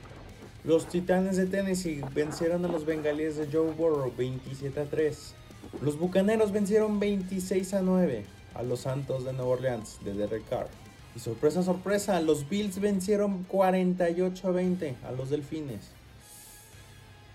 Los 0.64 0.88
Titanes 0.88 1.36
de 1.36 1.46
Tennessee 1.46 2.02
vencieron 2.14 2.64
a 2.66 2.70
los 2.70 2.86
Bengalíes 2.86 3.36
de 3.38 3.48
Joe 3.52 3.72
Burrow 3.72 4.14
27 4.16 4.80
a 4.80 4.86
3. 4.86 5.36
Los 5.82 5.98
Bucaneros 5.98 6.52
vencieron 6.52 7.00
26 7.00 7.74
a 7.74 7.82
9 7.82 8.26
a 8.56 8.64
los 8.64 8.82
Santos 8.82 9.26
de 9.26 9.34
Nueva 9.34 9.52
Orleans 9.52 10.00
de 10.04 10.14
Derek 10.14 10.48
Carr. 10.48 10.70
Y 11.16 11.20
sorpresa, 11.20 11.62
sorpresa, 11.62 12.20
los 12.22 12.50
Bills 12.50 12.80
vencieron 12.80 13.44
48 13.44 14.48
a 14.48 14.52
20 14.52 14.96
a 15.04 15.12
los 15.12 15.30
Delfines. 15.30 15.92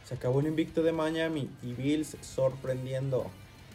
Se 0.05 0.15
acabó 0.15 0.41
el 0.41 0.49
invicto 0.49 0.83
de 0.83 0.91
Miami 0.93 1.49
y 1.63 1.75
Bills 1.75 2.17
sorprendiendo, 2.23 3.27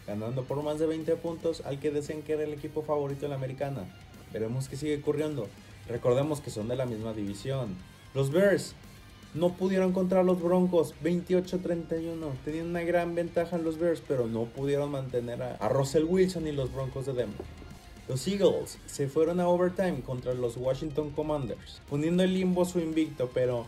ganando 0.05 0.43
por 0.43 0.61
más 0.61 0.79
de 0.79 0.87
20 0.87 1.15
puntos 1.17 1.61
al 1.65 1.79
que 1.79 1.91
decían 1.91 2.21
que 2.21 2.33
era 2.33 2.43
el 2.43 2.53
equipo 2.53 2.81
favorito 2.81 3.21
de 3.21 3.29
la 3.29 3.35
americana. 3.35 3.85
Veremos 4.33 4.67
qué 4.67 4.75
sigue 4.75 4.97
ocurriendo. 4.97 5.47
Recordemos 5.87 6.41
que 6.41 6.49
son 6.49 6.67
de 6.67 6.75
la 6.75 6.85
misma 6.85 7.13
división. 7.13 7.75
Los 8.13 8.31
Bears 8.31 8.75
no 9.33 9.53
pudieron 9.53 9.93
contra 9.93 10.23
los 10.23 10.41
Broncos 10.41 10.93
28-31. 11.03 12.33
Tenían 12.43 12.67
una 12.67 12.81
gran 12.81 13.15
ventaja 13.15 13.55
en 13.55 13.63
los 13.63 13.77
Bears, 13.77 14.01
pero 14.05 14.27
no 14.27 14.45
pudieron 14.45 14.91
mantener 14.91 15.41
a, 15.41 15.55
a 15.55 15.69
Russell 15.69 16.03
Wilson 16.03 16.47
y 16.47 16.51
los 16.51 16.73
Broncos 16.73 17.05
de 17.05 17.13
Denver. 17.13 17.62
Los 18.07 18.27
Eagles 18.27 18.79
se 18.85 19.07
fueron 19.07 19.39
a 19.39 19.47
overtime 19.47 20.01
contra 20.01 20.33
los 20.33 20.57
Washington 20.57 21.11
Commanders, 21.11 21.81
poniendo 21.89 22.23
en 22.23 22.33
limbo 22.33 22.65
su 22.65 22.79
invicto, 22.79 23.29
pero 23.33 23.65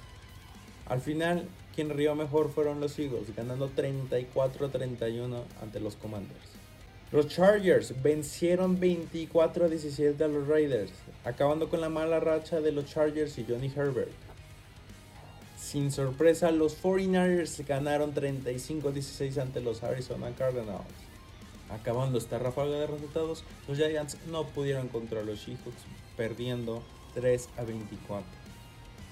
al 0.87 0.99
final 0.99 1.47
quien 1.73 1.89
rió 1.89 2.15
mejor 2.15 2.49
fueron 2.49 2.81
los 2.81 2.99
Eagles, 2.99 3.33
ganando 3.35 3.69
34-31 3.69 5.43
ante 5.61 5.79
los 5.79 5.95
Commanders. 5.95 6.55
Los 7.11 7.27
Chargers 7.27 8.01
vencieron 8.01 8.79
24-17 8.79 10.21
a 10.21 10.27
los 10.27 10.47
Raiders, 10.47 10.91
acabando 11.23 11.69
con 11.69 11.79
la 11.79 11.89
mala 11.89 12.19
racha 12.19 12.59
de 12.59 12.71
los 12.71 12.85
Chargers 12.85 13.37
y 13.37 13.45
Johnny 13.47 13.71
Herbert. 13.73 14.11
Sin 15.57 15.91
sorpresa, 15.91 16.51
los 16.51 16.81
49ers 16.81 17.65
ganaron 17.65 18.13
35-16 18.13 19.37
ante 19.41 19.61
los 19.61 19.83
Arizona 19.83 20.31
Cardinals. 20.37 20.83
Acabando 21.75 22.17
esta 22.17 22.39
ráfaga 22.39 22.79
de 22.79 22.87
resultados, 22.87 23.43
los 23.67 23.77
Giants 23.77 24.17
no 24.27 24.45
pudieron 24.45 24.87
contra 24.87 25.23
los 25.23 25.41
Seahawks, 25.41 25.83
perdiendo 26.15 26.81
3 27.15 27.49
a 27.57 27.63
24. 27.63 28.25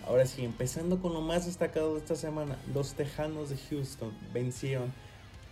Ahora 0.08 0.26
sí, 0.26 0.46
empezando 0.46 1.02
con 1.02 1.14
lo 1.14 1.22
más 1.22 1.46
destacado 1.46 1.94
de 1.94 2.00
esta 2.00 2.16
semana, 2.16 2.58
los 2.74 2.94
Tejanos 2.94 3.50
de 3.50 3.58
Houston 3.70 4.14
vencieron 4.34 4.94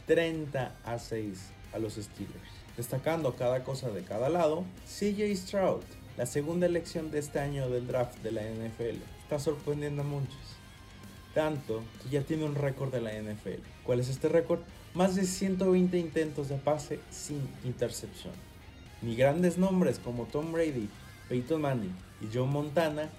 30 0.08 0.74
a 0.86 1.00
6 1.00 1.52
a 1.74 1.80
los 1.80 1.94
Steelers. 1.96 2.36
Destacando 2.78 3.36
cada 3.36 3.66
cosa 3.66 3.90
de 3.90 4.04
cada 4.04 4.30
lado, 4.30 4.64
CJ 4.86 5.36
Stroud, 5.36 5.84
la 6.18 6.26
segunda 6.26 6.66
elección 6.66 7.12
de 7.12 7.20
este 7.20 7.40
año 7.40 7.70
del 7.70 7.88
draft 7.88 8.20
de 8.20 8.32
la 8.32 8.42
NFL, 8.42 9.02
está 9.22 9.38
sorprendiendo 9.38 10.02
a 10.02 10.06
muchos. 10.06 10.38
Tanto 11.34 11.82
que 12.02 12.10
ya 12.10 12.22
tiene 12.22 12.46
un 12.46 12.56
récord 12.56 12.92
de 12.92 13.02
la 13.02 13.12
NFL. 13.12 13.62
¿Cuál 13.84 14.00
es 14.00 14.10
este 14.10 14.30
récord? 14.30 14.62
Más 14.94 15.16
de 15.16 15.26
120 15.26 15.98
intentos 15.98 16.50
de 16.50 16.58
pase 16.58 17.00
sin 17.10 17.42
intercepción. 17.64 18.34
Ni 19.02 19.16
grandes 19.16 19.58
nombres 19.58 20.00
como 20.00 20.26
Tom 20.26 20.52
Brady, 20.52 20.90
Peyton 21.30 21.62
Manning 21.62 21.96
y 22.22 22.36
Joe 22.36 22.46
Montana 22.46 23.10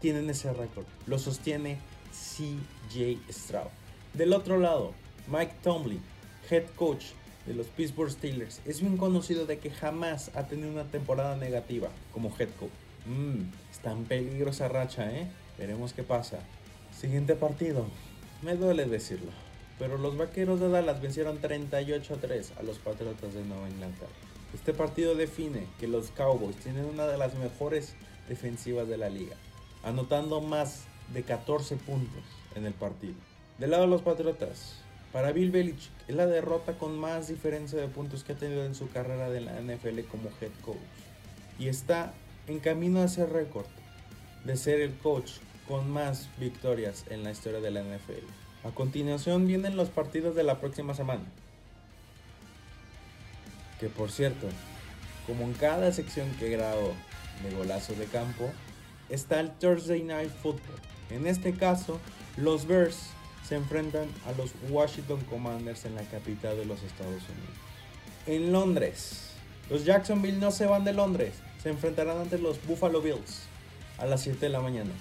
tienen 0.00 0.28
ese 0.30 0.52
récord. 0.52 0.84
Lo 1.06 1.18
sostiene 1.18 1.78
CJ 2.12 3.18
Stroud. 3.30 3.70
Del 4.14 4.34
otro 4.34 4.58
lado, 4.58 4.92
Mike 5.26 5.54
Tomlin, 5.62 6.02
head 6.50 6.64
coach 6.76 7.06
de 7.46 7.54
los 7.54 7.66
Pittsburgh 7.66 8.10
Steelers, 8.10 8.60
es 8.66 8.80
bien 8.80 8.96
conocido 8.96 9.46
de 9.46 9.58
que 9.58 9.70
jamás 9.70 10.30
ha 10.34 10.44
tenido 10.44 10.70
una 10.70 10.84
temporada 10.84 11.36
negativa 11.36 11.88
como 12.12 12.32
head 12.38 12.50
coach. 12.60 12.70
Mmm, 13.06 13.50
está 13.70 13.90
en 13.92 14.04
peligro 14.04 14.50
esa 14.50 14.68
racha, 14.68 15.10
¿eh? 15.10 15.28
Veremos 15.58 15.92
qué 15.92 16.02
pasa. 16.02 16.40
Siguiente 16.96 17.34
partido. 17.34 17.86
Me 18.42 18.54
duele 18.54 18.84
decirlo 18.84 19.32
pero 19.78 19.98
los 19.98 20.16
Vaqueros 20.16 20.60
de 20.60 20.68
Dallas 20.68 21.00
vencieron 21.00 21.38
38 21.38 22.14
a 22.14 22.16
3 22.16 22.52
a 22.58 22.62
los 22.62 22.78
Patriotas 22.78 23.34
de 23.34 23.44
Nueva 23.44 23.68
Inglaterra. 23.68 24.10
Este 24.54 24.74
partido 24.74 25.14
define 25.14 25.66
que 25.80 25.88
los 25.88 26.10
Cowboys 26.10 26.56
tienen 26.56 26.84
una 26.84 27.06
de 27.06 27.16
las 27.16 27.34
mejores 27.34 27.94
defensivas 28.28 28.86
de 28.88 28.98
la 28.98 29.08
liga, 29.08 29.36
anotando 29.82 30.40
más 30.40 30.84
de 31.12 31.22
14 31.22 31.76
puntos 31.76 32.22
en 32.54 32.66
el 32.66 32.74
partido. 32.74 33.14
Del 33.58 33.70
lado 33.70 33.84
de 33.84 33.88
los 33.88 34.02
Patriotas, 34.02 34.76
para 35.12 35.32
Bill 35.32 35.50
Belichick 35.50 35.92
es 36.08 36.16
la 36.16 36.26
derrota 36.26 36.78
con 36.78 36.98
más 36.98 37.28
diferencia 37.28 37.78
de 37.78 37.88
puntos 37.88 38.24
que 38.24 38.32
ha 38.32 38.36
tenido 38.36 38.64
en 38.64 38.74
su 38.74 38.88
carrera 38.88 39.28
de 39.30 39.40
la 39.40 39.60
NFL 39.60 40.00
como 40.10 40.30
head 40.40 40.52
coach. 40.64 40.76
Y 41.58 41.68
está 41.68 42.14
en 42.46 42.60
camino 42.60 43.00
a 43.00 43.04
ese 43.04 43.26
récord 43.26 43.66
de 44.44 44.56
ser 44.56 44.80
el 44.80 44.94
coach 44.94 45.32
con 45.68 45.90
más 45.90 46.28
victorias 46.38 47.04
en 47.10 47.24
la 47.24 47.30
historia 47.30 47.60
de 47.60 47.70
la 47.70 47.82
NFL. 47.82 48.41
A 48.64 48.70
continuación 48.70 49.46
vienen 49.46 49.76
los 49.76 49.88
partidos 49.88 50.36
de 50.36 50.44
la 50.44 50.60
próxima 50.60 50.94
semana. 50.94 51.24
Que 53.80 53.88
por 53.88 54.10
cierto, 54.12 54.46
como 55.26 55.44
en 55.44 55.54
cada 55.54 55.90
sección 55.92 56.30
que 56.38 56.48
grabo 56.50 56.92
de 57.42 57.56
golazo 57.56 57.94
de 57.94 58.06
campo, 58.06 58.50
está 59.08 59.40
el 59.40 59.50
Thursday 59.50 60.02
Night 60.02 60.30
Football. 60.30 60.78
En 61.10 61.26
este 61.26 61.54
caso, 61.54 61.98
los 62.36 62.66
Bears 62.66 63.10
se 63.46 63.56
enfrentan 63.56 64.06
a 64.26 64.32
los 64.32 64.52
Washington 64.70 65.20
Commanders 65.28 65.84
en 65.84 65.96
la 65.96 66.02
capital 66.02 66.56
de 66.56 66.64
los 66.64 66.82
Estados 66.84 67.14
Unidos. 67.14 67.56
En 68.26 68.52
Londres, 68.52 69.32
los 69.68 69.84
Jacksonville 69.84 70.38
no 70.38 70.52
se 70.52 70.66
van 70.66 70.84
de 70.84 70.92
Londres, 70.92 71.34
se 71.60 71.70
enfrentarán 71.70 72.18
ante 72.18 72.38
los 72.38 72.64
Buffalo 72.64 73.02
Bills 73.02 73.42
a 73.98 74.06
las 74.06 74.22
7 74.22 74.38
de 74.38 74.48
la 74.48 74.60
mañana 74.60 74.92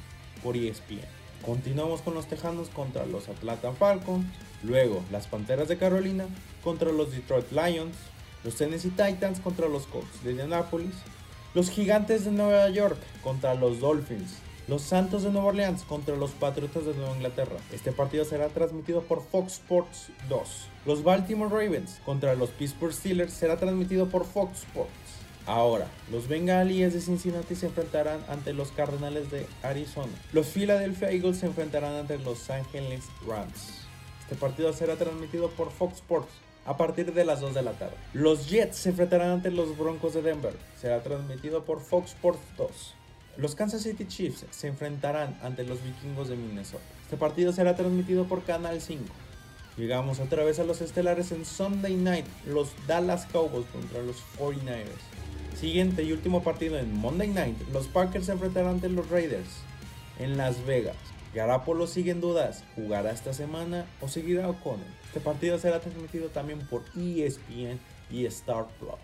por 0.43 0.57
ESPN. 0.57 1.20
Continuamos 1.45 2.01
con 2.01 2.13
los 2.13 2.27
Tejanos 2.27 2.69
contra 2.69 3.07
los 3.07 3.27
Atlanta 3.27 3.71
Falcons, 3.71 4.27
luego 4.61 5.01
las 5.11 5.25
Panteras 5.25 5.67
de 5.67 5.77
Carolina 5.77 6.25
contra 6.63 6.91
los 6.91 7.11
Detroit 7.11 7.51
Lions, 7.51 7.95
los 8.43 8.55
Tennessee 8.55 8.91
Titans 8.91 9.39
contra 9.39 9.67
los 9.67 9.87
Colts 9.87 10.23
de 10.23 10.31
Indianapolis, 10.31 10.93
los 11.55 11.71
Gigantes 11.71 12.25
de 12.25 12.31
Nueva 12.31 12.69
York 12.69 12.99
contra 13.23 13.55
los 13.55 13.79
Dolphins, 13.79 14.35
los 14.67 14.83
Santos 14.83 15.23
de 15.23 15.31
Nueva 15.31 15.47
Orleans 15.47 15.81
contra 15.83 16.15
los 16.15 16.29
Patriotas 16.31 16.85
de 16.85 16.93
Nueva 16.93 17.15
Inglaterra. 17.15 17.57
Este 17.73 17.91
partido 17.91 18.23
será 18.23 18.49
transmitido 18.49 19.01
por 19.01 19.23
Fox 19.23 19.53
Sports 19.53 20.11
2. 20.29 20.67
Los 20.85 21.03
Baltimore 21.03 21.49
Ravens 21.49 21.99
contra 22.05 22.35
los 22.35 22.51
Pittsburgh 22.51 22.93
Steelers 22.93 23.33
será 23.33 23.57
transmitido 23.57 24.07
por 24.09 24.25
Fox 24.25 24.59
Sports. 24.59 25.10
Ahora, 25.45 25.87
los 26.11 26.27
Bengalíes 26.27 26.93
de 26.93 27.01
Cincinnati 27.01 27.55
se 27.55 27.67
enfrentarán 27.67 28.19
ante 28.29 28.53
los 28.53 28.71
Cardenales 28.71 29.31
de 29.31 29.47
Arizona. 29.63 30.13
Los 30.33 30.47
Philadelphia 30.47 31.11
Eagles 31.11 31.37
se 31.37 31.47
enfrentarán 31.47 31.95
ante 31.95 32.17
los 32.19 32.49
Angeles 32.49 33.05
Rams. 33.27 33.81
Este 34.21 34.35
partido 34.35 34.71
será 34.71 34.95
transmitido 34.95 35.49
por 35.49 35.71
Fox 35.71 35.95
Sports 35.95 36.31
a 36.65 36.77
partir 36.77 37.13
de 37.13 37.25
las 37.25 37.41
2 37.41 37.55
de 37.55 37.63
la 37.63 37.71
tarde. 37.71 37.95
Los 38.13 38.49
Jets 38.49 38.77
se 38.77 38.89
enfrentarán 38.89 39.31
ante 39.31 39.49
los 39.49 39.77
Broncos 39.77 40.13
de 40.13 40.21
Denver. 40.21 40.53
Será 40.79 41.01
transmitido 41.01 41.65
por 41.65 41.81
Fox 41.81 42.11
Sports 42.11 42.39
2. 42.57 42.93
Los 43.37 43.55
Kansas 43.55 43.81
City 43.81 44.05
Chiefs 44.07 44.45
se 44.51 44.67
enfrentarán 44.67 45.39
ante 45.41 45.63
los 45.63 45.83
Vikingos 45.83 46.29
de 46.29 46.35
Minnesota. 46.35 46.83
Este 47.03 47.17
partido 47.17 47.51
será 47.51 47.75
transmitido 47.75 48.25
por 48.25 48.43
Canal 48.43 48.79
5. 48.79 49.03
Llegamos 49.77 50.19
otra 50.19 50.43
vez 50.43 50.59
a 50.59 50.63
los 50.63 50.81
estelares 50.81 51.31
en 51.31 51.45
Sunday 51.45 51.95
Night, 51.95 52.25
los 52.45 52.69
Dallas 52.87 53.25
Cowboys 53.31 53.65
contra 53.67 54.01
los 54.03 54.17
49ers. 54.37 55.20
Siguiente 55.61 56.01
y 56.01 56.11
último 56.11 56.41
partido 56.41 56.79
en 56.79 56.91
Monday 56.97 57.27
Night, 57.27 57.55
los 57.71 57.85
Packers 57.87 58.25
se 58.25 58.31
enfrentarán 58.31 58.71
ante 58.71 58.89
los 58.89 59.07
Raiders 59.11 59.47
en 60.17 60.35
Las 60.35 60.65
Vegas. 60.65 60.95
Garapolo 61.35 61.85
sigue 61.85 62.09
en 62.09 62.19
dudas, 62.19 62.63
¿jugará 62.73 63.11
esta 63.11 63.31
semana 63.31 63.85
o 64.01 64.07
seguirá 64.07 64.49
O'Connell? 64.49 64.91
Este 65.05 65.19
partido 65.19 65.59
será 65.59 65.79
transmitido 65.79 66.29
también 66.29 66.61
por 66.65 66.81
ESPN 66.97 67.79
y 68.09 68.25
Star 68.25 68.65
Plus. 68.79 68.97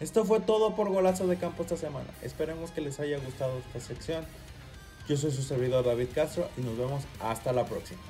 Esto 0.00 0.24
fue 0.24 0.40
todo 0.40 0.74
por 0.74 0.90
Golazo 0.90 1.28
de 1.28 1.36
Campo 1.36 1.62
esta 1.62 1.76
semana. 1.76 2.10
Esperemos 2.22 2.72
que 2.72 2.80
les 2.80 2.98
haya 2.98 3.20
gustado 3.20 3.56
esta 3.58 3.78
sección. 3.78 4.24
Yo 5.08 5.16
soy 5.16 5.30
su 5.30 5.42
servidor 5.42 5.84
David 5.84 6.08
Castro 6.12 6.48
y 6.56 6.62
nos 6.62 6.76
vemos 6.76 7.04
hasta 7.20 7.52
la 7.52 7.66
próxima. 7.66 8.00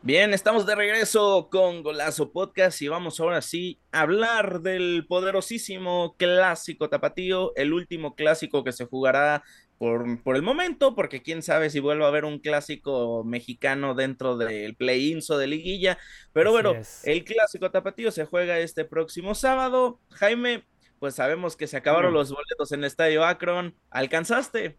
Bien, 0.00 0.32
estamos 0.32 0.64
de 0.64 0.76
regreso 0.76 1.48
con 1.50 1.82
Golazo 1.82 2.30
Podcast 2.30 2.80
y 2.82 2.88
vamos 2.88 3.18
ahora 3.18 3.42
sí 3.42 3.80
a 3.90 4.02
hablar 4.02 4.60
del 4.60 5.04
poderosísimo 5.08 6.14
clásico 6.16 6.88
tapatío, 6.88 7.52
el 7.56 7.72
último 7.72 8.14
clásico 8.14 8.62
que 8.62 8.70
se 8.70 8.84
jugará 8.86 9.42
por, 9.76 10.22
por 10.22 10.36
el 10.36 10.42
momento, 10.42 10.94
porque 10.94 11.20
quién 11.20 11.42
sabe 11.42 11.68
si 11.68 11.80
vuelve 11.80 12.04
a 12.04 12.08
haber 12.08 12.24
un 12.24 12.38
clásico 12.38 13.24
mexicano 13.24 13.96
dentro 13.96 14.36
del 14.36 14.76
play-in 14.76 15.18
o 15.28 15.36
de 15.36 15.46
liguilla, 15.48 15.98
pero 16.32 16.52
bueno, 16.52 16.74
el 17.02 17.24
clásico 17.24 17.72
tapatío 17.72 18.12
se 18.12 18.24
juega 18.24 18.60
este 18.60 18.84
próximo 18.84 19.34
sábado. 19.34 20.00
Jaime, 20.10 20.64
pues 21.00 21.16
sabemos 21.16 21.56
que 21.56 21.66
se 21.66 21.76
acabaron 21.76 22.14
los 22.14 22.30
boletos 22.30 22.70
en 22.70 22.80
el 22.80 22.86
Estadio 22.86 23.24
Akron, 23.24 23.74
¿alcanzaste? 23.90 24.78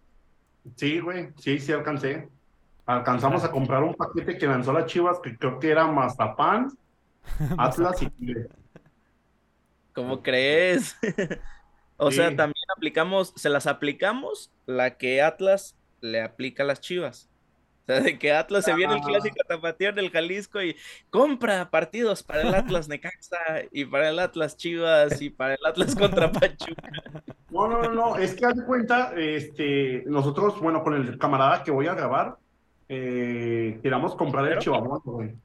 Sí, 0.78 1.00
güey, 1.00 1.30
sí, 1.38 1.60
sí 1.60 1.74
alcancé. 1.74 2.30
Alcanzamos 2.90 3.44
a 3.44 3.52
comprar 3.52 3.84
un 3.84 3.94
paquete 3.94 4.36
que 4.40 4.48
lanzó 4.48 4.74
las 4.74 4.88
Chivas, 4.88 5.20
que 5.20 5.38
creo 5.38 5.60
que 5.60 5.70
era 5.70 5.86
Mazapán, 5.86 6.76
Atlas 7.60 8.02
y 8.02 8.10
¿Cómo 9.94 10.24
crees? 10.24 10.98
o 11.98 12.10
sea, 12.10 12.36
también 12.36 12.66
aplicamos, 12.76 13.32
se 13.36 13.50
las 13.50 13.68
aplicamos 13.68 14.52
la 14.66 14.98
que 14.98 15.22
Atlas 15.22 15.76
le 16.02 16.20
aplica 16.20 16.64
a 16.64 16.66
las 16.66 16.82
Chivas. 16.82 17.30
O 17.84 17.86
sea, 17.86 18.00
de 18.00 18.18
que 18.18 18.34
Atlas 18.34 18.66
se 18.66 18.74
viene 18.74 18.94
el 18.96 19.02
ah. 19.04 19.06
clásico 19.06 19.38
tapatío 19.48 19.94
del 19.94 20.10
Jalisco 20.10 20.60
y 20.60 20.76
compra 21.12 21.70
partidos 21.70 22.24
para 22.24 22.42
el 22.42 22.56
Atlas 22.56 22.88
Necaxa 22.88 23.66
y 23.72 23.86
para 23.86 24.10
el 24.10 24.18
Atlas 24.18 24.58
Chivas 24.58 25.22
y 25.22 25.30
para 25.30 25.54
el 25.54 25.64
Atlas 25.64 25.94
contra 25.94 26.32
Pachuca. 26.32 26.90
No, 27.52 27.68
no, 27.68 27.84
no, 27.84 27.94
no, 27.94 28.16
es 28.16 28.34
que 28.34 28.48
haz 28.48 28.56
de 28.56 28.66
cuenta, 28.66 29.14
este, 29.16 30.04
nosotros, 30.08 30.60
bueno, 30.60 30.82
con 30.82 30.96
el 30.96 31.20
camarada 31.20 31.64
que 31.64 31.70
voy 31.70 31.86
a 31.86 31.94
grabar, 31.94 32.38
eh, 32.90 33.80
queramos 33.84 34.16
comprar 34.16 34.52
el 34.52 34.60
chivabono, 34.60 35.02
güey. 35.06 35.36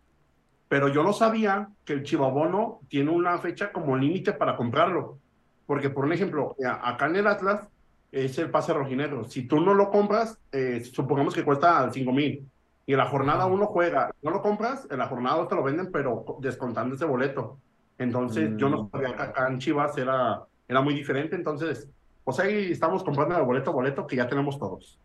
Pero 0.67 0.89
yo 0.89 1.03
no 1.03 1.13
sabía 1.13 1.69
que 1.85 1.93
el 1.93 2.03
chivabono 2.03 2.81
tiene 2.89 3.11
una 3.11 3.39
fecha 3.39 3.71
como 3.71 3.97
límite 3.97 4.33
para 4.33 4.57
comprarlo. 4.57 5.19
Porque, 5.67 5.91
por 5.91 6.11
ejemplo, 6.13 6.57
eh, 6.59 6.67
acá 6.67 7.07
en 7.07 7.17
el 7.17 7.27
Atlas 7.27 7.69
es 8.11 8.39
el 8.39 8.51
pase 8.51 8.73
rojinegro. 8.73 9.25
Si 9.25 9.47
tú 9.47 9.61
no 9.61 9.75
lo 9.75 9.91
compras, 9.91 10.39
eh, 10.53 10.83
supongamos 10.83 11.35
que 11.35 11.45
cuesta 11.45 11.91
5 11.93 12.13
mil. 12.13 12.49
Y 12.87 12.93
en 12.93 12.99
la 12.99 13.07
jornada 13.07 13.47
uno 13.47 13.67
juega, 13.67 14.11
no 14.23 14.31
lo 14.31 14.43
compras, 14.43 14.87
en 14.91 14.99
la 14.99 15.07
jornada 15.07 15.37
dos 15.37 15.49
te 15.49 15.55
lo 15.55 15.63
venden, 15.63 15.91
pero 15.91 16.25
descontando 16.41 16.95
ese 16.95 17.05
boleto. 17.05 17.59
Entonces, 17.99 18.53
yo 18.57 18.69
no 18.69 18.85
mm. 18.85 18.91
sabía 18.91 19.17
que 19.17 19.23
acá 19.23 19.49
en 19.49 19.59
Chivas 19.59 19.97
era, 19.97 20.43
era 20.67 20.81
muy 20.81 20.95
diferente. 20.95 21.37
Entonces, 21.37 21.89
pues 22.25 22.41
ahí 22.41 22.73
estamos 22.73 23.05
comprando 23.05 23.37
el 23.37 23.45
boleto 23.45 23.73
boleto 23.73 24.07
que 24.07 24.17
ya 24.17 24.27
tenemos 24.27 24.59
todos. 24.59 24.99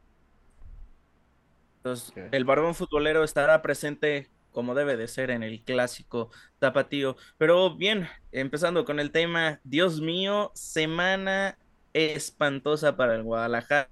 Entonces, 1.80 2.14
el 2.32 2.44
barbón 2.44 2.76
futbolero 2.76 3.24
estará 3.24 3.62
presente 3.62 4.30
como 4.52 4.76
debe 4.76 4.98
de 4.98 5.08
ser 5.08 5.32
en 5.32 5.44
el 5.44 5.62
clásico 5.62 6.32
tapatío. 6.60 7.16
Pero 7.38 7.76
bien, 7.76 8.08
empezando 8.32 8.84
con 8.84 9.00
el 9.00 9.12
tema, 9.12 9.62
Dios 9.64 10.02
mío, 10.02 10.52
semana 10.54 11.58
espantosa 11.94 12.98
para 12.98 13.16
el 13.16 13.24
Guadalajara, 13.24 13.90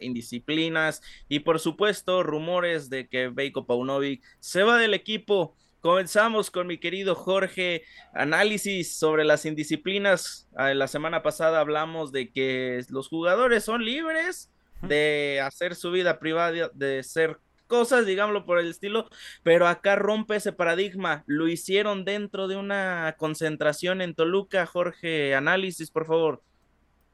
indisciplinas 0.00 1.02
y 1.28 1.40
por 1.40 1.58
supuesto 1.58 2.22
rumores 2.22 2.90
de 2.90 3.08
que 3.08 3.28
Beiko 3.28 3.66
Paunovic 3.66 4.22
se 4.40 4.62
va 4.62 4.78
del 4.78 4.94
equipo. 4.94 5.54
Comenzamos 5.80 6.50
con 6.50 6.66
mi 6.66 6.78
querido 6.78 7.14
Jorge, 7.14 7.84
análisis 8.12 8.96
sobre 8.96 9.24
las 9.24 9.46
indisciplinas. 9.46 10.48
Ah, 10.56 10.74
la 10.74 10.88
semana 10.88 11.22
pasada 11.22 11.60
hablamos 11.60 12.12
de 12.12 12.30
que 12.30 12.84
los 12.88 13.08
jugadores 13.08 13.64
son 13.64 13.84
libres 13.84 14.50
de 14.82 15.40
hacer 15.42 15.74
su 15.74 15.90
vida 15.90 16.18
privada, 16.18 16.70
de 16.74 17.02
ser 17.02 17.38
cosas, 17.68 18.06
digámoslo 18.06 18.44
por 18.44 18.58
el 18.58 18.68
estilo, 18.70 19.08
pero 19.44 19.68
acá 19.68 19.94
rompe 19.94 20.36
ese 20.36 20.52
paradigma. 20.52 21.22
Lo 21.26 21.46
hicieron 21.46 22.04
dentro 22.04 22.48
de 22.48 22.56
una 22.56 23.14
concentración 23.18 24.00
en 24.00 24.14
Toluca. 24.14 24.66
Jorge, 24.66 25.34
análisis, 25.34 25.90
por 25.90 26.06
favor. 26.06 26.42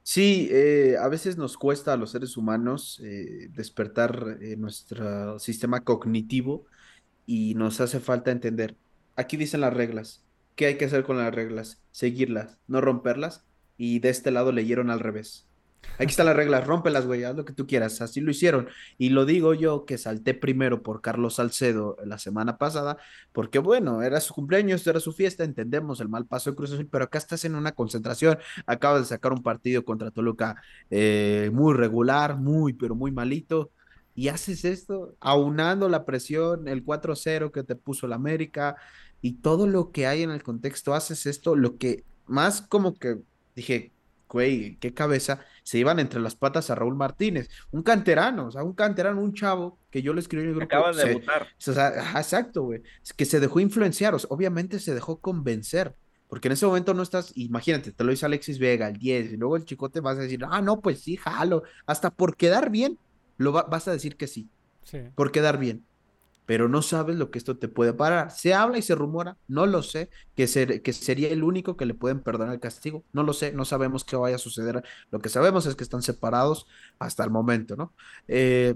Sí, 0.02 0.48
eh, 0.52 0.96
a 1.00 1.08
veces 1.08 1.38
nos 1.38 1.56
cuesta 1.56 1.94
a 1.94 1.96
los 1.96 2.10
seres 2.10 2.36
humanos 2.36 3.00
eh, 3.02 3.48
despertar 3.50 4.36
eh, 4.40 4.54
nuestro 4.56 5.38
sistema 5.38 5.82
cognitivo 5.82 6.66
y 7.26 7.54
nos 7.54 7.80
hace 7.80 8.00
falta 8.00 8.30
entender. 8.30 8.76
Aquí 9.16 9.36
dicen 9.36 9.62
las 9.62 9.74
reglas. 9.74 10.22
¿Qué 10.56 10.66
hay 10.66 10.76
que 10.76 10.84
hacer 10.84 11.04
con 11.04 11.16
las 11.18 11.34
reglas? 11.34 11.82
Seguirlas, 11.90 12.58
no 12.68 12.80
romperlas. 12.80 13.44
Y 13.76 13.98
de 14.00 14.10
este 14.10 14.30
lado 14.30 14.52
leyeron 14.52 14.90
al 14.90 15.00
revés. 15.00 15.48
Aquí 15.98 16.10
está 16.10 16.24
la 16.24 16.32
regla, 16.32 16.60
rómpelas, 16.60 17.06
güey, 17.06 17.22
haz 17.22 17.36
lo 17.36 17.44
que 17.44 17.52
tú 17.52 17.66
quieras. 17.66 18.00
Así 18.00 18.20
lo 18.20 18.30
hicieron. 18.30 18.68
Y 18.98 19.10
lo 19.10 19.24
digo 19.24 19.54
yo 19.54 19.84
que 19.84 19.96
salté 19.96 20.34
primero 20.34 20.82
por 20.82 21.00
Carlos 21.00 21.34
Salcedo 21.36 21.96
la 22.04 22.18
semana 22.18 22.58
pasada, 22.58 22.96
porque 23.32 23.60
bueno, 23.60 24.02
era 24.02 24.20
su 24.20 24.34
cumpleaños, 24.34 24.86
era 24.86 24.98
su 24.98 25.12
fiesta, 25.12 25.44
entendemos 25.44 26.00
el 26.00 26.08
mal 26.08 26.26
paso 26.26 26.50
de 26.50 26.56
Cruz 26.56 26.72
Azul, 26.72 26.88
pero 26.90 27.04
acá 27.04 27.18
estás 27.18 27.44
en 27.44 27.54
una 27.54 27.72
concentración, 27.72 28.38
acabas 28.66 29.02
de 29.02 29.06
sacar 29.06 29.32
un 29.32 29.42
partido 29.42 29.84
contra 29.84 30.10
Toluca 30.10 30.56
eh, 30.90 31.50
muy 31.52 31.74
regular, 31.74 32.36
muy, 32.36 32.72
pero 32.72 32.94
muy 32.94 33.12
malito. 33.12 33.70
Y 34.16 34.28
haces 34.28 34.64
esto, 34.64 35.16
aunando 35.20 35.88
la 35.88 36.04
presión, 36.04 36.68
el 36.68 36.84
4-0 36.84 37.50
que 37.50 37.64
te 37.64 37.74
puso 37.74 38.06
el 38.06 38.12
América 38.12 38.76
y 39.20 39.34
todo 39.34 39.66
lo 39.66 39.90
que 39.90 40.06
hay 40.06 40.22
en 40.22 40.30
el 40.30 40.42
contexto, 40.42 40.94
haces 40.94 41.26
esto, 41.26 41.56
lo 41.56 41.78
que 41.78 42.04
más 42.26 42.62
como 42.62 42.98
que 42.98 43.18
dije, 43.54 43.92
güey, 44.34 44.76
qué 44.80 44.92
cabeza, 44.92 45.38
se 45.62 45.78
iban 45.78 46.00
entre 46.00 46.20
las 46.20 46.34
patas 46.34 46.68
a 46.68 46.74
Raúl 46.74 46.96
Martínez, 46.96 47.48
un 47.70 47.84
canterano, 47.84 48.48
o 48.48 48.50
sea, 48.50 48.64
un 48.64 48.72
canterano, 48.72 49.20
un 49.20 49.32
chavo 49.32 49.78
que 49.90 50.02
yo 50.02 50.12
le 50.12 50.20
escribí 50.20 50.42
en 50.42 50.48
el 50.48 50.54
grupo. 50.56 50.74
Acaba 50.74 50.92
de 50.92 51.04
debutar. 51.04 51.46
O 51.56 51.72
sea, 51.72 51.88
exacto, 52.18 52.64
güey, 52.64 52.82
que 53.16 53.24
se 53.26 53.38
dejó 53.38 53.60
influenciar, 53.60 54.16
obviamente 54.28 54.80
se 54.80 54.92
dejó 54.92 55.20
convencer. 55.20 55.94
Porque 56.26 56.48
en 56.48 56.52
ese 56.52 56.66
momento 56.66 56.94
no 56.94 57.04
estás, 57.04 57.30
imagínate, 57.36 57.92
te 57.92 58.02
lo 58.02 58.10
dice 58.10 58.26
Alexis 58.26 58.58
Vega, 58.58 58.88
el 58.88 58.96
10, 58.96 59.34
y 59.34 59.36
luego 59.36 59.56
el 59.56 59.64
chico 59.64 59.90
te 59.90 60.00
vas 60.00 60.18
a 60.18 60.22
decir, 60.22 60.44
ah, 60.50 60.60
no, 60.60 60.80
pues 60.80 61.00
sí, 61.00 61.16
jalo. 61.16 61.62
Hasta 61.86 62.10
por 62.10 62.36
quedar 62.36 62.70
bien, 62.70 62.98
lo 63.36 63.52
vas 63.52 63.86
a 63.86 63.92
decir 63.92 64.16
que 64.16 64.26
sí. 64.26 64.48
Sí. 64.82 64.98
Por 65.14 65.30
quedar 65.30 65.58
bien 65.58 65.84
pero 66.46 66.68
no 66.68 66.82
sabes 66.82 67.16
lo 67.16 67.30
que 67.30 67.38
esto 67.38 67.56
te 67.56 67.68
puede 67.68 67.92
parar. 67.92 68.30
Se 68.30 68.54
habla 68.54 68.78
y 68.78 68.82
se 68.82 68.94
rumora, 68.94 69.36
no 69.48 69.66
lo 69.66 69.82
sé, 69.82 70.10
que, 70.36 70.46
ser, 70.46 70.82
que 70.82 70.92
sería 70.92 71.28
el 71.30 71.42
único 71.42 71.76
que 71.76 71.86
le 71.86 71.94
pueden 71.94 72.20
perdonar 72.20 72.54
el 72.54 72.60
castigo. 72.60 73.04
No 73.12 73.22
lo 73.22 73.32
sé, 73.32 73.52
no 73.52 73.64
sabemos 73.64 74.04
qué 74.04 74.16
vaya 74.16 74.36
a 74.36 74.38
suceder. 74.38 74.82
Lo 75.10 75.20
que 75.20 75.28
sabemos 75.28 75.66
es 75.66 75.74
que 75.74 75.84
están 75.84 76.02
separados 76.02 76.66
hasta 76.98 77.24
el 77.24 77.30
momento, 77.30 77.76
¿no? 77.76 77.92
Eh, 78.28 78.74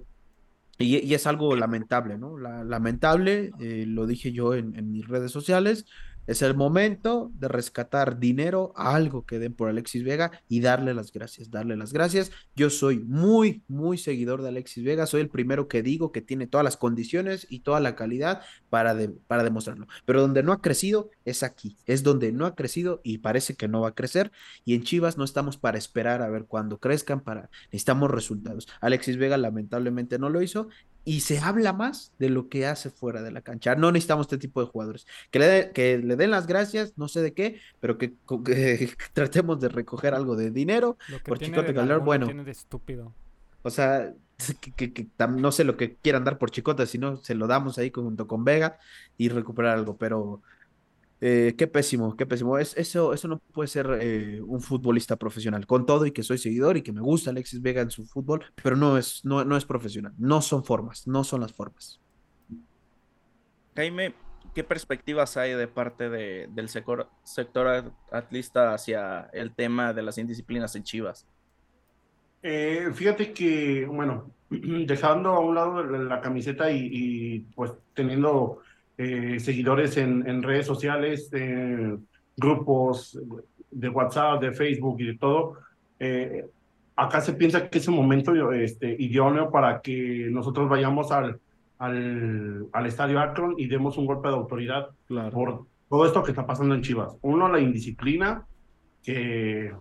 y, 0.79 1.13
es 1.13 1.27
algo 1.27 1.57
lamentable, 1.57 2.19
¿no? 2.19 2.39
lamentable, 2.39 3.51
eh, 3.59 3.85
lo 3.87 4.07
dije 4.07 4.31
yo 4.31 4.55
en, 4.55 4.77
en 4.77 4.93
mis 4.93 5.09
redes 5.09 5.33
sociales, 5.33 5.87
es 6.29 6.43
el 6.43 6.55
momento 6.55 7.33
de 7.35 7.49
rescatar 7.49 8.19
dinero 8.19 8.73
a 8.77 8.95
algo 8.95 9.25
que 9.25 9.39
den 9.39 9.55
por 9.55 9.71
Alexis 9.71 10.05
Vega 10.05 10.31
y 10.47 10.61
darle 10.61 10.93
las 10.93 11.11
gracias, 11.11 11.51
darle 11.51 11.75
las 11.75 11.95
gracias. 11.95 12.31
Yo 12.55 12.69
soy 12.69 12.99
muy, 12.99 13.63
muy 13.67 13.97
seguidor 13.97 14.43
de 14.43 14.49
Alexis 14.49 14.85
Vega, 14.85 15.07
soy 15.07 15.23
el 15.23 15.31
primero 15.31 15.69
que 15.69 15.83
digo 15.83 16.13
que 16.13 16.21
tiene 16.21 16.47
todas 16.47 16.65
las 16.65 16.77
condiciones 16.77 17.47
y 17.49 17.61
toda 17.61 17.81
la 17.81 17.97
calidad 17.97 18.43
para, 18.69 18.95
para 19.27 19.43
demostrarlo. 19.43 19.89
Pero 20.05 20.21
donde 20.21 20.43
no 20.43 20.53
ha 20.53 20.61
crecido 20.61 21.11
es 21.25 21.43
aquí, 21.43 21.79
es 21.87 22.03
donde 22.03 22.31
no 22.31 22.45
ha 22.45 22.55
crecido 22.55 23.01
y 23.03 23.19
parece 23.19 23.55
que 23.55 23.67
no 23.67 23.81
va 23.81 23.89
a 23.89 23.95
crecer. 23.95 24.31
Y 24.67 24.75
en 24.75 24.83
Chivas 24.83 25.17
no 25.17 25.25
estamos 25.25 25.57
para 25.57 25.79
esperar 25.79 26.21
a 26.21 26.29
ver 26.29 26.45
cuándo 26.45 26.79
crezcan, 26.79 27.21
para 27.21 27.49
necesitamos 27.73 28.11
resultados. 28.11 28.69
Alexis 28.83 29.17
Vega 29.17 29.39
lamentablemente 29.39 30.19
no 30.19 30.29
lo 30.29 30.43
hizo 30.43 30.69
y 31.05 31.21
se 31.21 31.39
habla 31.39 31.73
más 31.73 32.13
de 32.19 32.29
lo 32.29 32.49
que 32.49 32.67
hace 32.67 32.91
fuera 32.91 33.23
de 33.23 33.31
la 33.31 33.41
cancha. 33.41 33.75
No 33.75 33.91
necesitamos 33.91 34.27
este 34.27 34.39
tipo 34.39 34.61
de 34.61 34.67
jugadores. 34.67 35.07
Que 35.31 35.39
le, 35.39 35.73
que 35.73 35.99
le 35.99 36.17
den 36.17 36.31
las 36.31 36.47
gracias, 36.47 36.93
no 36.97 37.09
sé 37.09 37.23
de 37.23 37.33
qué, 37.33 37.61
pero 37.81 37.97
que, 37.97 38.15
tratemos 39.13 39.61
de 39.61 39.69
recoger 39.69 40.15
algo 40.15 40.37
de 40.37 40.51
dinero 40.51 40.99
por 41.25 41.39
Chicote 41.39 41.73
Calderón. 41.73 42.05
Bueno, 42.05 42.27
de 42.27 42.51
estúpido. 42.51 43.15
O 43.63 43.71
sea, 43.71 44.13
que, 44.77 45.07
no 45.29 45.53
sé 45.53 45.65
lo 45.65 45.77
que 45.77 45.97
quieran 45.97 46.25
dar 46.25 46.39
por 46.39 46.51
Chicote, 46.51 46.87
sino 46.87 47.17
se 47.17 47.35
lo 47.35 47.47
damos 47.47 47.79
ahí 47.79 47.91
junto 47.91 48.27
con 48.27 48.45
Vega 48.45 48.79
y 49.17 49.29
recuperar 49.29 49.79
algo, 49.79 49.97
pero 49.97 50.43
eh, 51.21 51.55
qué 51.59 51.67
pésimo, 51.67 52.17
qué 52.17 52.27
pésimo. 52.27 52.59
Es, 52.59 52.77
eso, 52.77 53.13
eso 53.13 53.27
no 53.27 53.39
puede 53.39 53.69
ser 53.69 53.99
eh, 54.01 54.41
un 54.41 54.61
futbolista 54.61 55.17
profesional. 55.17 55.67
Con 55.67 55.85
todo 55.85 56.07
y 56.07 56.13
que 56.13 56.23
soy 56.23 56.39
seguidor 56.39 56.77
y 56.77 56.83
que 56.83 56.93
me 56.93 57.01
gusta 57.01 57.31
Alexis 57.31 57.61
Vega 57.61 57.83
en 57.83 57.91
su 57.91 58.07
fútbol, 58.07 58.45
pero 58.63 58.77
no 58.77 58.97
es, 58.97 59.25
no, 59.25 59.45
no 59.45 59.57
es 59.57 59.65
profesional. 59.65 60.13
No 60.17 60.41
son 60.43 60.65
formas, 60.65 61.07
no 61.09 61.25
son 61.25 61.41
las 61.41 61.53
formas. 61.53 62.01
Jaime, 63.75 64.15
¿qué 64.55 64.63
perspectivas 64.63 65.37
hay 65.37 65.55
de 65.55 65.67
parte 65.67 66.09
de, 66.09 66.49
del 66.51 66.69
sector, 66.69 67.09
sector 67.25 67.93
atlista 68.13 68.75
hacia 68.75 69.29
el 69.33 69.55
tema 69.55 69.93
de 69.93 70.03
las 70.03 70.19
indisciplinas 70.19 70.77
en 70.77 70.85
Chivas? 70.85 71.27
Eh, 72.43 72.91
fíjate 72.95 73.33
que, 73.33 73.87
bueno, 73.87 74.31
dejando 74.51 75.31
a 75.31 75.41
un 75.41 75.57
lado 75.57 75.83
la, 75.83 76.21
camiseta 76.21 76.71
y 76.71 77.41
pues 77.57 77.73
teniendo 77.95 78.61
eh, 78.99 79.39
seguidores 79.41 79.97
en, 79.97 80.43
redes 80.43 80.67
sociales, 80.67 81.31
grupos 82.37 83.19
de 83.71 83.89
WhatsApp, 83.89 84.41
de 84.41 84.53
Facebook 84.53 85.01
y 85.01 85.07
de 85.07 85.19
todo. 85.19 85.55
Eh, 85.99 86.45
acá 86.97 87.21
se 87.21 87.33
piensa 87.35 87.69
que 87.69 87.79
es 87.79 87.89
un 87.89 87.95
momento 87.95 88.53
este, 88.53 88.95
idóneo 88.99 89.51
para 89.51 89.81
que 89.81 90.29
nosotros 90.31 90.69
vayamos 90.69 91.13
al, 91.13 91.41
al, 91.79 92.67
al, 92.73 92.87
estadio 92.87 93.21
Akron 93.21 93.55
y 93.57 93.69
demos 93.69 93.97
un 93.99 94.07
golpe 94.07 94.29
de 94.29 94.35
autoridad 94.35 94.89
por 95.33 95.67
todo 95.89 96.07
esto 96.07 96.23
que 96.23 96.33
está 96.33 96.47
pasando 96.47 96.75
en 96.75 96.83
Chivas. 96.83 97.17
Uno, 97.23 97.49
la 97.49 97.61
indisciplina, 97.61 98.47
que 99.03 99.73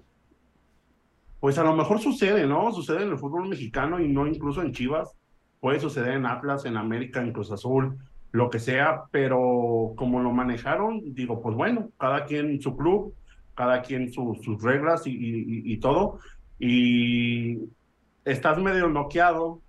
pues 1.39 1.57
a 1.57 1.63
lo 1.63 1.75
mejor 1.75 1.99
sucede, 1.99 2.47
¿no? 2.47 2.71
Sucede 2.71 3.03
en 3.03 3.09
el 3.09 3.17
fútbol 3.17 3.47
mexicano 3.47 3.99
y 3.99 4.07
no 4.07 4.27
incluso 4.27 4.61
en 4.61 4.71
Chivas. 4.71 5.13
Puede 5.59 5.79
suceder 5.79 6.13
en 6.13 6.25
Atlas, 6.25 6.65
en 6.65 6.77
América, 6.77 7.21
en 7.21 7.31
Cruz 7.31 7.51
Azul, 7.51 7.97
lo 8.31 8.49
que 8.49 8.59
sea, 8.59 9.03
pero 9.11 9.93
como 9.95 10.21
lo 10.21 10.31
manejaron, 10.31 11.13
digo, 11.13 11.41
pues 11.41 11.55
bueno, 11.55 11.89
cada 11.99 12.25
quien 12.25 12.61
su 12.61 12.75
club, 12.75 13.13
cada 13.55 13.81
quien 13.81 14.11
sus 14.11 14.61
reglas 14.61 15.03
y, 15.05 15.77
todo, 15.77 16.19
y 16.59 17.59
estás 18.25 18.59
medio 18.59 18.87
noqueado, 18.89 19.61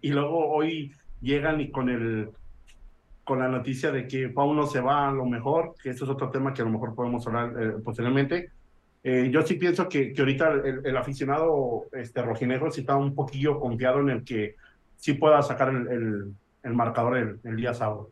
y 0.00 0.10
luego 0.10 0.48
hoy 0.48 0.92
llegan 1.20 1.60
y 1.60 1.70
con 1.70 1.88
el 1.88 2.30
con 3.24 3.40
la 3.40 3.48
noticia 3.48 3.92
de 3.92 4.08
que 4.08 4.30
Pauno 4.30 4.66
se 4.66 4.80
va 4.80 5.06
a 5.06 5.12
lo 5.12 5.26
mejor, 5.26 5.74
que 5.82 5.90
eso 5.90 6.04
es 6.04 6.10
otro 6.10 6.30
tema 6.30 6.54
que 6.54 6.62
a 6.62 6.64
lo 6.64 6.70
mejor 6.70 6.94
podemos 6.94 7.26
hablar 7.26 7.52
eh, 7.60 7.72
posteriormente. 7.84 8.52
Eh, 9.04 9.28
yo 9.30 9.42
sí 9.42 9.56
pienso 9.56 9.86
que, 9.86 10.14
que 10.14 10.22
ahorita 10.22 10.50
el, 10.82 10.96
aficionado 10.96 11.84
este, 11.92 12.22
rojinegro 12.22 12.70
sí 12.70 12.80
está 12.80 12.96
un 12.96 13.14
poquillo 13.14 13.60
confiado 13.60 14.00
en 14.00 14.08
el 14.08 14.24
que 14.24 14.56
sí 14.96 15.12
pueda 15.12 15.42
sacar 15.42 15.68
el 15.68 15.88
el 15.88 16.34
marcador 16.64 17.40
el, 17.42 17.56
día 17.56 17.74
sábado. 17.74 18.10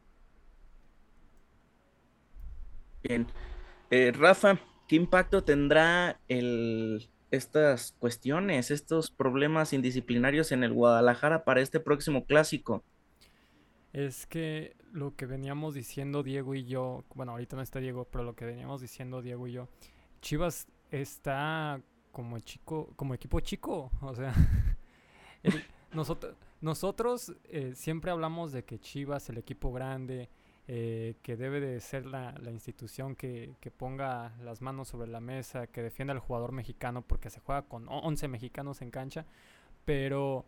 Bien. 3.03 3.27
Eh, 3.91 4.13
Rafa, 4.17 4.59
¿qué 4.89 4.97
impacto 4.97 5.45
tendrá 5.45 6.19
el, 6.29 7.09
estas 7.31 7.93
cuestiones, 7.99 8.71
estos 8.71 9.11
problemas 9.11 9.73
indisciplinarios 9.73 10.53
en 10.53 10.65
el 10.65 10.73
Guadalajara 10.73 11.45
para 11.45 11.61
este 11.61 11.81
próximo 11.81 12.25
clásico? 12.25 12.83
Es 13.93 14.27
que 14.27 14.77
lo 14.93 15.15
que 15.17 15.27
veníamos 15.27 15.75
diciendo 15.75 16.23
Diego 16.23 16.55
y 16.55 16.65
yo, 16.65 17.05
bueno, 17.15 17.33
ahorita 17.33 17.57
no 17.57 17.63
está 17.63 17.81
Diego, 17.81 18.07
pero 18.11 18.25
lo 18.25 18.35
que 18.35 18.45
veníamos 18.45 18.81
diciendo 18.81 19.23
Diego 19.23 19.47
y 19.47 19.53
yo, 19.53 19.69
Chivas 20.21 20.69
está 20.91 21.81
como 22.13 22.39
chico, 22.41 22.93
como 22.97 23.15
equipo 23.15 23.41
chico, 23.41 23.91
o 24.01 24.15
sea, 24.15 24.33
nosotros 25.93 26.35
nosotros 26.61 27.35
eh, 27.45 27.73
siempre 27.75 28.11
hablamos 28.11 28.53
de 28.53 28.65
que 28.65 28.79
Chivas, 28.79 29.29
el 29.29 29.39
equipo 29.39 29.73
grande, 29.73 30.29
eh, 30.69 31.15
que 31.23 31.37
debe 31.37 31.61
de 31.61 31.81
ser 31.81 32.07
la, 32.07 32.35
institución 32.51 33.15
que, 33.15 33.55
ponga 33.77 34.35
las 34.43 34.63
manos 34.63 34.89
sobre 34.89 35.09
la 35.09 35.21
mesa, 35.21 35.69
que 35.69 35.81
defienda 35.81 36.13
al 36.13 36.19
jugador 36.19 36.51
mexicano 36.51 37.03
porque 37.03 37.31
se 37.31 37.39
juega 37.39 37.63
con 37.63 37.87
11 37.89 38.27
mexicanos 38.27 38.83
en 38.83 38.91
cancha, 38.91 39.27
pero 39.85 40.45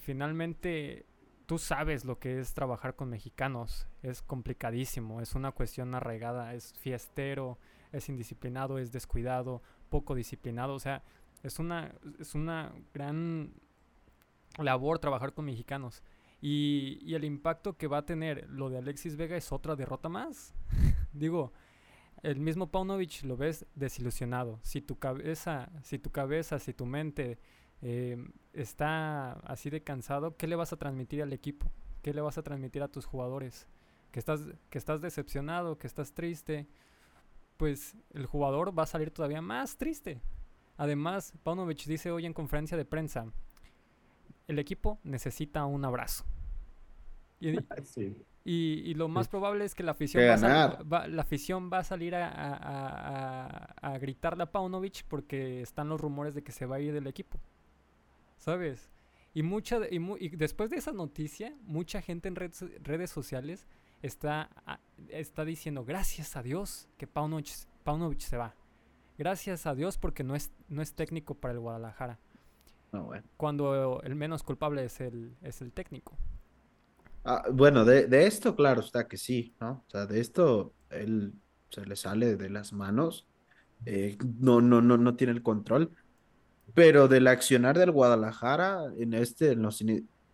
finalmente 0.00 1.06
tú 1.46 1.56
sabes 1.56 2.04
lo 2.04 2.18
que 2.18 2.40
es 2.40 2.52
trabajar 2.52 2.94
con 2.94 3.08
mexicanos, 3.08 3.86
es 4.02 4.20
complicadísimo, 4.20 5.22
es 5.22 5.34
una 5.34 5.52
cuestión 5.52 5.94
arraigada, 5.94 6.52
es 6.52 6.74
fiestero, 6.74 7.58
es 7.90 8.10
indisciplinado, 8.10 8.78
es 8.78 8.92
descuidado, 8.92 9.62
poco 9.88 10.14
disciplinado, 10.14 10.74
o 10.74 10.78
sea, 10.78 11.02
es 11.42 11.58
una, 11.58 11.94
es 12.18 12.34
una 12.34 12.74
gran 12.92 13.54
labor 14.58 14.98
trabajar 14.98 15.32
con 15.32 15.44
mexicanos. 15.44 16.02
Y, 16.40 17.14
el 17.14 17.24
impacto 17.24 17.76
que 17.76 17.88
va 17.88 17.98
a 17.98 18.06
tener 18.06 18.48
lo 18.48 18.70
de 18.70 18.78
Alexis 18.78 19.16
Vega 19.16 19.36
es 19.36 19.50
otra 19.52 19.74
derrota 19.74 20.08
más. 20.08 20.54
Digo, 21.12 21.52
el 22.22 22.38
mismo 22.38 22.70
Paunovic 22.70 23.24
lo 23.24 23.36
ves 23.36 23.66
desilusionado. 23.74 24.60
Si 24.62 24.80
tu 24.80 24.98
cabeza, 24.98 25.70
si 25.82 25.98
tu 25.98 26.10
cabeza, 26.10 26.58
si 26.58 26.74
tu 26.74 26.86
mente 26.86 27.38
eh, 27.82 28.16
está 28.52 29.32
así 29.40 29.70
de 29.70 29.82
cansado, 29.82 30.36
¿qué 30.36 30.46
le 30.46 30.56
vas 30.56 30.72
a 30.72 30.76
transmitir 30.76 31.22
al 31.22 31.32
equipo? 31.32 31.70
¿Qué 32.02 32.14
le 32.14 32.20
vas 32.20 32.38
a 32.38 32.42
transmitir 32.42 32.82
a 32.82 32.88
tus 32.88 33.04
jugadores? 33.04 33.66
Que 34.12 34.20
estás, 34.20 34.40
que 34.70 34.78
estás 34.78 35.00
decepcionado, 35.00 35.78
que 35.78 35.88
estás 35.88 36.12
triste. 36.12 36.68
Pues 37.56 37.96
el 38.10 38.26
jugador 38.26 38.78
va 38.78 38.84
a 38.84 38.86
salir 38.86 39.10
todavía 39.10 39.42
más 39.42 39.76
triste. 39.76 40.20
Además, 40.76 41.34
Paunovic 41.42 41.84
dice 41.86 42.12
hoy 42.12 42.24
en 42.24 42.32
conferencia 42.32 42.76
de 42.76 42.84
prensa, 42.84 43.32
el 44.48 44.58
equipo 44.58 44.98
necesita 45.04 45.64
un 45.66 45.84
abrazo. 45.84 46.24
Y, 47.40 47.52
lo 48.94 49.08
más 49.08 49.28
probable 49.28 49.64
es 49.64 49.74
que 49.74 49.82
la 49.82 49.92
afición, 49.92 50.24
va 50.24 51.02
a, 51.02 51.06
la 51.06 51.22
afición 51.22 51.70
va 51.72 51.78
a 51.78 51.84
salir 51.84 52.14
a, 52.16 53.98
gritarle 54.00 54.42
a 54.42 54.50
Paunovic 54.50 55.04
porque 55.06 55.60
están 55.62 55.88
los 55.88 56.00
rumores 56.00 56.34
de 56.34 56.42
que 56.42 56.50
se 56.50 56.66
va 56.66 56.76
a 56.76 56.80
ir 56.80 56.92
del 56.92 57.06
equipo. 57.06 57.38
¿Sabes? 58.38 58.90
Y, 59.34 59.42
mucha, 59.42 59.80
y, 59.90 60.28
después 60.30 60.70
de 60.70 60.76
esa 60.76 60.92
noticia, 60.92 61.54
mucha 61.62 62.00
gente 62.00 62.28
en 62.28 62.36
redes, 62.36 63.10
sociales 63.10 63.68
está, 64.02 64.48
está 65.08 65.44
diciendo 65.44 65.84
gracias 65.84 66.36
a 66.36 66.42
Dios 66.42 66.88
que 66.96 67.06
Paunovic, 67.06 67.50
Paunovic 67.84 68.20
se 68.20 68.38
va. 68.38 68.54
Gracias 69.18 69.66
a 69.66 69.74
Dios 69.74 69.98
porque 69.98 70.24
no 70.24 70.34
es, 70.34 70.52
no 70.68 70.80
es 70.80 70.94
técnico 70.94 71.34
para 71.34 71.52
el 71.52 71.60
Guadalajara. 71.60 72.18
Cuando 73.36 74.00
el 74.02 74.14
menos 74.14 74.42
culpable 74.42 74.84
es 74.84 75.00
el, 75.00 75.36
es 75.42 75.60
el 75.60 75.72
técnico. 75.72 76.16
Ah, 77.24 77.44
bueno, 77.52 77.84
de, 77.84 78.26
esto, 78.26 78.56
claro, 78.56 78.80
está 78.80 79.06
que 79.06 79.16
sí, 79.16 79.54
¿no? 79.60 79.84
O 79.86 79.90
sea, 79.90 80.06
de 80.06 80.20
esto 80.20 80.72
él 80.90 81.34
se 81.68 81.84
le 81.84 81.96
sale 81.96 82.36
de 82.36 82.48
las 82.48 82.72
manos. 82.72 83.26
Eh, 83.84 84.16
no, 84.40 84.60
no, 84.60 84.80
no, 84.80 84.96
no 84.96 85.16
tiene 85.16 85.32
el 85.32 85.42
control. 85.42 85.92
Pero 86.74 87.08
del 87.08 87.26
accionar 87.26 87.78
del 87.78 87.90
Guadalajara 87.90 88.92
en 88.98 89.14
este, 89.14 89.52
en 89.52 89.62
los 89.62 89.82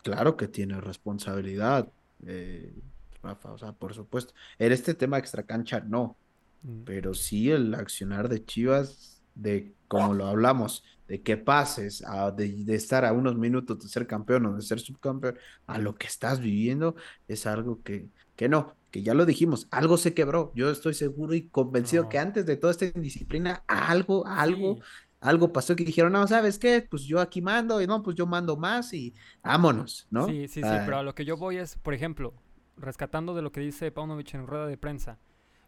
claro 0.03 0.37
que 0.37 0.49
tiene 0.49 0.81
responsabilidad, 0.81 1.89
eh, 2.27 2.75
Rafa, 3.23 3.53
o 3.53 3.59
sea, 3.59 3.73
por 3.73 3.95
supuesto. 3.95 4.35
En 4.59 4.73
este 4.73 4.95
tema 4.95 5.19
extra 5.19 5.45
cancha, 5.45 5.81
no. 5.81 6.17
Mm. 6.63 6.85
Pero 6.85 7.15
sí 7.15 7.51
el 7.51 7.75
accionar 7.75 8.29
de 8.29 8.45
Chivas, 8.45 9.23
de 9.35 9.75
como 9.89 10.15
lo 10.15 10.27
hablamos, 10.27 10.85
de 11.09 11.23
que 11.23 11.37
pases 11.37 12.03
a, 12.07 12.31
de, 12.31 12.65
estar 12.75 13.05
a 13.05 13.13
unos 13.13 13.37
minutos 13.37 13.79
de 13.81 13.89
ser 13.89 14.07
campeón 14.07 14.47
o 14.47 14.57
de 14.57 14.63
ser 14.63 14.81
subcampeón 14.81 15.37
a 15.67 15.79
lo 15.79 15.95
que 15.95 16.07
estás 16.07 16.41
viviendo 16.41 16.97
es 17.29 17.47
algo 17.47 17.83
que, 17.83 18.09
que 18.37 18.49
no, 18.49 18.75
que 18.91 19.03
ya 19.03 19.13
lo 19.15 19.27
dijimos, 19.27 19.69
algo 19.71 19.97
se 19.97 20.15
quebró. 20.15 20.53
Yo 20.55 20.71
estoy 20.71 20.95
seguro 20.95 21.35
y 21.35 21.49
convencido 21.49 22.09
que 22.09 22.19
antes 22.19 22.47
de 22.47 22.57
toda 22.57 22.71
esta 22.71 22.87
indisciplina, 22.87 23.63
algo, 23.67 24.27
algo, 24.27 24.79
algo 25.21 25.53
pasó 25.53 25.77
que 25.77 25.85
dijeron, 25.85 26.13
no, 26.13 26.27
¿sabes 26.27 26.59
qué? 26.59 26.87
Pues 26.89 27.03
yo 27.03 27.21
aquí 27.21 27.43
mando 27.43 27.81
y 27.83 27.87
no, 27.87 28.03
pues 28.03 28.17
yo 28.17 28.27
mando 28.27 28.57
más 28.57 28.93
y 28.95 29.15
vámonos, 29.43 30.07
¿no? 30.11 30.27
Sí, 30.27 30.49
sí, 30.49 30.63
sí, 30.63 30.69
ah. 30.69 30.83
pero 30.85 30.99
a 30.99 31.03
lo 31.03 31.15
que 31.15 31.25
yo 31.25 31.37
voy 31.37 31.59
es, 31.59 31.77
por 31.77 31.93
ejemplo, 31.93 32.35
rescatando 32.77 33.35
de 33.35 33.43
lo 33.43 33.53
que 33.53 33.61
dice 33.61 33.91
Paunovic 33.91 34.35
en 34.35 34.47
rueda 34.47 34.67
de 34.67 34.79
prensa. 34.79 35.19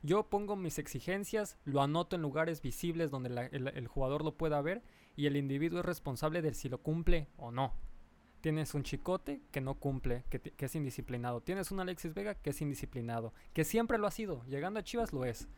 Yo 0.03 0.29
pongo 0.29 0.57
mis 0.57 0.79
exigencias, 0.79 1.59
lo 1.65 1.83
anoto 1.83 2.17
en 2.17 2.23
lugares 2.23 2.63
visibles 2.63 3.11
donde 3.11 3.49
el 3.51 3.89
jugador 3.89 4.25
lo 4.25 4.37
pueda 4.37 4.63
ver 4.63 4.83
y 5.17 5.27
el 5.27 5.37
individuo 5.37 5.81
es 5.81 5.87
responsable 5.87 6.43
de 6.43 6.55
si 6.55 6.69
lo 6.69 6.79
cumple 6.79 7.29
o 7.37 7.51
no. 7.51 7.75
Tienes 8.41 8.75
un 8.75 8.83
chicote 8.83 9.41
que 9.51 9.61
no 9.61 9.75
cumple, 9.75 10.25
que, 10.29 10.53
es 10.57 10.75
indisciplinado. 10.77 11.41
Tienes 11.41 11.71
un 11.71 11.81
Alexis 11.81 12.15
Vega 12.15 12.35
que 12.35 12.51
es 12.51 12.61
indisciplinado, 12.61 13.33
que 13.53 13.65
siempre 13.65 13.99
lo 13.99 14.07
ha 14.07 14.11
sido. 14.11 14.45
Llegando 14.45 14.79
a 14.79 14.85
Chivas 14.85 15.13
lo 15.13 15.25
es. 15.25 15.49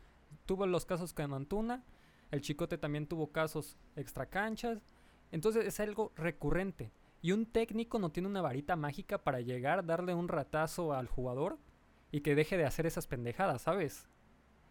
Tuvo 0.46 0.66
los 0.66 0.86
casos 0.86 1.12
con 1.12 1.34
Antuna, 1.34 1.84
el 2.30 2.40
chicote 2.40 2.78
también 2.78 3.06
tuvo 3.06 3.32
casos 3.32 3.76
extra 3.96 4.26
canchas. 4.26 4.80
Entonces 5.32 5.66
es 5.66 5.80
algo 5.80 6.12
recurrente. 6.16 6.92
Y 7.20 7.32
un 7.32 7.46
técnico 7.46 7.98
no 7.98 8.10
tiene 8.10 8.28
una 8.28 8.42
varita 8.42 8.76
mágica 8.76 9.18
para 9.18 9.40
llegar, 9.40 9.84
darle 9.84 10.14
un 10.14 10.28
ratazo 10.28 10.92
al 10.92 11.08
jugador 11.08 11.58
y 12.12 12.20
que 12.20 12.34
deje 12.34 12.56
de 12.56 12.64
hacer 12.64 12.86
esas 12.86 13.06
pendejadas, 13.06 13.62
¿sabes? 13.62 14.08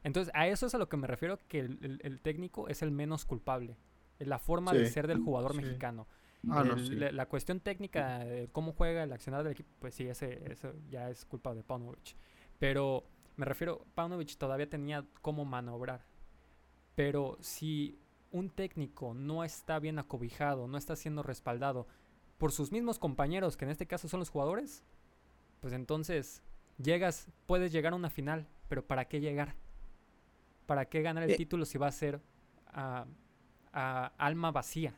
Entonces, 0.04 0.34
a 0.36 0.48
eso 0.48 0.66
es 0.66 0.76
a 0.76 0.78
lo 0.78 0.88
que 0.88 0.98
me 0.98 1.08
refiero, 1.08 1.38
que 1.48 1.60
el, 1.60 2.20
técnico 2.22 2.70
es 2.70 2.82
el 2.82 2.92
menos 2.92 3.26
culpable. 3.26 3.76
La 4.20 4.40
forma 4.40 4.74
de 4.74 4.88
ser 4.88 5.08
del 5.08 5.20
jugador 5.20 5.56
mexicano. 5.56 6.08
Ah, 6.50 6.64
la, 6.64 7.26
cuestión 7.26 7.60
técnica 7.60 8.20
de 8.20 8.48
cómo 8.52 8.72
juega 8.72 9.04
el 9.04 9.12
accionar 9.12 9.44
del 9.44 9.54
equipo, 9.54 9.70
pues 9.80 9.96
sí, 9.96 10.08
ese, 10.08 10.52
eso 10.52 10.72
ya 10.90 11.10
es 11.10 11.26
culpa 11.26 11.54
de 11.54 11.64
Paunovic. 11.64 12.16
Pero 12.60 13.04
me 13.36 13.46
refiero, 13.46 13.86
Paunovic 13.96 14.38
todavía 14.38 14.70
tenía 14.70 15.06
cómo 15.22 15.46
manobrar. 15.46 16.06
Pero 16.96 17.38
si 17.42 18.00
un 18.32 18.50
técnico 18.50 19.14
no 19.14 19.44
está 19.44 19.80
bien 19.80 20.00
acobijado, 20.00 20.68
no 20.68 20.78
está 20.78 20.96
siendo 20.96 21.24
respaldado 21.24 21.88
por 22.38 22.52
sus 22.52 22.72
mismos 22.72 23.00
compañeros, 23.00 23.58
que 23.58 23.66
en 23.66 23.72
este 23.72 23.88
caso 23.88 24.08
son 24.08 24.20
los 24.20 24.30
jugadores, 24.30 24.84
pues 25.60 25.74
entonces 25.74 26.44
llegas, 26.78 27.28
puedes 27.46 27.72
llegar 27.72 27.94
a 27.94 27.96
una 27.96 28.10
final, 28.10 28.48
pero 28.70 28.86
¿para 28.86 29.06
qué 29.06 29.20
llegar? 29.20 29.56
¿Para 30.66 30.86
qué 30.86 31.02
ganar 31.02 31.24
el 31.24 31.32
eh. 31.32 31.38
título 31.38 31.66
si 31.66 31.78
va 31.78 31.88
a 31.88 31.92
ser 31.92 32.22
a 33.74 34.12
alma 34.18 34.52
vacía? 34.52 34.94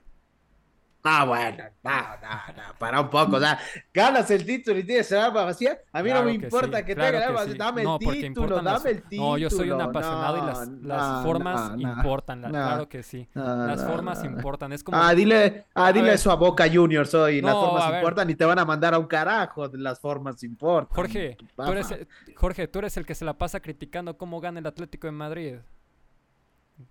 Ah, 1.02 1.24
bueno, 1.24 1.64
no, 1.82 1.92
no, 1.92 2.54
no, 2.58 2.78
para 2.78 3.00
un 3.00 3.10
poco, 3.10 3.38
o 3.38 3.40
sea, 3.40 3.58
ganas 3.94 4.30
el 4.32 4.46
título 4.46 4.80
y 4.80 4.84
tienes 4.84 5.10
el 5.14 5.20
alma 5.20 5.46
vacía, 5.46 5.80
a 5.94 6.04
mí 6.04 6.10
no 6.10 6.24
me 6.24 6.34
importa 6.34 6.84
que, 6.84 6.94
tenga 6.94 7.10
el 7.10 7.24
alma 7.24 7.46
dame 7.58 7.84
el 7.84 8.00
título, 8.00 8.62
dame 8.62 8.90
el 8.90 9.04
título. 9.04 9.30
No, 9.30 9.38
yo 9.38 9.50
soy 9.50 9.72
un 9.72 9.80
apasionado 9.80 10.38
y 10.38 10.42
las, 10.42 10.68
las 10.68 11.24
formas 11.24 11.72
importan, 11.80 12.42
claro 12.42 12.90
que 12.90 13.04
sí, 13.04 13.30
las 13.34 13.86
formas 13.86 14.24
importan, 14.26 14.74
es 14.74 14.84
como... 14.84 14.98
Ah, 14.98 15.14
dile, 15.14 15.68
ah, 15.74 15.94
dile 15.94 16.14
eso 16.14 16.32
a 16.32 16.36
Boca 16.36 16.66
Juniors 16.70 17.14
hoy, 17.14 17.40
las 17.40 17.54
formas 17.54 17.94
importan 17.96 18.30
y 18.30 18.36
te 18.36 18.44
van 18.44 18.60
a 18.60 18.66
mandar 18.66 18.94
a 18.94 19.00
un 19.00 19.08
carajo, 19.08 19.70
las 19.74 20.02
formas 20.02 20.44
importan. 20.44 20.94
Jorge, 20.94 21.38
tú 21.56 21.72
eres, 21.72 21.96
Jorge, 22.36 22.68
tú 22.68 22.80
eres 22.80 22.98
el 22.98 23.06
que 23.06 23.16
se 23.16 23.24
la 23.24 23.38
pasa 23.38 23.62
criticando 23.62 24.18
cómo 24.18 24.42
gana 24.42 24.60
el 24.60 24.68
Atlético 24.68 25.08
de 25.08 25.12
Madrid. 25.12 25.56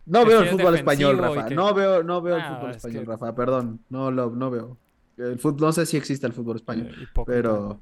No 0.07 0.25
veo 0.25 0.41
el 0.41 0.49
fútbol 0.49 0.75
español, 0.75 1.19
Rafa. 1.19 1.51
No 1.51 1.75
veo, 1.75 2.03
no 2.03 2.23
veo 2.23 2.37
el 2.37 2.43
ah, 2.43 2.57
fútbol 2.57 2.71
español, 2.71 3.07
Rafa. 3.07 3.35
Perdón. 3.35 3.81
No 3.89 4.11
lo, 4.11 4.31
no 4.31 4.51
veo. 4.51 4.77
El 5.17 5.39
fútbol, 5.39 5.61
no 5.61 5.73
sé 5.73 5.87
si 5.87 5.97
existe 5.97 6.27
el 6.27 6.33
fútbol 6.33 6.57
español. 6.57 6.89
Eh, 6.89 7.23
pero. 7.27 7.81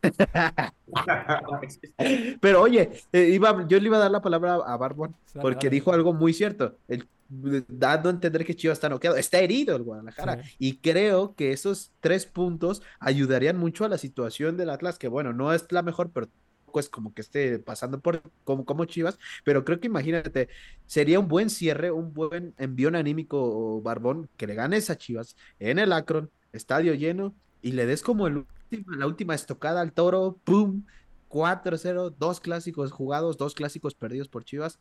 pero 2.40 2.62
oye, 2.62 2.90
eh, 3.12 3.30
iba, 3.32 3.66
yo 3.66 3.80
le 3.80 3.86
iba 3.86 3.96
a 3.96 4.00
dar 4.00 4.12
la 4.12 4.22
palabra 4.22 4.54
a 4.54 4.76
Barbón 4.76 5.16
porque 5.40 5.70
dijo 5.70 5.92
algo 5.92 6.12
muy 6.12 6.32
cierto. 6.32 6.76
El, 6.86 7.08
dando 7.28 8.08
a 8.08 8.12
entender 8.12 8.44
que 8.44 8.56
Chivas 8.56 8.78
está 8.78 8.88
noqueado. 8.88 9.16
Está 9.16 9.38
herido 9.38 9.76
el 9.76 9.82
Guadalajara. 9.82 10.42
Y 10.58 10.78
creo 10.78 11.34
que 11.34 11.52
esos 11.52 11.92
tres 12.00 12.26
puntos 12.26 12.82
ayudarían 13.00 13.58
mucho 13.58 13.84
a 13.84 13.88
la 13.88 13.98
situación 13.98 14.56
del 14.56 14.70
Atlas, 14.70 14.98
que 14.98 15.08
bueno, 15.08 15.32
no 15.32 15.52
es 15.52 15.70
la 15.70 15.82
mejor, 15.82 16.10
pero 16.12 16.28
es 16.76 16.88
como 16.88 17.14
que 17.14 17.22
esté 17.22 17.58
pasando 17.58 18.00
por 18.00 18.22
como, 18.44 18.64
como 18.64 18.84
Chivas, 18.84 19.18
pero 19.44 19.64
creo 19.64 19.80
que 19.80 19.86
imagínate, 19.88 20.48
sería 20.86 21.20
un 21.20 21.28
buen 21.28 21.50
cierre, 21.50 21.90
un 21.90 22.12
buen 22.14 22.54
envío 22.58 22.88
anímico 22.88 23.80
Barbón, 23.82 24.28
que 24.36 24.46
le 24.46 24.54
ganes 24.54 24.90
a 24.90 24.98
Chivas 24.98 25.36
en 25.58 25.78
el 25.78 25.92
Akron, 25.92 26.30
estadio 26.52 26.94
lleno, 26.94 27.34
y 27.62 27.72
le 27.72 27.86
des 27.86 28.02
como 28.02 28.26
el 28.26 28.46
la 28.86 29.06
última 29.06 29.34
estocada 29.34 29.80
al 29.80 29.92
toro, 29.92 30.38
¡pum! 30.44 30.84
4-0, 31.28 32.14
dos 32.18 32.40
clásicos 32.40 32.90
jugados, 32.90 33.36
dos 33.36 33.54
clásicos 33.54 33.94
perdidos 33.94 34.28
por 34.28 34.44
Chivas. 34.44 34.78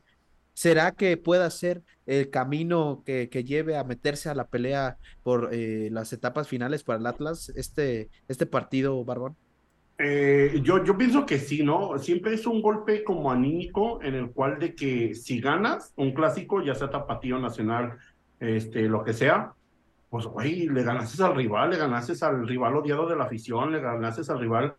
¿Será 0.53 0.91
que 0.93 1.17
pueda 1.17 1.49
ser 1.51 1.83
el 2.05 2.29
camino 2.29 3.03
que, 3.05 3.27
lleve 3.45 3.77
a 3.77 3.83
meterse 3.83 4.29
a 4.29 4.35
la 4.35 4.47
pelea 4.47 4.97
por 5.23 5.53
eh, 5.53 5.89
las 5.91 6.13
etapas 6.13 6.47
finales 6.47 6.83
para 6.83 6.99
el 6.99 7.05
Atlas 7.05 7.49
este, 7.49 8.09
este 8.27 8.45
partido, 8.45 9.03
Barbón? 9.05 9.35
Eh, 9.99 10.59
yo, 10.63 10.83
yo 10.83 10.95
pienso 10.95 11.25
que 11.25 11.39
sí, 11.39 11.63
¿no? 11.63 11.97
Siempre 11.97 12.35
es 12.35 12.45
un 12.45 12.61
golpe 12.61 13.03
como 13.03 13.31
anímico 13.31 13.99
en 14.03 14.13
el 14.13 14.31
cual 14.31 14.59
de 14.59 14.75
que 14.75 15.15
si 15.15 15.41
ganas 15.41 15.93
un 15.95 16.13
clásico, 16.13 16.61
ya 16.61 16.75
sea 16.75 16.89
tapatío 16.89 17.39
nacional, 17.39 17.97
este, 18.39 18.83
lo 18.83 19.03
que 19.03 19.13
sea, 19.13 19.53
pues, 20.09 20.25
güey, 20.25 20.67
le 20.69 20.83
ganaste 20.83 21.21
al 21.23 21.35
rival, 21.35 21.71
le 21.71 21.77
ganaste 21.77 22.13
al 22.23 22.47
rival 22.47 22.77
odiado 22.77 23.07
de 23.07 23.15
la 23.15 23.25
afición, 23.25 23.71
le 23.71 23.79
ganaste 23.79 24.31
al 24.31 24.39
rival 24.39 24.75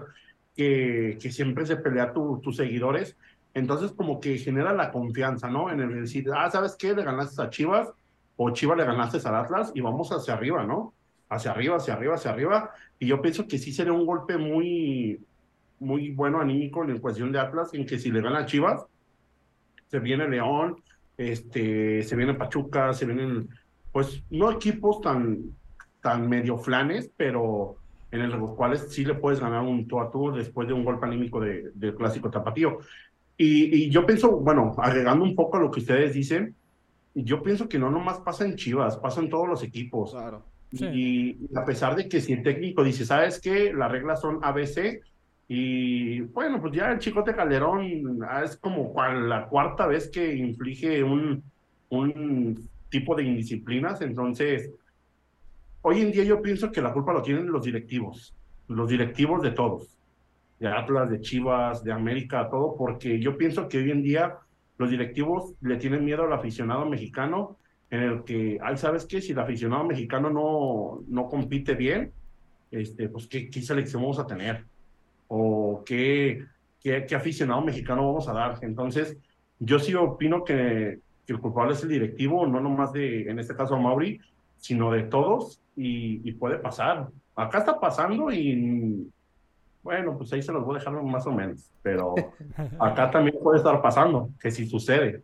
que, 0.54 1.18
que 1.20 1.32
siempre 1.32 1.66
se 1.66 1.76
pelea 1.76 2.12
tus 2.12 2.56
seguidores. 2.56 3.16
Entonces, 3.54 3.92
como 3.92 4.20
que 4.20 4.38
genera 4.38 4.72
la 4.72 4.92
confianza, 4.92 5.50
¿no? 5.50 5.70
En 5.70 5.80
el 5.80 6.02
decir, 6.02 6.26
ah, 6.34 6.50
¿sabes 6.50 6.76
qué? 6.78 6.94
Le 6.94 7.02
ganaste 7.02 7.42
a 7.42 7.50
Chivas 7.50 7.92
o 8.36 8.50
Chivas 8.50 8.78
le 8.78 8.84
ganaste 8.84 9.18
al 9.26 9.34
Atlas 9.34 9.72
y 9.74 9.80
vamos 9.80 10.10
hacia 10.12 10.34
arriba, 10.34 10.64
¿no? 10.64 10.94
Hacia 11.28 11.50
arriba, 11.50 11.76
hacia 11.76 11.94
arriba, 11.94 12.14
hacia 12.14 12.30
arriba. 12.30 12.70
Y 12.98 13.06
yo 13.06 13.20
pienso 13.20 13.46
que 13.46 13.58
sí 13.58 13.72
sería 13.72 13.92
un 13.92 14.06
golpe 14.06 14.36
muy, 14.36 15.20
muy 15.80 16.10
bueno 16.10 16.40
anímico 16.40 16.84
en 16.84 16.98
cuestión 16.98 17.32
de 17.32 17.40
Atlas, 17.40 17.72
en 17.74 17.86
que 17.86 17.98
si 17.98 18.10
le 18.10 18.20
gana 18.20 18.40
a 18.40 18.46
Chivas, 18.46 18.86
se 19.86 19.98
viene 20.00 20.28
León, 20.28 20.76
este, 21.16 22.02
se 22.02 22.16
viene 22.16 22.34
Pachuca, 22.34 22.92
se 22.92 23.06
vienen, 23.06 23.48
pues, 23.92 24.22
no 24.30 24.50
equipos 24.50 25.00
tan, 25.00 25.38
tan 26.00 26.28
medio 26.28 26.58
flanes, 26.58 27.10
pero 27.16 27.76
en 28.10 28.30
los 28.30 28.54
cuales 28.54 28.86
sí 28.90 29.04
le 29.04 29.14
puedes 29.14 29.40
ganar 29.40 29.62
un 29.62 29.86
tú 29.86 30.00
a 30.00 30.10
tú 30.10 30.32
después 30.32 30.66
de 30.66 30.74
un 30.74 30.84
golpe 30.84 31.06
anímico 31.06 31.40
de, 31.40 31.94
clásico 31.96 32.30
tapatío. 32.30 32.78
Y, 33.36 33.84
y, 33.84 33.90
yo 33.90 34.04
pienso, 34.04 34.30
bueno, 34.30 34.74
agregando 34.78 35.24
un 35.24 35.34
poco 35.34 35.58
a 35.58 35.60
lo 35.60 35.70
que 35.70 35.80
ustedes 35.80 36.14
dicen, 36.14 36.54
yo 37.14 37.42
pienso 37.42 37.68
que 37.68 37.78
no 37.78 37.90
nomás 37.90 38.18
pasa 38.20 38.44
en 38.44 38.56
Chivas, 38.56 38.96
pasa 38.96 39.20
en 39.20 39.28
todos 39.28 39.48
los 39.48 39.62
equipos. 39.62 40.12
Claro. 40.12 40.42
Y, 40.70 41.38
a 41.56 41.64
pesar 41.64 41.96
de 41.96 42.08
que 42.08 42.20
si 42.20 42.32
el 42.32 42.42
técnico 42.42 42.84
dice, 42.84 43.04
¿sabes 43.04 43.40
qué? 43.40 43.72
Las 43.72 43.90
reglas 43.90 44.20
son 44.20 44.38
ABC. 44.42 45.00
Y 45.48 46.20
bueno, 46.20 46.60
pues 46.60 46.74
ya 46.74 46.92
el 46.92 46.98
Chicote 46.98 47.34
Calderón 47.34 48.20
ah, 48.28 48.42
es 48.44 48.56
como 48.56 48.92
la 48.94 49.46
cuarta 49.46 49.86
vez 49.86 50.10
que 50.10 50.34
inflige 50.34 51.02
un, 51.02 51.42
un 51.88 52.68
tipo 52.90 53.14
de 53.14 53.24
indisciplinas. 53.24 54.02
Entonces, 54.02 54.70
hoy 55.82 56.02
en 56.02 56.12
día 56.12 56.24
yo 56.24 56.42
pienso 56.42 56.70
que 56.70 56.82
la 56.82 56.92
culpa 56.92 57.12
lo 57.12 57.22
tienen 57.22 57.50
los 57.50 57.64
directivos, 57.64 58.34
los 58.68 58.90
directivos 58.90 59.42
de 59.42 59.52
todos, 59.52 59.96
de 60.58 60.68
Atlas, 60.68 61.08
de 61.08 61.20
Chivas, 61.20 61.82
de 61.82 61.92
América, 61.92 62.48
todo, 62.50 62.76
porque 62.76 63.18
yo 63.18 63.38
pienso 63.38 63.68
que 63.68 63.78
hoy 63.78 63.90
en 63.90 64.02
día 64.02 64.36
los 64.76 64.90
directivos 64.90 65.54
le 65.62 65.76
tienen 65.76 66.04
miedo 66.04 66.24
al 66.24 66.32
aficionado 66.32 66.84
mexicano 66.84 67.56
en 67.90 68.02
el 68.02 68.24
que, 68.24 68.58
ay, 68.62 68.76
¿sabes 68.76 69.06
qué? 69.06 69.20
Si 69.20 69.32
el 69.32 69.38
aficionado 69.38 69.84
mexicano 69.84 70.30
no, 70.30 71.02
no 71.08 71.28
compite 71.28 71.74
bien, 71.74 72.12
este, 72.70 73.08
pues 73.08 73.26
¿qué, 73.26 73.48
¿qué, 73.50 73.62
selección 73.62 74.02
vamos 74.02 74.18
a 74.18 74.26
tener? 74.26 74.64
¿O 75.28 75.82
qué, 75.84 76.44
qué, 76.80 77.06
qué, 77.06 77.14
aficionado 77.14 77.62
mexicano 77.62 78.06
vamos 78.06 78.28
a 78.28 78.34
dar? 78.34 78.58
Entonces, 78.62 79.16
yo 79.58 79.78
sí 79.78 79.94
opino 79.94 80.44
que, 80.44 80.98
que, 81.26 81.32
el 81.32 81.40
culpable 81.40 81.72
es 81.72 81.82
el 81.82 81.88
directivo, 81.88 82.46
no 82.46 82.60
nomás 82.60 82.92
de, 82.92 83.28
en 83.30 83.38
este 83.38 83.56
caso, 83.56 83.78
Mauri, 83.78 84.20
sino 84.58 84.90
de 84.90 85.04
todos, 85.04 85.60
y, 85.76 86.28
y 86.28 86.32
puede 86.32 86.58
pasar. 86.58 87.08
Acá 87.34 87.58
está 87.58 87.78
pasando 87.78 88.32
y 88.32 89.08
bueno, 89.82 90.18
pues 90.18 90.32
ahí 90.32 90.42
se 90.42 90.52
los 90.52 90.64
voy 90.64 90.76
a 90.76 90.78
dejar 90.80 91.02
más 91.02 91.26
o 91.26 91.32
menos, 91.32 91.70
pero 91.82 92.14
acá 92.78 93.10
también 93.10 93.38
puede 93.42 93.58
estar 93.58 93.80
pasando, 93.80 94.30
que 94.40 94.50
si 94.50 94.66
sucede. 94.66 95.22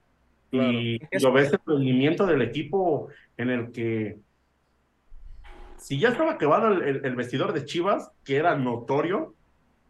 Y 0.54 1.00
lo 1.20 1.32
ves 1.32 1.52
el 1.52 1.60
rendimiento 1.66 2.26
del 2.26 2.42
equipo 2.42 3.08
en 3.36 3.50
el 3.50 3.72
que 3.72 4.18
si 5.76 5.98
ya 5.98 6.10
estaba 6.10 6.38
quedado 6.38 6.68
el, 6.72 7.16
vestidor 7.16 7.52
de 7.52 7.64
Chivas, 7.64 8.10
que 8.24 8.36
era 8.36 8.56
notorio, 8.56 9.34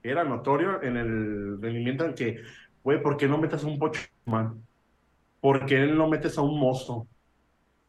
era 0.02 0.24
notorio 0.24 0.82
en 0.82 0.96
el 0.96 1.62
rendimiento 1.62 2.04
en 2.04 2.14
que, 2.14 2.42
güey, 2.82 3.00
¿por 3.00 3.16
qué 3.16 3.28
no 3.28 3.38
metes 3.38 3.62
a 3.62 3.66
un 3.66 3.78
man? 4.24 4.60
¿Por 5.40 5.66
qué 5.66 5.86
no 5.86 6.08
metes 6.08 6.36
a 6.38 6.42
un 6.42 6.58
mozo? 6.58 7.06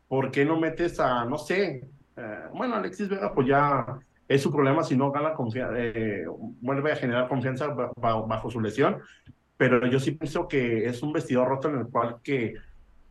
¿Por 0.08 0.30
qué 0.30 0.46
no 0.46 0.60
metes 0.60 1.00
a, 1.00 1.26
no 1.26 1.38
sé, 1.38 1.88
eh, 2.18 2.40
bueno, 2.54 2.76
Alexis 2.76 3.10
Vega, 3.10 3.34
pues 3.34 3.48
ya 3.48 4.00
es 4.28 4.42
su 4.42 4.52
problema 4.52 4.84
si 4.84 4.96
no 4.96 5.12
gana 5.12 5.34
confianza, 5.34 5.76
eh, 5.78 6.26
vuelve 6.62 6.92
a 6.92 6.96
generar 6.96 7.28
confianza 7.28 7.68
bajo 7.96 8.50
su 8.50 8.62
lesión, 8.62 9.02
pero 9.58 9.86
yo 9.88 10.00
sí 10.00 10.12
pienso 10.12 10.48
que 10.48 10.86
es 10.86 11.02
un 11.02 11.14
vestidor 11.14 11.48
roto 11.48 11.70
en 11.70 11.80
el 11.80 11.88
cual 11.88 12.18
que 12.24 12.56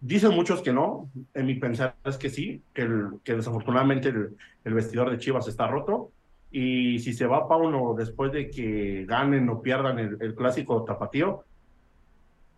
dicen 0.01 0.34
muchos 0.34 0.61
que 0.61 0.72
no, 0.72 1.11
en 1.32 1.47
mi 1.47 1.55
pensar 1.55 1.97
es 2.05 2.18
que 2.18 2.28
sí, 2.28 2.62
que, 2.74 2.82
el, 2.82 3.09
que 3.24 3.36
desafortunadamente 3.36 4.11
el, 4.11 4.74
vestidor 4.74 5.11
de 5.11 5.18
Chivas 5.18 5.49
está 5.49 5.66
roto, 5.66 6.11
y 6.51 6.99
si 7.01 7.14
se 7.14 7.26
va 7.26 7.49
Pauno 7.49 7.95
después 7.95 8.30
de 8.30 8.51
que 8.51 9.07
ganen 9.09 9.49
o 9.49 9.62
pierdan 9.62 9.99
el, 9.99 10.34
clásico 10.34 10.84
tapatío, 10.84 11.45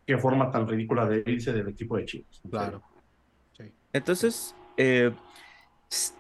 qué 0.05 0.19
forma 0.19 0.51
tan 0.51 0.67
ridícula 0.67 1.07
de 1.07 1.23
irse 1.27 1.53
del 1.53 1.69
equipo 1.69 1.97
de 1.97 2.05
Chivas. 2.05 2.43
Claro. 2.51 2.83
Entonces, 3.93 4.55
eh, 4.77 5.13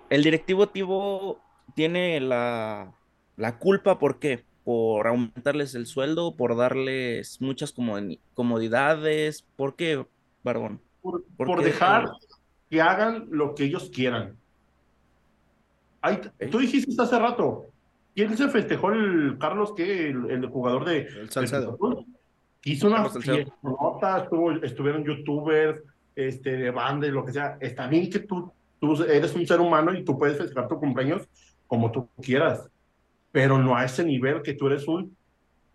el 0.08 0.22
directivo 0.22 0.68
Tivo 0.68 1.40
tiene 1.74 2.20
la, 2.20 2.94
la 3.36 3.58
culpa, 3.58 3.98
¿por 3.98 4.18
qué? 4.18 4.45
Por 4.66 5.06
aumentarles 5.06 5.76
el 5.76 5.86
sueldo, 5.86 6.34
por 6.34 6.56
darles 6.56 7.40
muchas 7.40 7.72
comodidades. 8.34 9.46
¿Por 9.54 9.76
qué, 9.76 10.04
Barbón? 10.42 10.80
Por, 11.02 11.62
dejar 11.62 12.10
que 12.68 12.82
hagan 12.82 13.28
lo 13.30 13.54
que 13.54 13.62
ellos 13.62 13.88
quieran. 13.94 14.36
Ay, 16.00 16.20
tú 16.50 16.58
dijiste 16.58 17.00
hace 17.00 17.16
rato, 17.16 17.66
¿quién 18.12 18.36
se 18.36 18.48
festejó 18.48 18.90
el 18.90 19.36
Carlos 19.38 19.72
que 19.76 20.08
el, 20.08 20.32
el 20.32 20.46
jugador 20.46 20.84
de 20.84 21.02
El 21.02 21.30
Salcedo. 21.30 21.78
Hizo 22.64 22.88
una 22.88 23.08
fiesta, 23.08 24.18
estuvo, 24.18 24.50
estuvieron 24.50 25.04
youtubers, 25.04 25.80
este, 26.16 26.56
de 26.56 26.72
banda 26.72 27.06
y 27.06 27.12
lo 27.12 27.24
que 27.24 27.30
sea. 27.30 27.56
Está 27.60 27.86
bien 27.86 28.10
que 28.10 28.18
tú, 28.18 28.50
tú 28.80 29.00
eres 29.04 29.32
un 29.36 29.46
ser 29.46 29.60
humano 29.60 29.94
y 29.94 30.02
tú 30.02 30.18
puedes 30.18 30.36
festejar 30.36 30.66
tu 30.66 30.80
cumpleaños 30.80 31.22
como 31.68 31.92
tú 31.92 32.08
quieras, 32.20 32.68
pero 33.36 33.58
no 33.58 33.76
a 33.76 33.84
ese 33.84 34.02
nivel 34.02 34.40
que 34.40 34.54
tú 34.54 34.66
eres 34.66 34.88
un... 34.88 35.14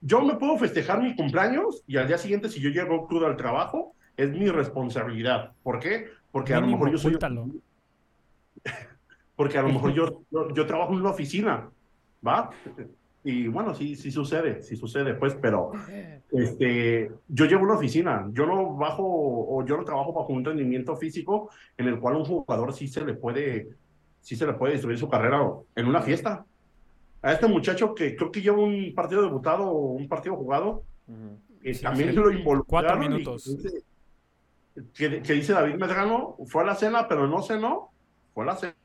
Yo 0.01 0.19
me 0.23 0.33
puedo 0.33 0.57
festejar 0.57 0.99
mi 0.99 1.15
cumpleaños 1.15 1.83
y 1.85 1.97
al 1.97 2.07
día 2.07 2.17
siguiente 2.17 2.49
si 2.49 2.59
yo 2.59 2.71
llego 2.71 3.05
crudo 3.05 3.27
al 3.27 3.37
trabajo, 3.37 3.93
es 4.17 4.31
mi 4.31 4.49
responsabilidad. 4.49 5.51
¿Por 5.61 5.77
qué? 5.77 6.07
Porque 6.31 6.55
a 6.55 6.59
lo 6.59 6.65
mejor 6.65 6.91
yo 6.91 6.97
soy... 6.97 7.19
Porque 9.35 9.59
a 9.59 9.61
lo 9.61 9.67
mejor 9.67 9.93
yo, 9.93 10.23
yo, 10.31 10.51
yo 10.55 10.65
trabajo 10.65 10.93
en 10.93 11.01
una 11.01 11.11
oficina, 11.11 11.69
¿va? 12.27 12.49
Y 13.23 13.47
bueno, 13.47 13.75
sí, 13.75 13.95
sí 13.95 14.09
sucede, 14.09 14.63
sí 14.63 14.75
sucede, 14.75 15.13
pues, 15.13 15.35
pero 15.35 15.71
este, 16.31 17.11
yo 17.27 17.45
llevo 17.45 17.65
una 17.65 17.75
oficina, 17.75 18.27
yo 18.31 18.47
no 18.47 18.75
bajo 18.75 19.03
o 19.05 19.63
yo 19.67 19.77
no 19.77 19.83
trabajo 19.83 20.13
bajo 20.13 20.33
un 20.33 20.43
rendimiento 20.43 20.95
físico 20.95 21.51
en 21.77 21.89
el 21.89 21.99
cual 21.99 22.15
un 22.15 22.25
jugador 22.25 22.73
sí 22.73 22.87
se 22.87 23.05
le 23.05 23.13
puede, 23.13 23.69
sí 24.19 24.35
se 24.35 24.47
le 24.47 24.53
puede 24.53 24.73
destruir 24.73 24.97
su 24.97 25.07
carrera 25.07 25.47
en 25.75 25.85
una 25.85 26.01
fiesta. 26.01 26.43
A 27.23 27.33
este 27.33 27.47
muchacho 27.47 27.93
que 27.93 28.15
creo 28.15 28.31
que 28.31 28.41
lleva 28.41 28.57
un 28.59 28.93
partido 28.95 29.21
debutado 29.21 29.63
o 29.65 29.91
un 29.93 30.07
partido 30.07 30.35
jugado, 30.35 30.83
eh, 31.63 31.73
Sí, 31.73 31.81
también 31.83 32.09
sí. 32.09 32.15
lo 32.15 32.31
involucraron. 32.31 32.65
Cuatro 32.65 32.97
minutos. 32.99 33.43
Que 33.43 33.51
dice, 33.69 33.83
que, 34.93 35.21
que 35.21 35.33
dice 35.33 35.53
David 35.53 35.75
Medrano, 35.75 36.35
fue 36.47 36.63
a 36.63 36.65
la 36.65 36.75
cena, 36.75 37.07
pero 37.07 37.27
no 37.27 37.41
cenó, 37.43 37.91
fue 38.33 38.43
a 38.43 38.47
la 38.47 38.55
cena. 38.55 38.75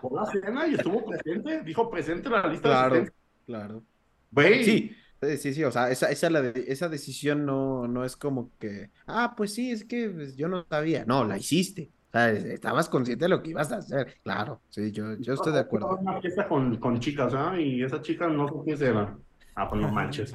Fue 0.00 0.10
a 0.18 0.22
la 0.24 0.26
cena 0.30 0.66
y 0.66 0.74
estuvo 0.74 1.04
presente, 1.04 1.62
dijo 1.62 1.90
presente 1.90 2.28
en 2.28 2.32
la 2.34 2.46
lista 2.48 2.68
de 2.68 2.74
Claro, 2.74 2.94
asistentes. 2.96 3.14
claro. 3.46 3.82
Güey, 4.30 4.64
Sí, 4.64 4.96
sí, 5.22 5.36
sí, 5.38 5.54
sí, 5.54 5.64
o 5.64 5.70
sea, 5.70 5.90
esa, 5.90 6.10
esa, 6.10 6.30
la 6.30 6.42
de- 6.42 6.64
esa 6.68 6.88
decisión 6.88 7.44
no, 7.46 7.86
no 7.88 8.04
es 8.04 8.16
como 8.16 8.50
que, 8.58 8.90
ah, 9.06 9.34
pues 9.36 9.54
sí, 9.54 9.70
es 9.70 9.84
que 9.84 10.08
pues, 10.10 10.36
yo 10.36 10.48
no 10.48 10.64
sabía, 10.68 11.04
no, 11.04 11.24
la 11.24 11.38
hiciste, 11.38 11.92
o 12.14 12.18
sea, 12.18 12.28
estabas 12.30 12.88
consciente 12.90 13.24
de 13.24 13.28
lo 13.30 13.42
que 13.42 13.50
ibas 13.50 13.72
a 13.72 13.76
hacer, 13.78 14.18
claro, 14.22 14.60
sí, 14.68 14.92
yo, 14.92 15.16
yo 15.18 15.32
estoy 15.32 15.52
de 15.54 15.60
acuerdo. 15.60 15.96
en 15.98 16.06
una 16.08 16.20
fiesta 16.20 16.46
con, 16.46 16.76
con 16.76 17.00
chicas, 17.00 17.32
¿ah? 17.34 17.58
Y 17.58 17.82
esas 17.82 18.02
chicas 18.02 18.30
no 18.30 18.46
sé 18.48 18.54
quiénes 18.64 18.82
eran. 18.82 19.18
Ah, 19.54 19.68
pues 19.68 19.80
no 19.80 19.88
manches. 19.90 20.34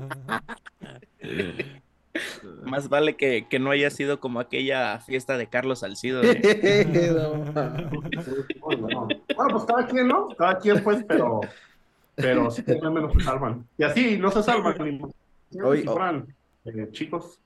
Más 2.63 2.89
vale 2.89 3.15
que, 3.15 3.47
que 3.47 3.59
no 3.59 3.69
haya 3.69 3.91
sido 3.91 4.19
como 4.19 4.39
aquella 4.39 4.99
fiesta 5.01 5.37
de 5.37 5.47
Carlos 5.47 5.79
Salcido. 5.81 6.21
de- 6.21 7.13
Bueno, 8.59 8.87
no. 8.89 9.07
Bueno, 9.07 9.51
pues 9.51 9.63
cada 9.65 9.85
quien, 9.85 10.07
¿no? 10.07 10.27
Cada 10.29 10.57
quien, 10.57 10.83
pues, 10.83 11.05
pero, 11.07 11.41
pero 12.15 12.49
sí, 12.49 12.63
menos 12.67 13.13
se 13.13 13.19
salvan. 13.19 13.67
Y 13.77 13.83
así 13.83 14.17
no 14.17 14.31
se 14.31 14.41
salvan. 14.41 14.75
Eh, 16.65 16.87
chicos. 16.91 17.39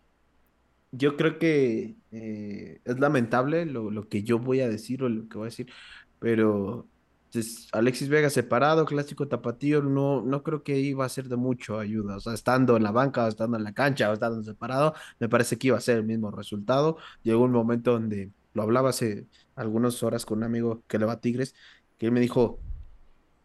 Yo 0.91 1.15
creo 1.15 1.39
que 1.39 1.95
eh, 2.11 2.81
es 2.83 2.99
lamentable 2.99 3.65
lo, 3.65 3.91
lo 3.91 4.09
que 4.09 4.23
yo 4.23 4.39
voy 4.39 4.61
a 4.61 4.69
decir 4.69 5.03
o 5.03 5.09
lo 5.09 5.27
que 5.29 5.37
voy 5.37 5.45
a 5.45 5.49
decir, 5.49 5.71
pero 6.19 6.87
pues, 7.31 7.69
Alexis 7.71 8.09
Vega 8.09 8.29
separado, 8.29 8.85
clásico 8.85 9.27
tapatío, 9.27 9.81
no, 9.81 10.21
no 10.21 10.43
creo 10.43 10.63
que 10.63 10.79
iba 10.79 11.05
a 11.05 11.09
ser 11.09 11.29
de 11.29 11.37
mucho 11.37 11.79
ayuda. 11.79 12.17
O 12.17 12.19
sea, 12.19 12.33
estando 12.33 12.75
en 12.77 12.83
la 12.83 12.91
banca, 12.91 13.25
o 13.25 13.27
estando 13.27 13.57
en 13.57 13.63
la 13.63 13.73
cancha, 13.73 14.09
o 14.09 14.13
estando 14.13 14.43
separado, 14.43 14.93
me 15.19 15.29
parece 15.29 15.57
que 15.57 15.67
iba 15.67 15.77
a 15.77 15.81
ser 15.81 15.97
el 15.97 16.03
mismo 16.03 16.31
resultado. 16.31 16.97
Llegó 17.23 17.43
un 17.43 17.51
momento 17.51 17.93
donde 17.93 18.31
lo 18.53 18.63
hablaba 18.63 18.89
hace 18.89 19.27
algunas 19.55 20.03
horas 20.03 20.25
con 20.25 20.39
un 20.39 20.43
amigo 20.43 20.83
que 20.87 20.99
le 20.99 21.05
va 21.05 21.13
a 21.13 21.21
Tigres, 21.21 21.55
que 21.97 22.07
él 22.07 22.11
me 22.11 22.19
dijo, 22.19 22.59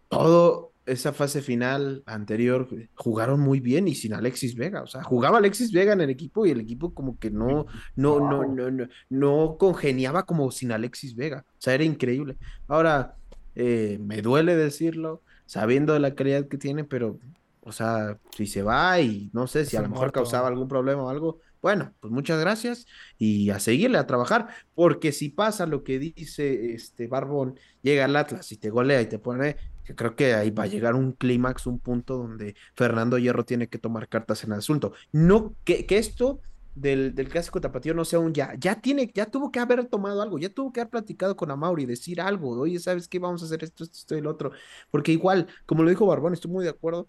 todo 0.09 0.73
esa 0.87 1.12
fase 1.12 1.43
final 1.43 2.03
anterior 2.07 2.68
eh, 2.72 2.89
jugaron 2.95 3.41
muy 3.41 3.61
bien 3.61 3.89
y 3.89 3.95
sin 3.95 4.14
Alexis 4.14 4.55
Vega. 4.55 4.82
O 4.82 4.87
sea, 4.87 5.03
jugaba 5.03 5.39
Alexis 5.39 5.72
Vega 5.72 5.93
en 5.93 6.01
el 6.01 6.11
equipo 6.11 6.47
y 6.47 6.51
el 6.51 6.61
equipo 6.61 6.95
como 6.95 7.18
que 7.18 7.30
no, 7.30 7.66
no, 7.97 8.20
no, 8.20 8.45
no, 8.47 8.70
no, 8.70 8.89
no 9.11 9.57
congeniaba 9.59 10.24
como 10.24 10.51
sin 10.51 10.72
Alexis 10.72 11.16
Vega. 11.16 11.45
O 11.47 11.61
sea, 11.61 11.74
era 11.74 11.84
increíble. 11.84 12.37
Ahora, 12.68 13.16
eh, 13.57 13.99
me 14.01 14.22
duele 14.22 14.55
decirlo, 14.55 15.22
sabiendo 15.47 15.93
de 15.93 16.01
la 16.01 16.14
calidad 16.14 16.47
que 16.47 16.57
tiene, 16.57 16.84
pero, 16.84 17.18
o 17.61 17.72
sea, 17.72 18.18
si 18.37 18.47
se 18.47 18.62
va 18.62 19.01
y 19.01 19.30
no 19.32 19.47
sé 19.47 19.64
si 19.64 19.76
a 19.76 19.82
lo 19.82 19.89
mejor 19.89 20.12
causaba 20.12 20.49
algún 20.49 20.68
problema 20.68 21.03
o 21.03 21.09
algo, 21.11 21.41
bueno, 21.67 21.93
pues 21.99 22.12
muchas 22.12 22.39
gracias 22.39 22.87
y 23.19 23.51
a 23.51 23.59
seguirle 23.59 23.99
a 23.99 24.07
trabajar, 24.07 24.47
porque 24.77 25.11
si 25.11 25.31
pasa 25.31 25.67
lo 25.67 25.83
que 25.83 25.99
dice 25.99 26.75
este 26.75 27.09
Barbón, 27.09 27.59
llega 27.83 28.05
al 28.05 28.14
Atlas 28.14 28.53
y 28.53 28.57
te 28.57 28.71
golea 28.71 29.03
y 29.03 29.07
te 29.07 29.19
pone, 29.19 29.57
creo 29.97 30.14
que 30.14 30.35
ahí 30.35 30.51
va 30.51 30.62
a 30.62 30.67
llegar 30.69 30.95
un 30.95 31.11
clímax, 31.11 31.67
un 31.67 31.81
punto 31.81 32.19
donde 32.19 32.55
Fernando 32.77 33.19
Hierro 33.19 33.45
tiene 33.45 33.67
que 33.69 33.79
tomar 33.79 34.07
cartas 34.07 34.45
en 34.45 34.53
el 34.53 34.59
asunto. 34.59 34.93
No, 35.11 35.57
que, 35.64 35.87
que 35.87 35.99
esto 35.99 36.41
del, 36.77 37.17
del 37.17 37.29
clásico 37.29 37.61
tapatío 37.61 37.95
no 37.95 38.05
sea 38.05 38.21
un 38.21 38.33
ya, 38.33 38.55
ya 38.57 38.81
tiene, 38.81 39.11
ya 39.12 39.27
tuvo 39.27 39.51
que 39.51 39.59
haber 39.59 39.87
tomado 39.87 40.23
algo, 40.23 40.39
ya 40.39 40.51
tuvo 40.51 40.73
que 40.73 40.83
haber 40.83 40.91
platicado 40.91 41.37
con 41.37 41.51
Amauri, 41.51 41.85
decir 41.85 42.21
algo, 42.21 42.51
oye, 42.61 42.79
¿sabes 42.79 43.09
qué? 43.09 43.19
Vamos 43.19 43.43
a 43.43 43.47
hacer 43.47 43.64
esto, 43.64 43.83
esto, 43.83 43.97
esto 43.99 44.14
y 44.14 44.19
el 44.19 44.29
otro, 44.29 44.53
porque 44.93 45.11
igual, 45.11 45.49
como 45.67 45.83
lo 45.83 45.91
dijo 45.91 46.07
Barbón, 46.07 46.33
estoy 46.33 46.53
muy 46.53 46.62
de 46.62 46.71
acuerdo, 46.71 47.09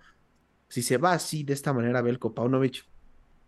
si 0.68 0.82
se 0.82 0.97
va 0.97 1.14
así, 1.14 1.43
de 1.43 1.53
esta 1.53 1.74
manera, 1.74 2.01
Belko 2.01 2.34
Paunovic, 2.34 2.86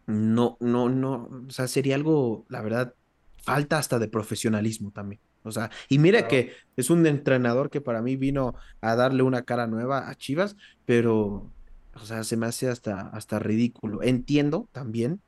no, 0.10 0.58
no, 0.60 0.90
no, 0.90 1.30
o 1.48 1.52
sea, 1.52 1.68
sería 1.68 1.96
algo, 1.96 2.46
la 2.50 2.62
verdad, 2.62 2.96
falta 3.44 3.78
hasta 3.78 4.00
de 4.00 4.08
profesionalismo 4.08 4.92
también. 4.92 5.22
O 5.44 5.52
sea, 5.52 5.70
y 5.88 6.00
mira 6.00 6.20
Claro. 6.20 6.30
que 6.30 6.54
es 6.76 6.90
un 6.90 7.06
entrenador 7.08 7.70
que 7.70 7.82
para 7.82 8.02
mí 8.02 8.16
vino 8.18 8.56
a 8.82 8.96
darle 8.96 9.24
una 9.24 9.44
cara 9.44 9.68
nueva 9.68 10.10
a 10.10 10.16
Chivas, 10.16 10.56
pero, 10.86 11.54
o 11.94 12.00
sea, 12.06 12.24
se 12.24 12.38
me 12.38 12.48
hace 12.48 12.70
hasta, 12.70 13.02
hasta 13.10 13.40
ridículo. 13.40 14.04
Entiendo 14.04 14.68
también 14.72 15.22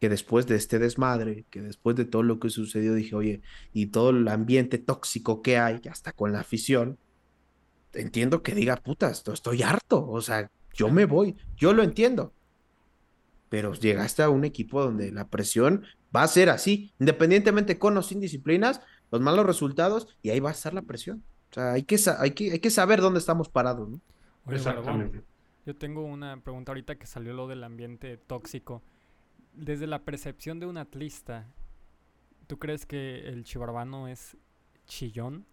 que 0.00 0.08
después 0.10 0.46
de 0.46 0.56
este 0.56 0.78
desmadre, 0.78 1.46
que 1.50 1.62
después 1.62 1.96
de 1.96 2.04
todo 2.04 2.22
lo 2.22 2.38
que 2.38 2.50
sucedió, 2.50 2.94
dije, 2.94 3.14
oye, 3.16 3.40
y 3.72 3.86
todo 3.86 4.10
el 4.10 4.28
ambiente 4.28 4.78
tóxico 4.78 5.42
que 5.42 5.58
hay, 5.58 5.80
hasta 5.90 6.12
con 6.12 6.32
la 6.32 6.40
afición, 6.40 6.98
entiendo 7.94 8.42
que 8.42 8.54
diga, 8.54 8.80
esto- 9.10 9.32
estoy 9.32 9.62
harto, 9.62 10.06
o 10.06 10.20
sea, 10.20 10.50
yo 10.74 10.90
me 10.90 11.06
voy, 11.06 11.36
yo 11.56 11.72
lo 11.72 11.82
entiendo. 11.82 12.35
Pero 13.48 13.74
llegaste 13.74 14.22
a 14.22 14.30
un 14.30 14.44
equipo 14.44 14.82
donde 14.82 15.12
la 15.12 15.28
presión 15.28 15.84
va 16.14 16.22
a 16.22 16.28
ser 16.28 16.50
así, 16.50 16.92
independientemente 16.98 17.78
con 17.78 17.96
o 17.96 18.02
sin 18.02 18.20
disciplinas, 18.20 18.80
los 19.10 19.20
malos 19.20 19.46
resultados, 19.46 20.08
y 20.22 20.30
ahí 20.30 20.40
va 20.40 20.50
a 20.50 20.52
estar 20.52 20.74
la 20.74 20.82
presión. 20.82 21.22
O 21.50 21.54
sea, 21.54 21.72
hay 21.72 21.84
que, 21.84 21.96
hay 22.18 22.30
que, 22.32 22.52
hay 22.52 22.58
que 22.58 22.70
saber 22.70 23.00
dónde 23.00 23.18
estamos 23.18 23.48
parados, 23.48 23.88
¿no? 23.88 24.00
Oye, 24.46 24.58
Barbón, 24.58 24.78
Exactamente. 24.78 25.22
yo 25.64 25.76
tengo 25.76 26.04
una 26.04 26.40
pregunta 26.40 26.72
ahorita 26.72 26.96
que 26.96 27.06
salió 27.06 27.32
lo 27.34 27.46
del 27.46 27.64
ambiente 27.64 28.16
tóxico. 28.16 28.82
Desde 29.52 29.86
la 29.86 30.02
percepción 30.02 30.60
de 30.60 30.66
un 30.66 30.76
atlista, 30.76 31.46
¿tú 32.46 32.58
crees 32.58 32.86
que 32.86 33.28
el 33.28 33.44
chivarbano 33.44 34.08
es 34.08 34.36
chillón? 34.86 35.46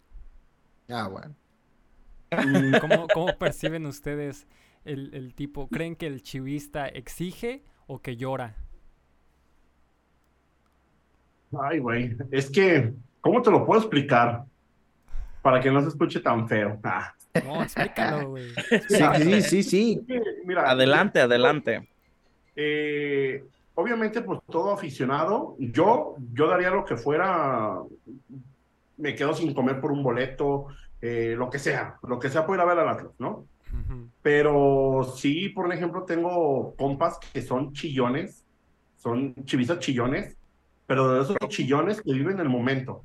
Ah, 0.88 1.08
bueno. 1.08 1.34
Mm, 2.30 2.78
¿Cómo, 2.80 3.06
cómo 3.12 3.38
perciben 3.38 3.86
ustedes 3.86 4.46
el, 4.84 5.14
el 5.14 5.34
tipo? 5.34 5.68
¿Creen 5.68 5.96
que 5.96 6.06
el 6.06 6.22
chivista 6.22 6.86
exige 6.88 7.64
o 7.86 8.00
que 8.00 8.16
llora? 8.16 8.54
Ay, 11.60 11.78
güey. 11.78 12.16
Es 12.30 12.50
que, 12.50 12.92
¿cómo 13.20 13.42
te 13.42 13.50
lo 13.50 13.64
puedo 13.64 13.80
explicar? 13.80 14.44
Para 15.42 15.60
que 15.60 15.70
no 15.70 15.80
se 15.82 15.88
escuche 15.88 16.20
tan 16.20 16.48
feo. 16.48 16.78
Ah. 17.36 17.42
No, 17.44 17.64
explícalo, 17.64 18.30
güey. 18.30 18.48
Sí, 18.88 19.02
sí, 19.16 19.42
sí, 19.42 19.62
sí. 19.64 20.06
Mira, 20.44 20.70
Adelante, 20.70 21.20
adelante. 21.20 21.88
Eh, 22.54 23.44
obviamente, 23.74 24.22
pues 24.22 24.38
todo 24.48 24.72
aficionado, 24.72 25.56
yo, 25.58 26.14
yo 26.32 26.46
daría 26.46 26.70
lo 26.70 26.84
que 26.84 26.96
fuera, 26.96 27.80
me 28.98 29.16
quedo 29.16 29.34
sin 29.34 29.52
comer 29.52 29.80
por 29.80 29.90
un 29.90 30.04
boleto, 30.04 30.68
eh, 31.02 31.34
lo 31.36 31.50
que 31.50 31.58
sea, 31.58 31.96
lo 32.06 32.20
que 32.20 32.30
sea 32.30 32.46
por 32.46 32.54
ir 32.54 32.60
a 32.60 32.66
ver 32.66 32.78
al 32.78 32.88
Atlas, 32.88 33.12
¿no? 33.18 33.46
Pero 34.22 35.04
sí, 35.16 35.50
por 35.50 35.72
ejemplo, 35.72 36.04
tengo 36.04 36.74
compas 36.76 37.18
que 37.18 37.42
son 37.42 37.72
chillones, 37.72 38.44
son 38.96 39.34
chivistas 39.44 39.80
chillones, 39.80 40.36
pero 40.86 41.12
de 41.12 41.22
esos 41.22 41.36
chillones 41.48 42.00
que 42.00 42.12
viven 42.12 42.40
el 42.40 42.48
momento, 42.48 43.04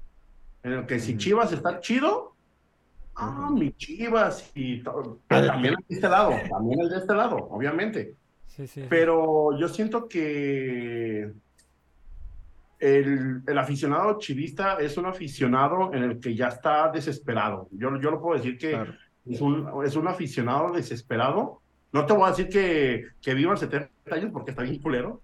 en 0.64 0.74
el 0.74 0.86
que 0.86 1.00
si. 1.00 1.18
Chivas 1.18 1.52
está 1.52 1.80
chido, 1.80 2.36
ah, 3.16 3.50
mi 3.54 3.74
Chivas, 3.74 4.52
y 4.56 4.82
también 5.28 5.76
el 5.78 5.86
de 5.88 5.96
este 5.96 6.10
lado, 6.10 6.32
también 6.50 6.80
el 6.82 6.90
de 6.90 6.98
este 6.98 7.14
lado, 7.14 7.36
obviamente. 7.50 8.16
Sí, 8.48 8.68
sí. 8.68 8.86
Pero 8.90 9.58
yo 9.58 9.68
siento 9.68 10.08
que 10.08 11.32
el, 12.80 13.42
el 13.46 13.58
aficionado 13.58 14.18
chivista 14.20 14.78
es 14.80 14.98
un 14.98 15.06
aficionado 15.06 15.94
en 15.94 16.04
el 16.04 16.20
que 16.20 16.36
ya 16.36 16.48
está 16.48 16.90
desesperado. 16.90 17.68
Yo, 17.72 18.00
yo 18.00 18.12
lo 18.12 18.22
puedo 18.22 18.38
decir 18.38 18.58
que 18.58 18.72
Claro. 18.72 18.94
Es, 19.26 19.42
un, 19.42 19.70
es 19.86 19.96
un 19.96 20.08
aficionado 20.08 20.72
desesperado. 20.72 21.62
No 21.92 22.06
te 22.06 22.14
voy 22.14 22.24
a 22.24 22.30
decir 22.30 22.50
que, 22.50 23.06
que 23.22 23.34
vivan 23.34 23.58
70 23.58 23.90
años 24.12 24.30
porque 24.32 24.52
está 24.52 24.64
bien 24.64 24.82
culero. 24.82 25.22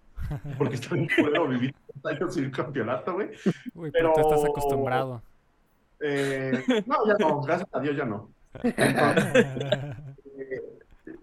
Porque 0.58 0.76
está 0.76 0.96
bien 0.96 1.08
culero 1.16 1.48
vivir 1.48 1.74
70 1.88 2.10
años 2.10 2.34
sin 2.34 2.52
campeonato, 2.52 3.14
güey. 3.14 3.30
Uy, 3.74 3.92
pero 3.92 4.14
tú 4.14 4.22
estás 4.22 4.46
acostumbrado. 4.46 5.22
Eh, 6.00 6.64
no, 6.86 6.96
ya 7.08 7.16
no, 7.20 7.42
gracias 7.42 7.70
a 7.72 7.80
Dios 7.80 7.96
ya 7.96 8.06
no. 8.06 8.30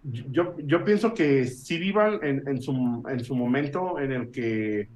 yo, 0.02 0.56
yo 0.58 0.84
pienso 0.84 1.12
que 1.14 1.46
sí 1.46 1.78
vivan 1.78 2.20
en, 2.22 2.46
en, 2.48 2.62
su, 2.62 3.04
en 3.08 3.24
su 3.24 3.34
momento 3.34 3.98
en 3.98 4.12
el 4.12 4.30
que 4.30 4.88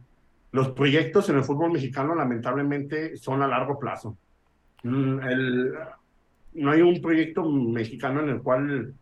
los 0.53 0.71
proyectos 0.71 1.29
en 1.29 1.37
el 1.37 1.45
fútbol 1.45 1.73
mexicano 1.73 2.15
lamentablemente 2.15 3.17
son 3.17 3.43
a 3.43 3.47
largo 3.47 3.79
plazo. 3.79 4.17
Mm, 4.83 5.21
el, 5.21 5.73
no 6.57 6.73
hay 6.73 6.83
un 6.83 7.01
proyecto 7.01 7.45
mexicano 7.45 8.21
en 8.21 8.29
el 8.29 8.43
cual 8.43 8.95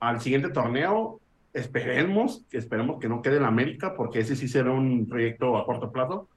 al 0.00 0.20
siguiente 0.20 0.50
torneo 0.50 1.20
esperemos, 1.52 2.44
esperemos 2.50 2.98
que 2.98 3.08
no 3.08 3.22
quede 3.22 3.36
en 3.36 3.44
América, 3.44 3.94
porque 3.94 4.20
ese 4.20 4.36
sí 4.36 4.48
será 4.48 4.72
un 4.72 5.08
proyecto 5.08 5.56
a 5.56 5.64
corto 5.64 5.92
plazo, 5.92 6.28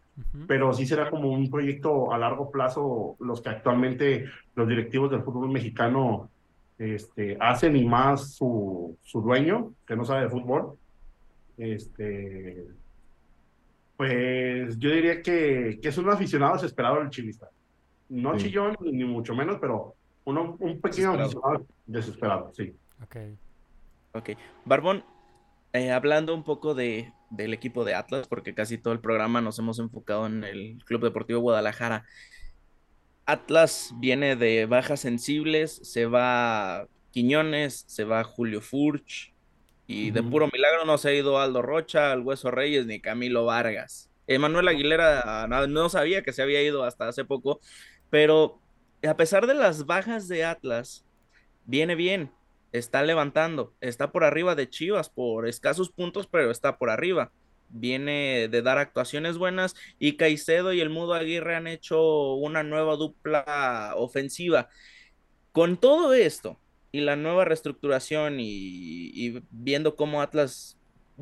pero 0.47 0.73
sí 0.73 0.85
será 0.85 1.09
como 1.09 1.29
un 1.29 1.49
proyecto 1.49 2.13
a 2.13 2.17
largo 2.17 2.49
plazo 2.49 3.15
los 3.19 3.41
que 3.41 3.49
actualmente 3.49 4.25
los 4.55 4.67
directivos 4.67 5.11
del 5.11 5.23
fútbol 5.23 5.49
mexicano 5.49 6.29
este, 6.77 7.37
hacen 7.39 7.75
y 7.75 7.85
más 7.85 8.33
su, 8.33 8.97
su 9.03 9.21
dueño, 9.21 9.73
que 9.85 9.95
no 9.95 10.05
sabe 10.05 10.23
de 10.23 10.29
fútbol. 10.29 10.77
Este, 11.57 12.65
pues 13.97 14.77
yo 14.77 14.89
diría 14.89 15.21
que, 15.21 15.79
que 15.81 15.87
es 15.87 15.97
un 15.97 16.09
aficionado 16.09 16.53
desesperado 16.53 16.99
del 16.99 17.09
chivista. 17.09 17.49
No 18.09 18.37
chillón, 18.37 18.75
ni 18.81 19.03
mucho 19.03 19.33
menos, 19.33 19.57
pero 19.59 19.95
uno, 20.25 20.57
un 20.59 20.81
pequeño 20.81 21.15
desesperado. 21.85 22.51
sí. 22.53 22.75
Ok. 23.03 23.15
Ok. 24.13 24.29
Barbón, 24.63 25.03
eh, 25.73 25.91
hablando 25.91 26.33
un 26.33 26.43
poco 26.43 26.73
de, 26.73 27.11
del 27.29 27.53
equipo 27.53 27.83
de 27.83 27.95
Atlas, 27.95 28.27
porque 28.27 28.53
casi 28.53 28.77
todo 28.77 28.93
el 28.93 28.99
programa 28.99 29.41
nos 29.41 29.59
hemos 29.59 29.79
enfocado 29.79 30.25
en 30.25 30.43
el 30.43 30.83
Club 30.85 31.03
Deportivo 31.03 31.41
Guadalajara. 31.41 32.05
Atlas 33.25 33.93
viene 33.97 34.35
de 34.35 34.65
bajas 34.67 35.01
sensibles, 35.01 35.81
se 35.83 36.05
va 36.05 36.87
Quiñones, 37.11 37.85
se 37.87 38.03
va 38.03 38.23
Julio 38.23 38.61
Furch, 38.61 39.33
y 39.87 40.11
de 40.11 40.23
puro 40.23 40.49
milagro 40.51 40.85
no 40.85 40.97
se 40.97 41.09
ha 41.09 41.13
ido 41.13 41.39
Aldo 41.39 41.61
Rocha, 41.61 42.13
el 42.13 42.21
Hueso 42.21 42.49
Reyes, 42.51 42.85
ni 42.85 42.99
Camilo 42.99 43.45
Vargas. 43.45 44.09
Emanuel 44.27 44.67
Aguilera 44.67 45.45
no, 45.47 45.67
no 45.67 45.89
sabía 45.89 46.23
que 46.23 46.33
se 46.33 46.41
había 46.41 46.63
ido 46.63 46.83
hasta 46.83 47.07
hace 47.07 47.25
poco, 47.25 47.59
pero 48.09 48.59
a 49.03 49.17
pesar 49.17 49.47
de 49.47 49.53
las 49.53 49.85
bajas 49.85 50.27
de 50.27 50.45
Atlas, 50.45 51.05
viene 51.65 51.95
bien 51.95 52.31
está 52.77 53.03
levantando, 53.03 53.73
está 53.81 54.11
por 54.11 54.23
arriba 54.23 54.55
de 54.55 54.69
Chivas 54.69 55.09
por 55.09 55.47
escasos 55.47 55.89
puntos, 55.89 56.27
pero 56.27 56.51
está 56.51 56.77
por 56.77 56.89
arriba. 56.89 57.31
Viene 57.69 58.47
de 58.49 58.61
dar 58.61 58.77
actuaciones 58.77 59.37
buenas 59.37 59.75
y 59.97 60.17
Caicedo 60.17 60.73
y 60.73 60.81
el 60.81 60.89
Mudo 60.89 61.13
Aguirre 61.13 61.55
han 61.55 61.67
hecho 61.67 62.33
una 62.35 62.63
nueva 62.63 62.95
dupla 62.95 63.93
ofensiva. 63.95 64.69
Con 65.51 65.77
todo 65.77 66.13
esto 66.13 66.59
y 66.91 67.01
la 67.01 67.15
nueva 67.15 67.45
reestructuración 67.45 68.37
y, 68.39 69.41
viendo 69.51 69.95
cómo 69.95 70.21
Atlas 70.21 70.77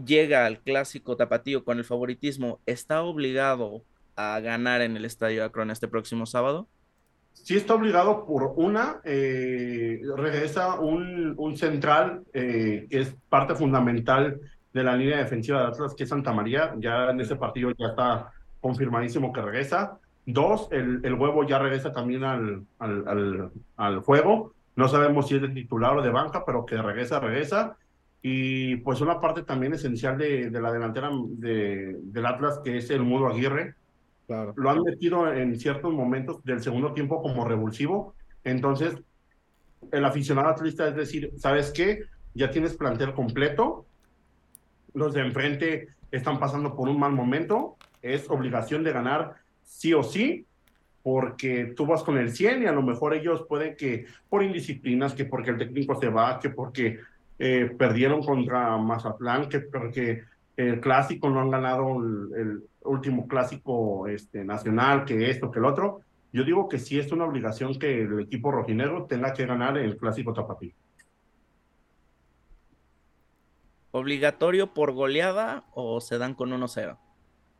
llega 0.05 0.45
al 0.45 0.59
clásico 0.59 1.15
tapatío 1.15 1.63
con 1.63 1.77
el 1.77 1.85
favoritismo, 1.85 2.59
¿está 2.65 3.03
obligado 3.03 3.85
a 4.15 4.39
ganar 4.39 4.81
en 4.81 4.97
el 4.97 5.05
Estadio 5.05 5.45
Akron 5.45 5.71
este 5.71 5.87
próximo 5.87 6.25
sábado? 6.25 6.67
Sí 7.33 7.57
está 7.57 7.75
obligado 7.75 8.25
por 8.25 8.53
una, 8.55 9.01
eh, 9.03 10.01
regresa 10.15 10.79
un, 10.79 11.33
un 11.37 11.57
central 11.57 12.23
eh, 12.33 12.87
que 12.89 13.01
es 13.01 13.15
parte 13.29 13.55
fundamental 13.55 14.39
de 14.73 14.83
la 14.83 14.95
línea 14.95 15.17
defensiva 15.17 15.61
de 15.61 15.67
Atlas, 15.67 15.93
que 15.93 16.03
es 16.03 16.09
Santa 16.09 16.33
María, 16.33 16.73
ya 16.79 17.09
en 17.09 17.19
ese 17.19 17.35
partido 17.35 17.71
ya 17.77 17.87
está 17.87 18.31
confirmadísimo 18.61 19.31
que 19.31 19.41
regresa. 19.41 19.99
Dos, 20.25 20.69
el, 20.71 21.01
el 21.03 21.13
huevo 21.15 21.45
ya 21.45 21.59
regresa 21.59 21.91
también 21.91 22.23
al, 22.23 22.65
al, 22.79 23.51
al, 23.75 23.99
juego. 23.99 24.53
No 24.75 24.87
sabemos 24.87 25.27
si 25.27 25.35
es 25.35 25.41
de 25.41 25.49
titular 25.49 25.97
o 25.97 26.01
de 26.01 26.09
banca, 26.09 26.43
pero 26.45 26.65
que 26.65 26.81
regresa, 26.81 27.19
regresa. 27.19 27.75
Y 28.21 28.77
pues 28.77 29.01
una 29.01 29.19
parte 29.19 29.43
también 29.43 29.73
esencial 29.73 30.17
de, 30.17 30.49
de 30.49 30.61
la 30.61 30.71
delantera 30.71 31.09
de, 31.11 31.97
del 32.01 32.25
Atlas, 32.25 32.61
que 32.63 32.77
es 32.77 32.89
el 32.89 33.03
Mudo 33.03 33.27
Aguirre, 33.27 33.75
lo 34.27 34.69
han 34.69 34.81
metido 34.83 35.31
en 35.31 35.59
ciertos 35.59 35.93
momentos 35.93 36.43
del 36.43 36.61
segundo 36.61 36.93
tiempo 36.93 37.21
como 37.21 37.45
revulsivo. 37.45 38.15
Entonces, 38.43 38.95
el 39.91 40.05
aficionado 40.05 40.49
atlista 40.49 40.87
es 40.87 40.95
decir, 40.95 41.31
¿sabes 41.37 41.71
qué? 41.71 42.03
Ya 42.33 42.51
tienes 42.51 42.75
plantel 42.75 43.13
completo. 43.13 43.85
Los 44.93 45.13
de 45.13 45.21
enfrente 45.21 45.89
están 46.11 46.39
pasando 46.39 46.75
por 46.75 46.89
un 46.89 46.99
mal 46.99 47.11
momento. 47.11 47.77
Es 48.01 48.29
obligación 48.29 48.83
de 48.83 48.93
ganar 48.93 49.35
sí 49.63 49.93
o 49.93 50.03
sí, 50.03 50.45
porque 51.03 51.73
tú 51.75 51.85
vas 51.85 52.03
con 52.03 52.17
el 52.17 52.31
100 52.31 52.63
y 52.63 52.65
a 52.65 52.71
lo 52.71 52.81
mejor 52.81 53.13
ellos 53.13 53.45
pueden 53.47 53.75
que 53.75 54.05
por 54.29 54.43
indisciplinas, 54.43 55.13
que 55.13 55.25
porque 55.25 55.51
el 55.51 55.57
técnico 55.57 55.99
se 55.99 56.09
va, 56.09 56.39
que 56.39 56.49
porque 56.49 56.99
eh, 57.39 57.71
perdieron 57.77 58.23
contra 58.23 58.77
Mazatlán, 58.77 59.49
que 59.49 59.59
porque 59.59 60.23
el 60.55 60.79
clásico 60.79 61.29
no 61.29 61.41
han 61.41 61.49
ganado 61.49 61.99
el, 61.99 62.63
último 62.85 63.27
clásico 63.27 64.07
este, 64.07 64.43
nacional, 64.43 65.05
que 65.05 65.29
esto, 65.29 65.51
que 65.51 65.59
el 65.59 65.65
otro. 65.65 66.01
Yo 66.31 66.43
digo 66.43 66.67
que 66.67 66.79
sí 66.79 66.99
es 66.99 67.11
una 67.11 67.25
obligación 67.25 67.77
que 67.77 68.01
el 68.01 68.21
equipo 68.21 68.51
rojinegro 68.51 69.05
tenga 69.05 69.33
que 69.33 69.45
ganar 69.45 69.77
el 69.77 69.97
clásico 69.97 70.33
tapatío. 70.33 70.73
¿Obligatorio 73.91 74.73
por 74.73 74.91
goleada 74.91 75.65
o 75.75 76.01
se 76.01 76.17
dan 76.17 76.33
con 76.33 76.49
1-0? 76.49 76.97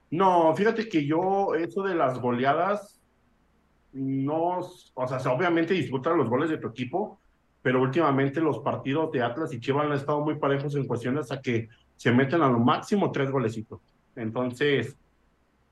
No, 0.10 0.56
fíjate 0.56 0.90
que 0.90 1.06
yo, 1.06 1.54
eso 1.54 1.84
de 1.84 1.94
las 1.94 2.20
goleadas, 2.20 3.00
no, 3.92 4.60
o 4.94 5.08
sea, 5.08 5.32
obviamente 5.32 5.76
disfrutan 5.76 6.18
los 6.18 6.30
goles 6.30 6.50
de 6.50 6.58
tu 6.58 6.70
equipo, 6.70 7.20
pero 7.62 7.82
últimamente 7.82 8.42
los 8.42 8.60
partidos 8.60 9.12
de 9.12 9.22
Atlas 9.22 9.54
y 9.54 9.60
Chivas 9.60 9.86
han 9.86 9.94
estado 9.94 10.22
muy 10.22 10.36
parejos 10.40 10.76
en 10.76 10.88
cuestiones 10.88 11.32
a 11.32 11.40
que 11.40 11.70
se 11.96 12.12
meten 12.12 12.42
a 12.42 12.50
lo 12.50 12.60
máximo 12.60 13.12
tres 13.12 13.30
golecitos. 13.30 13.80
Entonces, 14.16 14.98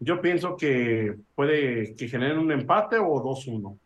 yo 0.02 0.20
pienso 0.20 0.58
que 0.58 1.16
puede 1.36 1.96
que 1.96 2.08
generen 2.08 2.40
un 2.40 2.52
empate 2.52 2.98
o 2.98 3.24
2-1. 3.24 3.78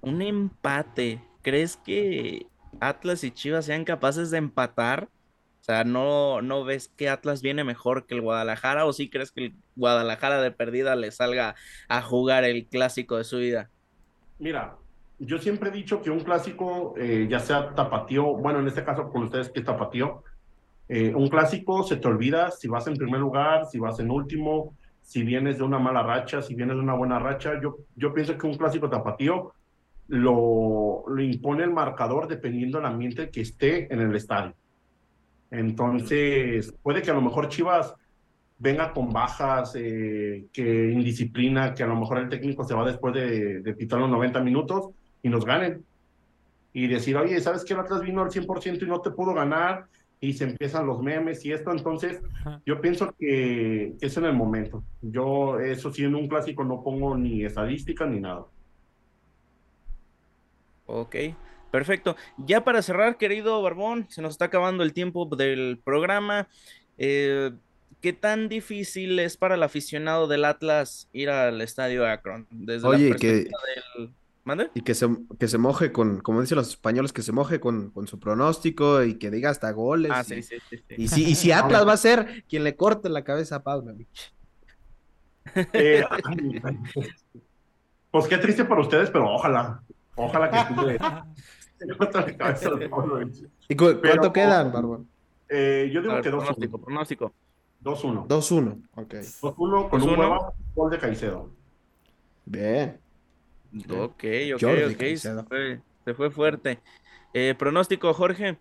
Un 0.00 0.22
empate. 0.22 1.20
¿Crees 1.42 1.76
que 1.76 2.46
Atlas 2.78 3.24
y 3.24 3.32
Chivas 3.32 3.64
sean 3.64 3.84
capaces 3.84 4.30
de 4.30 4.38
empatar? 4.38 5.08
O 5.60 5.64
sea, 5.64 5.82
¿no, 5.82 6.40
¿no 6.40 6.64
ves 6.64 6.92
que 6.96 7.08
Atlas 7.08 7.42
viene 7.42 7.64
mejor 7.64 8.06
que 8.06 8.14
el 8.14 8.20
Guadalajara 8.20 8.86
o 8.86 8.92
sí 8.92 9.10
crees 9.10 9.32
que 9.32 9.46
el 9.46 9.54
Guadalajara 9.74 10.40
de 10.40 10.52
perdida 10.52 10.94
le 10.94 11.10
salga 11.10 11.56
a 11.88 12.00
jugar 12.00 12.44
el 12.44 12.66
clásico 12.68 13.16
de 13.16 13.24
su 13.24 13.38
vida? 13.38 13.70
Mira, 14.38 14.76
yo 15.18 15.38
siempre 15.38 15.70
he 15.70 15.72
dicho 15.72 16.00
que 16.00 16.10
un 16.10 16.20
clásico, 16.20 16.94
eh, 16.96 17.26
ya 17.28 17.40
sea 17.40 17.74
tapatío, 17.74 18.36
bueno, 18.36 18.60
en 18.60 18.68
este 18.68 18.84
caso 18.84 19.10
con 19.10 19.24
ustedes 19.24 19.48
que 19.48 19.58
es 19.58 19.66
tapatío, 19.66 20.22
eh, 20.88 21.14
un 21.14 21.28
clásico 21.28 21.82
se 21.82 21.96
te 21.96 22.08
olvida 22.08 22.50
si 22.50 22.66
vas 22.66 22.86
en 22.86 22.96
primer 22.96 23.20
lugar, 23.20 23.66
si 23.66 23.78
vas 23.78 24.00
en 24.00 24.10
último, 24.10 24.74
si 25.02 25.22
vienes 25.22 25.58
de 25.58 25.64
una 25.64 25.78
mala 25.78 26.02
racha, 26.02 26.42
si 26.42 26.54
vienes 26.54 26.76
de 26.76 26.82
una 26.82 26.94
buena 26.94 27.18
racha. 27.18 27.60
Yo, 27.60 27.76
yo 27.94 28.12
pienso 28.14 28.36
que 28.38 28.46
un 28.46 28.56
clásico 28.56 28.88
tapatío 28.88 29.52
lo, 30.08 31.04
lo 31.06 31.22
impone 31.22 31.64
el 31.64 31.72
marcador 31.72 32.26
dependiendo 32.26 32.78
del 32.78 32.86
ambiente 32.86 33.30
que 33.30 33.42
esté 33.42 33.92
en 33.92 34.00
el 34.00 34.14
estadio. 34.16 34.54
Entonces, 35.50 36.74
puede 36.82 37.02
que 37.02 37.10
a 37.10 37.14
lo 37.14 37.22
mejor 37.22 37.48
Chivas 37.48 37.94
venga 38.58 38.92
con 38.92 39.12
bajas, 39.12 39.74
eh, 39.76 40.46
que 40.52 40.90
indisciplina, 40.90 41.74
que 41.74 41.82
a 41.82 41.86
lo 41.86 41.96
mejor 41.96 42.18
el 42.18 42.28
técnico 42.28 42.64
se 42.64 42.74
va 42.74 42.84
después 42.84 43.14
de, 43.14 43.60
de 43.60 43.74
pitar 43.74 44.00
los 44.00 44.10
90 44.10 44.40
minutos 44.40 44.90
y 45.22 45.28
nos 45.28 45.44
ganen. 45.44 45.84
Y 46.72 46.86
decir, 46.86 47.16
oye, 47.16 47.40
¿sabes 47.40 47.64
que 47.64 47.74
el 47.74 47.80
Atlas 47.80 48.02
vino 48.02 48.22
al 48.22 48.30
100% 48.30 48.82
y 48.82 48.86
no 48.86 49.00
te 49.00 49.10
pudo 49.10 49.32
ganar? 49.32 49.86
Y 50.20 50.32
se 50.32 50.44
empiezan 50.44 50.86
los 50.86 51.00
memes 51.00 51.44
y 51.44 51.52
esto. 51.52 51.70
Entonces, 51.70 52.20
yo 52.66 52.80
pienso 52.80 53.14
que, 53.18 53.94
es 54.00 54.16
en 54.16 54.24
el 54.24 54.32
momento. 54.32 54.82
Yo, 55.00 55.60
eso 55.60 55.92
sí, 55.92 56.04
en 56.04 56.14
un 56.14 56.28
clásico 56.28 56.64
no 56.64 56.82
pongo 56.82 57.16
ni 57.16 57.44
estadística 57.44 58.04
ni 58.06 58.20
nada. 58.20 58.46
Ok, 60.86 61.16
perfecto. 61.70 62.16
Ya 62.38 62.64
para 62.64 62.82
cerrar, 62.82 63.16
querido 63.16 63.62
Barbón, 63.62 64.06
se 64.08 64.22
nos 64.22 64.32
está 64.32 64.46
acabando 64.46 64.82
el 64.82 64.92
tiempo 64.92 65.26
del 65.26 65.78
programa. 65.84 66.48
Eh, 66.96 67.52
¿Qué 68.00 68.12
tan 68.12 68.48
difícil 68.48 69.18
es 69.18 69.36
para 69.36 69.56
el 69.56 69.62
aficionado 69.62 70.28
del 70.28 70.44
Atlas 70.44 71.08
ir 71.12 71.30
al 71.30 71.60
estadio 71.60 72.06
Akron? 72.06 72.46
Desde 72.50 72.86
Oye, 72.86 73.16
que, 73.16 73.28
del... 73.28 74.14
Y 74.74 74.82
que 74.82 74.94
se, 74.94 75.08
que 75.38 75.48
se 75.48 75.58
moje 75.58 75.92
con, 75.92 76.20
como 76.20 76.40
dicen 76.40 76.56
los 76.56 76.68
españoles, 76.68 77.12
que 77.12 77.22
se 77.22 77.32
moje 77.32 77.60
con, 77.60 77.90
con 77.90 78.06
su 78.06 78.18
pronóstico 78.18 79.02
y 79.02 79.18
que 79.18 79.30
diga 79.30 79.50
hasta 79.50 79.70
goles. 79.72 80.12
Ah, 80.14 80.24
sí, 80.24 80.42
sí, 80.42 80.56
sí, 80.68 80.82
Y, 80.96 81.08
si, 81.08 81.24
y 81.24 81.34
si 81.34 81.52
Atlas 81.52 81.86
va 81.86 81.92
a 81.92 81.98
ser 81.98 82.44
quien 82.48 82.64
le 82.64 82.76
corte 82.76 83.08
la 83.08 83.24
cabeza 83.24 83.56
a 83.56 83.62
Pablo. 83.62 83.94
Eh, 85.72 86.04
pues 88.10 88.26
qué 88.26 88.38
triste 88.38 88.64
para 88.64 88.80
ustedes, 88.80 89.10
pero 89.10 89.30
ojalá. 89.32 89.82
Ojalá 90.14 90.50
que 90.50 90.98
¿Y 93.68 93.76
cuánto 93.76 94.32
quedan, 94.32 94.72
Barbón? 94.72 95.08
Eh, 95.48 95.90
yo 95.92 96.02
digo 96.02 96.20
que 96.20 96.30
2-1. 96.30 96.80
Pronóstico. 96.84 97.32
2-1. 97.82 98.26
2-1, 98.26 98.82
ok. 98.96 99.14
2-1 99.14 99.88
con 99.88 100.02
un 100.02 100.38
gol 100.74 100.90
de 100.90 100.98
Caicedo. 100.98 101.50
Bien. 102.44 102.98
Ok, 103.90 104.24
ok, 104.54 104.60
Jordi 104.60 104.84
ok. 104.94 105.16
Se 105.16 105.42
fue, 105.44 105.80
se 106.04 106.14
fue 106.14 106.30
fuerte. 106.30 106.80
Eh, 107.34 107.54
pronóstico, 107.58 108.12
Jorge. 108.14 108.58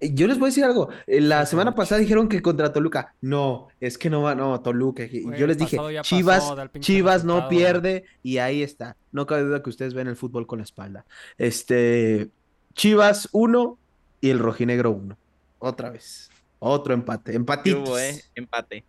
Eh, 0.00 0.10
Yo 0.14 0.26
les 0.26 0.38
voy 0.38 0.46
a 0.46 0.50
decir 0.50 0.64
algo. 0.64 0.88
eh, 1.06 1.20
La 1.20 1.44
semana 1.46 1.74
pasada 1.74 2.00
dijeron 2.00 2.28
que 2.28 2.40
contra 2.42 2.72
Toluca. 2.72 3.14
No, 3.20 3.68
es 3.80 3.98
que 3.98 4.10
no 4.10 4.22
va, 4.22 4.34
no, 4.34 4.60
Toluca. 4.60 5.04
Güey, 5.06 5.38
Yo 5.38 5.46
les 5.46 5.58
dije, 5.58 5.76
Chivas, 6.02 6.44
pasó, 6.50 6.68
Chivas 6.80 7.24
no 7.24 7.48
pierde 7.48 8.04
y 8.22 8.38
ahí 8.38 8.62
está. 8.62 8.96
No 9.10 9.26
cabe 9.26 9.42
duda 9.42 9.62
que 9.62 9.70
ustedes 9.70 9.94
ven 9.94 10.08
el 10.08 10.16
fútbol 10.16 10.46
con 10.46 10.58
la 10.58 10.64
espalda. 10.64 11.04
Este, 11.38 12.30
Chivas 12.74 13.28
1 13.32 13.78
y 14.20 14.30
el 14.30 14.38
rojinegro 14.38 14.90
1. 14.92 15.16
Otra 15.58 15.90
vez. 15.90 16.30
Otro 16.60 16.94
empate. 16.94 17.32
¿Qué 17.32 17.36
Empatitos. 17.36 17.88
hubo, 17.88 17.98
eh? 17.98 18.22
Empate. 18.36 18.84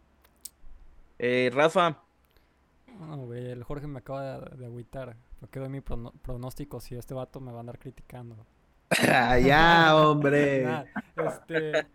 Eh, 1.20 1.50
Rafa, 1.54 2.02
el 3.54 3.64
Jorge 3.64 3.88
me 3.88 4.00
acaba 4.00 4.40
de, 4.40 4.58
de 4.58 4.66
agüitar. 4.66 5.16
Porque 5.40 5.60
doy 5.60 5.70
mi 5.70 5.82
pronóstico 5.82 6.80
si 6.80 6.96
este 6.96 7.14
vato 7.14 7.40
me 7.40 7.52
va 7.52 7.58
a 7.58 7.60
andar 7.62 7.80
criticando. 7.80 8.46
Ya, 9.44 9.96
hombre. 9.96 10.64
Nah, 10.64 10.84
este, 11.16 11.88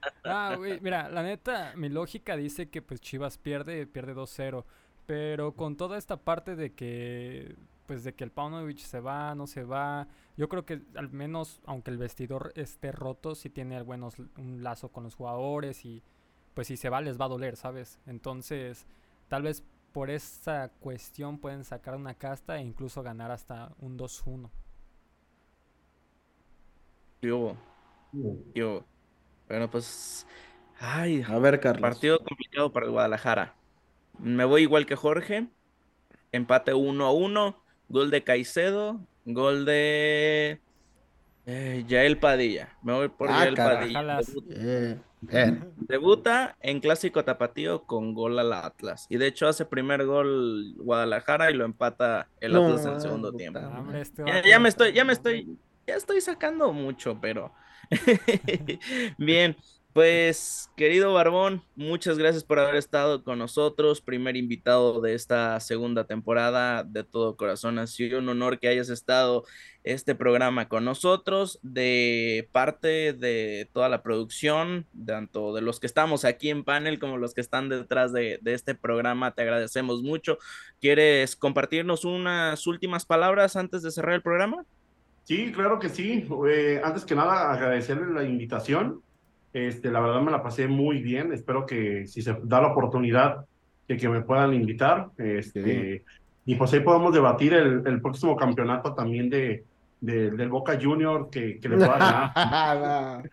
mira, 0.80 1.08
la 1.08 1.22
neta, 1.22 1.72
mi 1.76 1.88
lógica 1.88 2.36
dice 2.36 2.68
que 2.68 2.82
pues 2.82 3.00
Chivas 3.00 3.38
pierde, 3.38 3.86
pierde 3.86 4.14
2-0, 4.14 4.64
pero 5.06 5.52
con 5.54 5.76
toda 5.76 5.98
esta 5.98 6.16
parte 6.16 6.56
de 6.56 6.72
que 6.72 7.56
pues 7.86 8.04
de 8.04 8.14
que 8.14 8.22
el 8.22 8.30
Paunovic 8.30 8.80
se 8.80 9.00
va, 9.00 9.34
no 9.34 9.46
se 9.46 9.64
va, 9.64 10.08
yo 10.36 10.50
creo 10.50 10.66
que 10.66 10.82
al 10.94 11.08
menos 11.08 11.62
aunque 11.64 11.90
el 11.90 11.96
vestidor 11.96 12.52
esté 12.54 12.92
roto, 12.92 13.34
sí 13.34 13.48
tiene 13.48 13.76
al 13.76 13.86
menos 13.86 14.16
un 14.36 14.62
lazo 14.62 14.90
con 14.90 15.04
los 15.04 15.14
jugadores 15.14 15.86
y 15.86 16.02
pues 16.52 16.66
si 16.66 16.76
se 16.76 16.90
va 16.90 17.00
les 17.00 17.18
va 17.18 17.24
a 17.24 17.28
doler, 17.28 17.56
¿sabes? 17.56 17.98
Entonces, 18.04 18.86
tal 19.28 19.42
vez 19.42 19.64
por 19.98 20.10
esa 20.10 20.68
cuestión 20.78 21.38
pueden 21.40 21.64
sacar 21.64 21.96
una 21.96 22.14
casta 22.14 22.58
e 22.58 22.62
incluso 22.62 23.02
ganar 23.02 23.32
hasta 23.32 23.72
un 23.80 23.98
2-1. 23.98 24.48
¿qué 27.20 27.32
hubo? 27.32 27.56
¿Qué 28.54 28.62
hubo? 28.62 28.84
Bueno, 29.48 29.68
pues. 29.68 30.24
Ay, 30.78 31.24
A 31.26 31.36
ver, 31.40 31.58
Carlos. 31.58 31.80
partido 31.82 32.20
complicado 32.20 32.72
para 32.72 32.86
el 32.86 32.92
Guadalajara. 32.92 33.56
Me 34.20 34.44
voy 34.44 34.62
igual 34.62 34.86
que 34.86 34.94
Jorge. 34.94 35.48
Empate 36.30 36.74
1 36.74 37.04
a 37.04 37.12
1. 37.12 37.60
Gol 37.88 38.12
de 38.12 38.22
Caicedo. 38.22 39.00
Gol 39.24 39.64
de. 39.64 40.60
Eh, 41.44 41.84
Yael 41.88 42.20
Padilla. 42.20 42.78
Me 42.82 42.92
voy 42.92 43.08
por 43.08 43.30
Ah, 43.32 43.40
Yael. 43.40 43.56
Padilla. 43.56 44.20
Eh, 44.50 45.00
bien. 45.20 45.72
debuta 45.76 46.56
en 46.60 46.80
Clásico 46.80 47.24
Tapatío 47.24 47.84
con 47.84 48.14
gol 48.14 48.38
al 48.38 48.52
Atlas. 48.52 49.06
Y 49.08 49.16
de 49.16 49.26
hecho 49.26 49.48
hace 49.48 49.64
primer 49.64 50.04
gol 50.06 50.74
Guadalajara 50.76 51.50
y 51.50 51.54
lo 51.54 51.64
empata 51.64 52.28
el 52.40 52.52
No, 52.52 52.64
Atlas 52.64 52.86
en 52.86 52.92
el 52.94 53.00
segundo 53.00 53.32
puta 53.32 53.38
tiempo. 53.38 53.60
Hombre, 53.60 54.00
este 54.00 54.22
Ya, 54.24 54.34
vato- 54.36 54.48
ya 54.48 54.58
me 54.60 54.68
estoy, 54.68 54.92
ya 54.92 55.04
me 55.04 55.12
estoy, 55.12 55.58
ya 55.86 55.94
estoy 55.96 56.20
sacando 56.20 56.72
mucho, 56.72 57.18
pero 57.20 57.52
bien, 59.18 59.56
pues 59.98 60.70
querido 60.76 61.12
Barbón, 61.12 61.60
muchas 61.74 62.18
gracias 62.18 62.44
por 62.44 62.60
haber 62.60 62.76
estado 62.76 63.24
con 63.24 63.40
nosotros, 63.40 64.00
primer 64.00 64.36
invitado 64.36 65.00
de 65.00 65.14
esta 65.14 65.58
segunda 65.58 66.04
temporada, 66.04 66.84
de 66.84 67.02
todo 67.02 67.36
corazón, 67.36 67.80
ha 67.80 67.88
sido 67.88 68.20
un 68.20 68.28
honor 68.28 68.60
que 68.60 68.68
hayas 68.68 68.90
estado 68.90 69.42
este 69.82 70.14
programa 70.14 70.68
con 70.68 70.84
nosotros, 70.84 71.58
de 71.64 72.48
parte 72.52 73.12
de 73.12 73.68
toda 73.72 73.88
la 73.88 74.04
producción, 74.04 74.86
tanto 75.04 75.52
de 75.52 75.62
los 75.62 75.80
que 75.80 75.88
estamos 75.88 76.24
aquí 76.24 76.50
en 76.50 76.62
panel 76.62 77.00
como 77.00 77.16
los 77.16 77.34
que 77.34 77.40
están 77.40 77.68
detrás 77.68 78.12
de, 78.12 78.38
este 78.44 78.76
programa, 78.76 79.34
te 79.34 79.42
agradecemos 79.42 80.02
mucho. 80.02 80.38
¿Quieres 80.80 81.34
compartirnos 81.34 82.04
unas 82.04 82.68
últimas 82.68 83.04
palabras 83.04 83.56
antes 83.56 83.82
de 83.82 83.90
cerrar 83.90 84.14
el 84.14 84.22
programa? 84.22 84.64
Sí, 85.24 85.50
claro 85.50 85.80
que 85.80 85.88
sí. 85.88 86.24
Eh, 86.48 86.80
antes 86.84 87.04
que 87.04 87.16
nada, 87.16 87.52
agradecerle 87.52 88.14
la 88.14 88.22
invitación. 88.22 89.02
Este, 89.66 89.90
la 89.90 90.00
verdad 90.00 90.20
me 90.22 90.30
la 90.30 90.42
pasé 90.42 90.68
muy 90.68 91.02
bien. 91.02 91.32
Espero 91.32 91.66
que 91.66 92.06
si 92.06 92.22
se 92.22 92.36
da 92.44 92.60
la 92.60 92.68
oportunidad 92.68 93.44
de 93.88 93.96
que 93.96 94.08
me 94.08 94.20
puedan 94.20 94.52
invitar. 94.54 95.08
Este, 95.18 96.04
Y 96.44 96.54
pues 96.54 96.72
ahí 96.72 96.80
podemos 96.80 97.12
debatir 97.12 97.52
el, 97.54 97.82
el 97.86 98.00
próximo 98.00 98.36
campeonato 98.36 98.94
también 98.94 99.28
de, 99.28 99.64
de- 100.00 100.30
del 100.30 100.48
Boca 100.48 100.78
Junior 100.80 101.28
que, 101.30 101.58
que 101.58 101.68
le 101.68 101.76
pueda 101.76 101.98
ganar. 102.34 103.30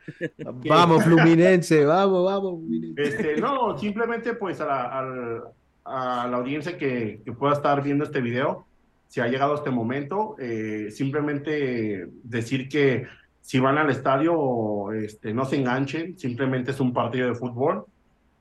vamos, 0.65 1.03
Fluminense, 1.03 1.85
vamos, 1.85 2.25
vamos, 2.25 2.51
Fluminense. 2.59 3.01
Este, 3.03 3.41
no, 3.41 3.77
simplemente 3.77 4.33
pues 4.33 4.59
a 4.61 4.65
la, 4.65 5.41
a 5.85 6.27
la 6.27 6.37
audiencia 6.37 6.77
que, 6.77 7.21
que 7.23 7.31
pueda 7.31 7.53
estar 7.53 7.81
viendo 7.83 8.03
este 8.03 8.19
video, 8.21 8.65
si 9.07 9.21
ha 9.21 9.27
llegado 9.27 9.55
este 9.55 9.69
momento, 9.71 10.35
eh, 10.39 10.87
simplemente 10.91 12.07
decir 12.23 12.67
que 12.67 13.05
si 13.45 13.59
van 13.59 13.77
al 13.77 13.91
estadio, 13.91 14.91
este, 14.91 15.31
no 15.31 15.45
se 15.45 15.57
enganchen, 15.57 16.17
simplemente 16.17 16.71
es 16.71 16.79
un 16.79 16.91
partido 16.91 17.27
de 17.27 17.35
fútbol. 17.35 17.85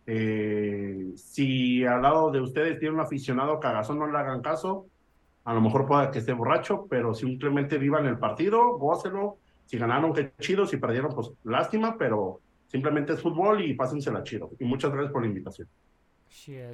Eh, 0.06 1.12
si 1.14 1.84
al 1.84 2.00
lado 2.00 2.30
de 2.30 2.40
ustedes 2.40 2.78
tiene 2.78 2.94
un 2.94 3.02
aficionado 3.02 3.60
cagazón, 3.60 3.98
no 3.98 4.10
le 4.10 4.16
hagan 4.16 4.40
caso, 4.40 4.86
a 5.44 5.52
lo 5.52 5.60
mejor 5.60 5.86
pueda 5.86 6.10
que 6.10 6.20
esté 6.20 6.32
borracho, 6.32 6.86
pero 6.88 7.12
simplemente 7.12 7.76
vivan 7.76 8.06
el 8.06 8.18
partido, 8.18 8.78
gócelo. 8.78 9.36
Si 9.66 9.76
ganaron, 9.76 10.14
qué 10.14 10.32
chido, 10.40 10.64
si 10.64 10.78
perdieron, 10.78 11.14
pues 11.14 11.32
lástima, 11.44 11.98
pero 11.98 12.40
simplemente 12.68 13.12
es 13.12 13.20
fútbol 13.20 13.62
y 13.62 13.74
pásensela 13.74 14.22
chido. 14.22 14.52
Y 14.58 14.64
muchas 14.64 14.90
gracias 14.90 15.12
por 15.12 15.20
la 15.20 15.28
invitación. 15.28 15.68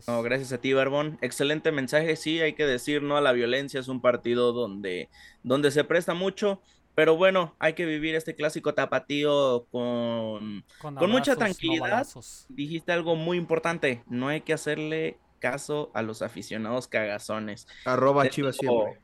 No, 0.07 0.23
gracias 0.23 0.53
a 0.53 0.59
ti, 0.59 0.73
Barbón. 0.73 1.19
Excelente 1.21 1.73
mensaje. 1.73 2.15
Sí, 2.15 2.41
hay 2.41 2.53
que 2.53 2.65
decir 2.65 3.03
no 3.03 3.17
a 3.17 3.21
la 3.21 3.33
violencia. 3.33 3.81
Es 3.81 3.89
un 3.89 4.01
partido 4.01 4.53
donde, 4.53 5.09
donde 5.43 5.73
se 5.73 5.83
presta 5.83 6.15
mucho. 6.15 6.61
Pero 7.01 7.17
bueno, 7.17 7.57
hay 7.59 7.73
que 7.73 7.87
vivir 7.87 8.15
este 8.15 8.35
clásico 8.35 8.75
tapatío 8.75 9.65
con... 9.71 10.67
con 10.83 11.11
mucha 11.11 11.35
tranquilidad. 11.35 12.07
Dijiste 12.51 12.93
algo 12.93 13.17
muy 13.17 13.39
importante. 13.39 14.05
No 14.07 14.29
hay 14.29 14.43
que 14.43 14.53
hacerle 14.53 15.19
caso 15.39 15.91
a 15.95 16.03
los 16.03 16.21
aficionados 16.21 16.89
cagazones. 16.89 17.67
Arroba 17.87 18.25
De 18.25 18.29
Chivas 18.29 18.59
todo. 18.59 18.85
siempre. 18.85 19.01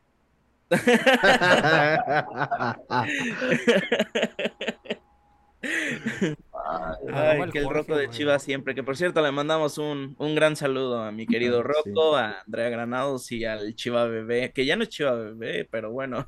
Ay, 7.12 7.40
el 7.42 7.52
que 7.52 7.58
el 7.58 7.64
Jorge, 7.64 7.80
Rocco 7.80 7.96
de. 7.96 8.08
Chivas 8.10 8.42
siempre. 8.42 8.74
Que 8.74 8.82
por 8.82 8.96
cierto, 8.96 9.22
le 9.22 9.30
mandamos 9.32 9.78
un, 9.78 10.14
un 10.18 10.34
gran 10.34 10.56
saludo 10.56 11.02
a 11.02 11.12
mi 11.12 11.26
querido 11.26 11.60
Ah, 11.60 11.72
sí. 11.84 11.90
Rocco, 11.90 12.16
a 12.16 12.40
Andrea 12.46 12.68
Granados 12.70 13.30
y 13.32 13.44
al 13.44 13.74
Chiva 13.74 14.04
Bebé, 14.06 14.52
que 14.52 14.64
ya 14.66 14.76
no 14.76 14.82
es 14.82 14.88
Chiva 14.88 15.12
Bebé, 15.14 15.66
pero 15.70 15.90
bueno. 15.90 16.24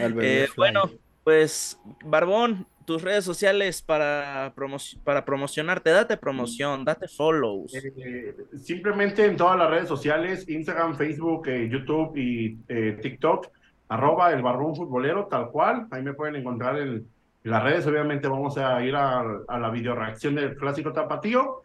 Al 0.00 0.12
bebé 0.14 0.44
Eh, 0.44 0.48
bueno, 0.56 0.90
pues, 1.24 1.78
Barbón, 2.04 2.66
tus 2.84 3.00
redes 3.02 3.24
sociales 3.24 3.80
para, 3.80 4.52
promo- 4.56 4.98
para 5.04 5.24
promocionarte, 5.24 5.90
date 5.90 6.16
promoción, 6.16 6.84
date 6.84 7.06
follows. 7.08 7.72
Eh, 7.74 8.34
simplemente 8.60 9.24
en 9.24 9.36
todas 9.36 9.56
las 9.58 9.70
redes 9.70 9.88
sociales, 9.88 10.48
Instagram, 10.48 10.96
Facebook, 10.96 11.46
eh, 11.48 11.68
YouTube 11.70 12.16
y 12.16 12.58
eh, 12.68 12.98
TikTok, 13.00 13.48
arroba 13.88 14.32
el 14.32 14.42
barbón 14.42 14.74
futbolero, 14.74 15.26
tal 15.30 15.50
cual. 15.50 15.86
Ahí 15.92 16.02
me 16.02 16.14
pueden 16.14 16.34
encontrar 16.36 16.76
en, 16.78 16.88
en 16.88 17.06
las 17.44 17.62
redes. 17.62 17.86
Obviamente 17.86 18.28
vamos 18.28 18.56
a 18.58 18.82
ir 18.82 18.94
a, 18.94 19.20
a 19.48 19.58
la 19.58 19.70
video 19.70 19.94
reacción 19.94 20.34
del 20.34 20.56
clásico 20.56 20.92
tapatío. 20.92 21.62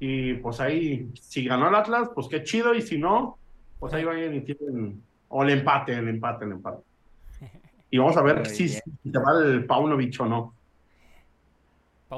Y 0.00 0.34
pues 0.34 0.60
ahí, 0.60 1.10
si 1.20 1.44
ganó 1.44 1.68
el 1.68 1.74
Atlas, 1.74 2.10
pues 2.14 2.28
qué 2.28 2.42
chido. 2.42 2.74
Y 2.74 2.82
si 2.82 2.98
no, 2.98 3.38
pues 3.78 3.92
ahí 3.94 4.04
vayan 4.04 4.34
y 4.34 4.40
tienen. 4.42 5.02
O 5.28 5.42
el 5.42 5.50
empate, 5.50 5.92
el 5.94 6.08
empate, 6.08 6.44
el 6.44 6.52
empate. 6.52 6.82
Y 7.90 7.98
vamos 7.98 8.16
a 8.16 8.22
ver 8.22 8.46
si, 8.46 8.68
si 8.68 8.80
se 8.80 9.18
va 9.18 9.42
el 9.42 9.64
Paunovic 9.64 10.20
o 10.20 10.26
no. 10.26 10.54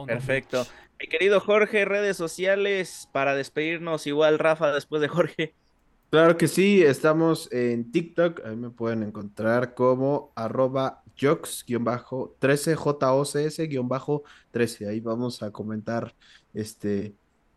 Perfecto. 0.07 0.65
Mi 1.01 1.07
querido 1.07 1.41
Jorge, 1.41 1.85
redes 1.85 2.17
sociales 2.17 3.09
para 3.13 3.35
despedirnos, 3.35 4.07
igual 4.07 4.39
Rafa 4.39 4.73
después 4.73 5.01
de 5.01 5.09
Jorge. 5.09 5.55
Claro 6.11 6.37
que 6.37 6.49
sí, 6.49 6.83
estamos 6.83 7.51
en 7.53 7.91
TikTok, 7.91 8.45
ahí 8.45 8.57
me 8.57 8.71
pueden 8.71 9.03
encontrar 9.03 9.75
como 9.75 10.33
arroba 10.35 11.03
jox-13, 11.21 12.75
J-O-C-S-13, 12.75 14.89
ahí 14.89 15.01
vamos 15.01 15.43
a 15.43 15.51
comentar 15.51 16.15
este, 16.55 17.15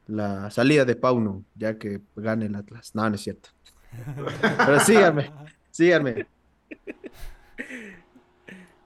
la 0.07 0.49
salida 0.51 0.85
de 0.85 0.95
Pauno, 0.95 1.43
ya 1.55 1.77
que 1.77 2.01
gane 2.15 2.45
el 2.47 2.55
Atlas. 2.55 2.93
No, 2.95 3.07
no 3.09 3.15
es 3.15 3.21
cierto. 3.21 3.49
Pero 4.57 4.79
síganme, 4.79 5.31
síganme. 5.71 6.27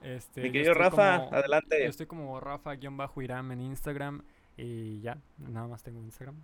Este, 0.02 0.40
Mi 0.42 0.46
yo 0.48 0.52
querido 0.52 0.72
estoy 0.72 0.84
Rafa, 0.84 1.18
como- 1.24 1.36
adelante. 1.36 1.82
Yo 1.82 1.90
estoy 1.90 2.06
como 2.06 2.40
Rafa-Iram 2.40 3.52
en 3.52 3.60
Instagram 3.60 4.22
y 4.56 5.00
ya, 5.00 5.18
nada 5.38 5.66
más 5.66 5.82
tengo 5.82 6.02
Instagram. 6.02 6.36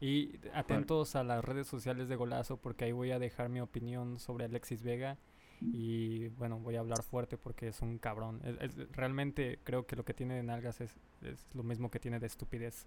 Y 0.00 0.38
atentos 0.54 1.16
a 1.16 1.24
las 1.24 1.44
redes 1.44 1.66
sociales 1.66 2.08
de 2.08 2.16
Golazo 2.16 2.56
porque 2.56 2.84
ahí 2.84 2.92
voy 2.92 3.10
a 3.10 3.18
dejar 3.18 3.48
mi 3.48 3.60
opinión 3.60 4.18
sobre 4.20 4.44
Alexis 4.44 4.82
Vega 4.82 5.16
y 5.60 6.28
bueno, 6.28 6.58
voy 6.58 6.76
a 6.76 6.80
hablar 6.80 7.02
fuerte 7.02 7.36
porque 7.36 7.68
es 7.68 7.80
un 7.80 7.98
cabrón. 7.98 8.40
Es- 8.44 8.76
es- 8.78 8.92
realmente 8.92 9.58
creo 9.64 9.86
que 9.86 9.96
lo 9.96 10.04
que 10.04 10.14
tiene 10.14 10.34
de 10.34 10.42
nalgas 10.42 10.80
es, 10.80 10.94
es 11.22 11.46
lo 11.54 11.62
mismo 11.62 11.90
que 11.90 11.98
tiene 12.00 12.18
de 12.20 12.26
estupidez. 12.26 12.86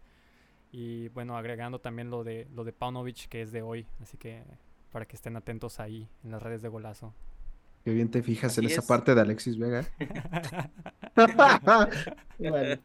Y 0.71 1.09
bueno, 1.09 1.37
agregando 1.37 1.79
también 1.79 2.09
lo 2.09 2.23
de 2.23 2.47
lo 2.53 2.63
de 2.63 2.71
Paunovic 2.73 3.27
que 3.27 3.41
es 3.41 3.51
de 3.51 3.61
hoy, 3.61 3.85
así 4.01 4.17
que 4.17 4.43
para 4.91 5.05
que 5.05 5.15
estén 5.15 5.35
atentos 5.35 5.79
ahí 5.79 6.07
en 6.23 6.31
las 6.31 6.41
redes 6.41 6.61
de 6.61 6.69
Golazo. 6.69 7.13
Qué 7.83 7.91
bien 7.91 8.09
te 8.11 8.21
fijas 8.21 8.57
en 8.57 8.65
esa 8.65 8.81
es. 8.81 8.87
parte 8.87 9.15
de 9.15 9.21
Alexis 9.21 9.57
Vega. 9.57 9.85
Bueno, 12.37 12.81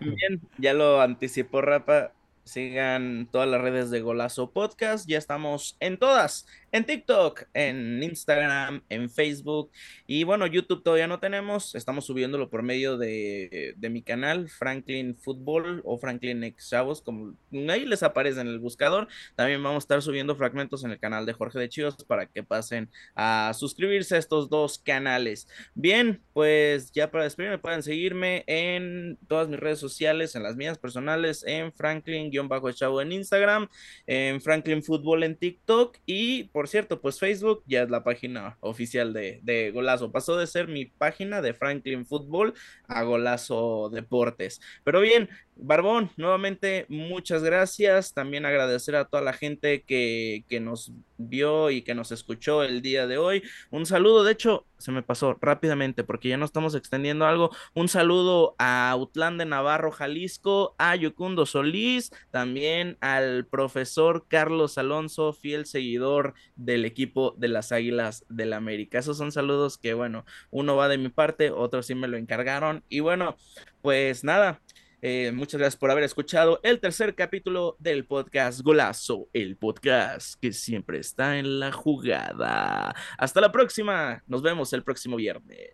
Bien, 0.00 0.40
ya 0.58 0.74
lo 0.74 1.00
anticipó 1.00 1.60
Rapa. 1.62 2.12
Sigan 2.44 3.28
todas 3.30 3.46
las 3.48 3.60
redes 3.60 3.90
de 3.90 4.00
Golazo 4.00 4.50
Podcast. 4.50 5.06
Ya 5.08 5.18
estamos 5.18 5.76
en 5.80 5.98
todas. 5.98 6.46
En 6.70 6.84
TikTok, 6.84 7.44
en 7.54 8.02
Instagram, 8.02 8.82
en 8.90 9.08
Facebook. 9.08 9.70
Y 10.06 10.24
bueno, 10.24 10.46
YouTube 10.46 10.82
todavía 10.82 11.06
no 11.06 11.18
tenemos. 11.18 11.74
Estamos 11.74 12.04
subiéndolo 12.04 12.50
por 12.50 12.62
medio 12.62 12.98
de, 12.98 13.74
de 13.76 13.88
mi 13.88 14.02
canal, 14.02 14.50
Franklin 14.50 15.16
Football 15.16 15.80
o 15.84 15.96
Franklin 15.96 16.44
X 16.44 16.68
Chavos. 16.68 17.00
Como 17.00 17.34
ahí 17.70 17.86
les 17.86 18.02
aparece 18.02 18.42
en 18.42 18.48
el 18.48 18.58
buscador. 18.58 19.08
También 19.34 19.62
vamos 19.62 19.82
a 19.82 19.84
estar 19.84 20.02
subiendo 20.02 20.36
fragmentos 20.36 20.84
en 20.84 20.90
el 20.90 20.98
canal 20.98 21.24
de 21.24 21.32
Jorge 21.32 21.58
de 21.58 21.70
Chivas 21.70 21.96
para 22.04 22.26
que 22.26 22.42
pasen 22.42 22.90
a 23.14 23.52
suscribirse 23.54 24.16
a 24.16 24.18
estos 24.18 24.50
dos 24.50 24.78
canales. 24.78 25.48
Bien, 25.74 26.20
pues 26.34 26.92
ya 26.92 27.10
para 27.10 27.24
despedirme 27.24 27.58
pueden 27.58 27.82
seguirme 27.82 28.44
en 28.46 29.18
todas 29.26 29.48
mis 29.48 29.58
redes 29.58 29.78
sociales, 29.78 30.34
en 30.34 30.42
las 30.42 30.56
mías 30.56 30.78
personales, 30.78 31.44
en 31.46 31.72
Franklin-Chavo 31.72 33.00
en 33.00 33.12
Instagram, 33.12 33.68
en 34.06 34.40
Franklin 34.42 34.82
Fútbol 34.82 35.22
en 35.22 35.36
TikTok 35.36 35.96
y 36.04 36.44
por 36.44 36.57
cierto, 36.66 37.00
pues 37.00 37.20
Facebook 37.20 37.62
ya 37.66 37.82
es 37.82 37.90
la 37.90 38.02
página 38.02 38.56
oficial 38.60 39.12
de, 39.12 39.38
de 39.44 39.70
Golazo. 39.70 40.10
Pasó 40.10 40.36
de 40.36 40.46
ser 40.48 40.66
mi 40.66 40.86
página 40.86 41.40
de 41.40 41.54
Franklin 41.54 42.06
Fútbol 42.06 42.54
a 42.88 43.02
Golazo 43.04 43.90
Deportes. 43.90 44.60
Pero 44.82 45.00
bien, 45.00 45.28
Barbón, 45.60 46.10
nuevamente 46.16 46.86
muchas 46.88 47.42
gracias. 47.42 48.14
También 48.14 48.46
agradecer 48.46 48.96
a 48.96 49.04
toda 49.04 49.22
la 49.22 49.32
gente 49.32 49.82
que, 49.82 50.44
que 50.48 50.60
nos 50.60 50.92
vio 51.18 51.70
y 51.70 51.82
que 51.82 51.94
nos 51.94 52.12
escuchó 52.12 52.62
el 52.62 52.82
día 52.82 53.06
de 53.06 53.18
hoy. 53.18 53.42
Un 53.70 53.84
saludo, 53.84 54.24
de 54.24 54.32
hecho, 54.32 54.66
se 54.78 54.92
me 54.92 55.02
pasó 55.02 55.36
rápidamente 55.40 56.04
porque 56.04 56.28
ya 56.28 56.36
no 56.36 56.44
estamos 56.44 56.74
extendiendo 56.74 57.26
algo. 57.26 57.50
Un 57.74 57.88
saludo 57.88 58.54
a 58.58 58.90
Autlán 58.90 59.36
de 59.38 59.44
Navarro, 59.44 59.90
Jalisco, 59.90 60.74
a 60.78 60.94
Yucundo 60.96 61.44
Solís, 61.44 62.12
también 62.30 62.96
al 63.00 63.44
profesor 63.44 64.26
Carlos 64.28 64.78
Alonso, 64.78 65.32
fiel 65.32 65.66
seguidor 65.66 66.34
del 66.56 66.84
equipo 66.84 67.34
de 67.36 67.48
las 67.48 67.72
Águilas 67.72 68.24
del 68.28 68.48
la 68.48 68.56
América. 68.56 68.98
Esos 68.98 69.18
son 69.18 69.32
saludos 69.32 69.78
que, 69.78 69.94
bueno, 69.94 70.24
uno 70.50 70.76
va 70.76 70.88
de 70.88 70.98
mi 70.98 71.08
parte, 71.08 71.50
otro 71.50 71.82
sí 71.82 71.94
me 71.94 72.08
lo 72.08 72.16
encargaron. 72.16 72.82
Y 72.88 73.00
bueno, 73.00 73.36
pues 73.82 74.24
nada. 74.24 74.60
Eh, 75.00 75.30
muchas 75.32 75.60
gracias 75.60 75.78
por 75.78 75.90
haber 75.90 76.04
escuchado 76.04 76.58
el 76.62 76.80
tercer 76.80 77.14
capítulo 77.14 77.76
del 77.78 78.04
podcast 78.04 78.60
Golazo, 78.62 79.28
el 79.32 79.56
podcast 79.56 80.34
que 80.40 80.52
siempre 80.52 80.98
está 80.98 81.38
en 81.38 81.60
la 81.60 81.70
jugada. 81.70 82.94
Hasta 83.16 83.40
la 83.40 83.52
próxima. 83.52 84.22
Nos 84.26 84.42
vemos 84.42 84.72
el 84.72 84.82
próximo 84.82 85.16
viernes. 85.16 85.70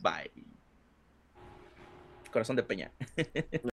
Bye. 0.00 0.32
Corazón 2.32 2.56
de 2.56 2.62
Peña. 2.62 2.92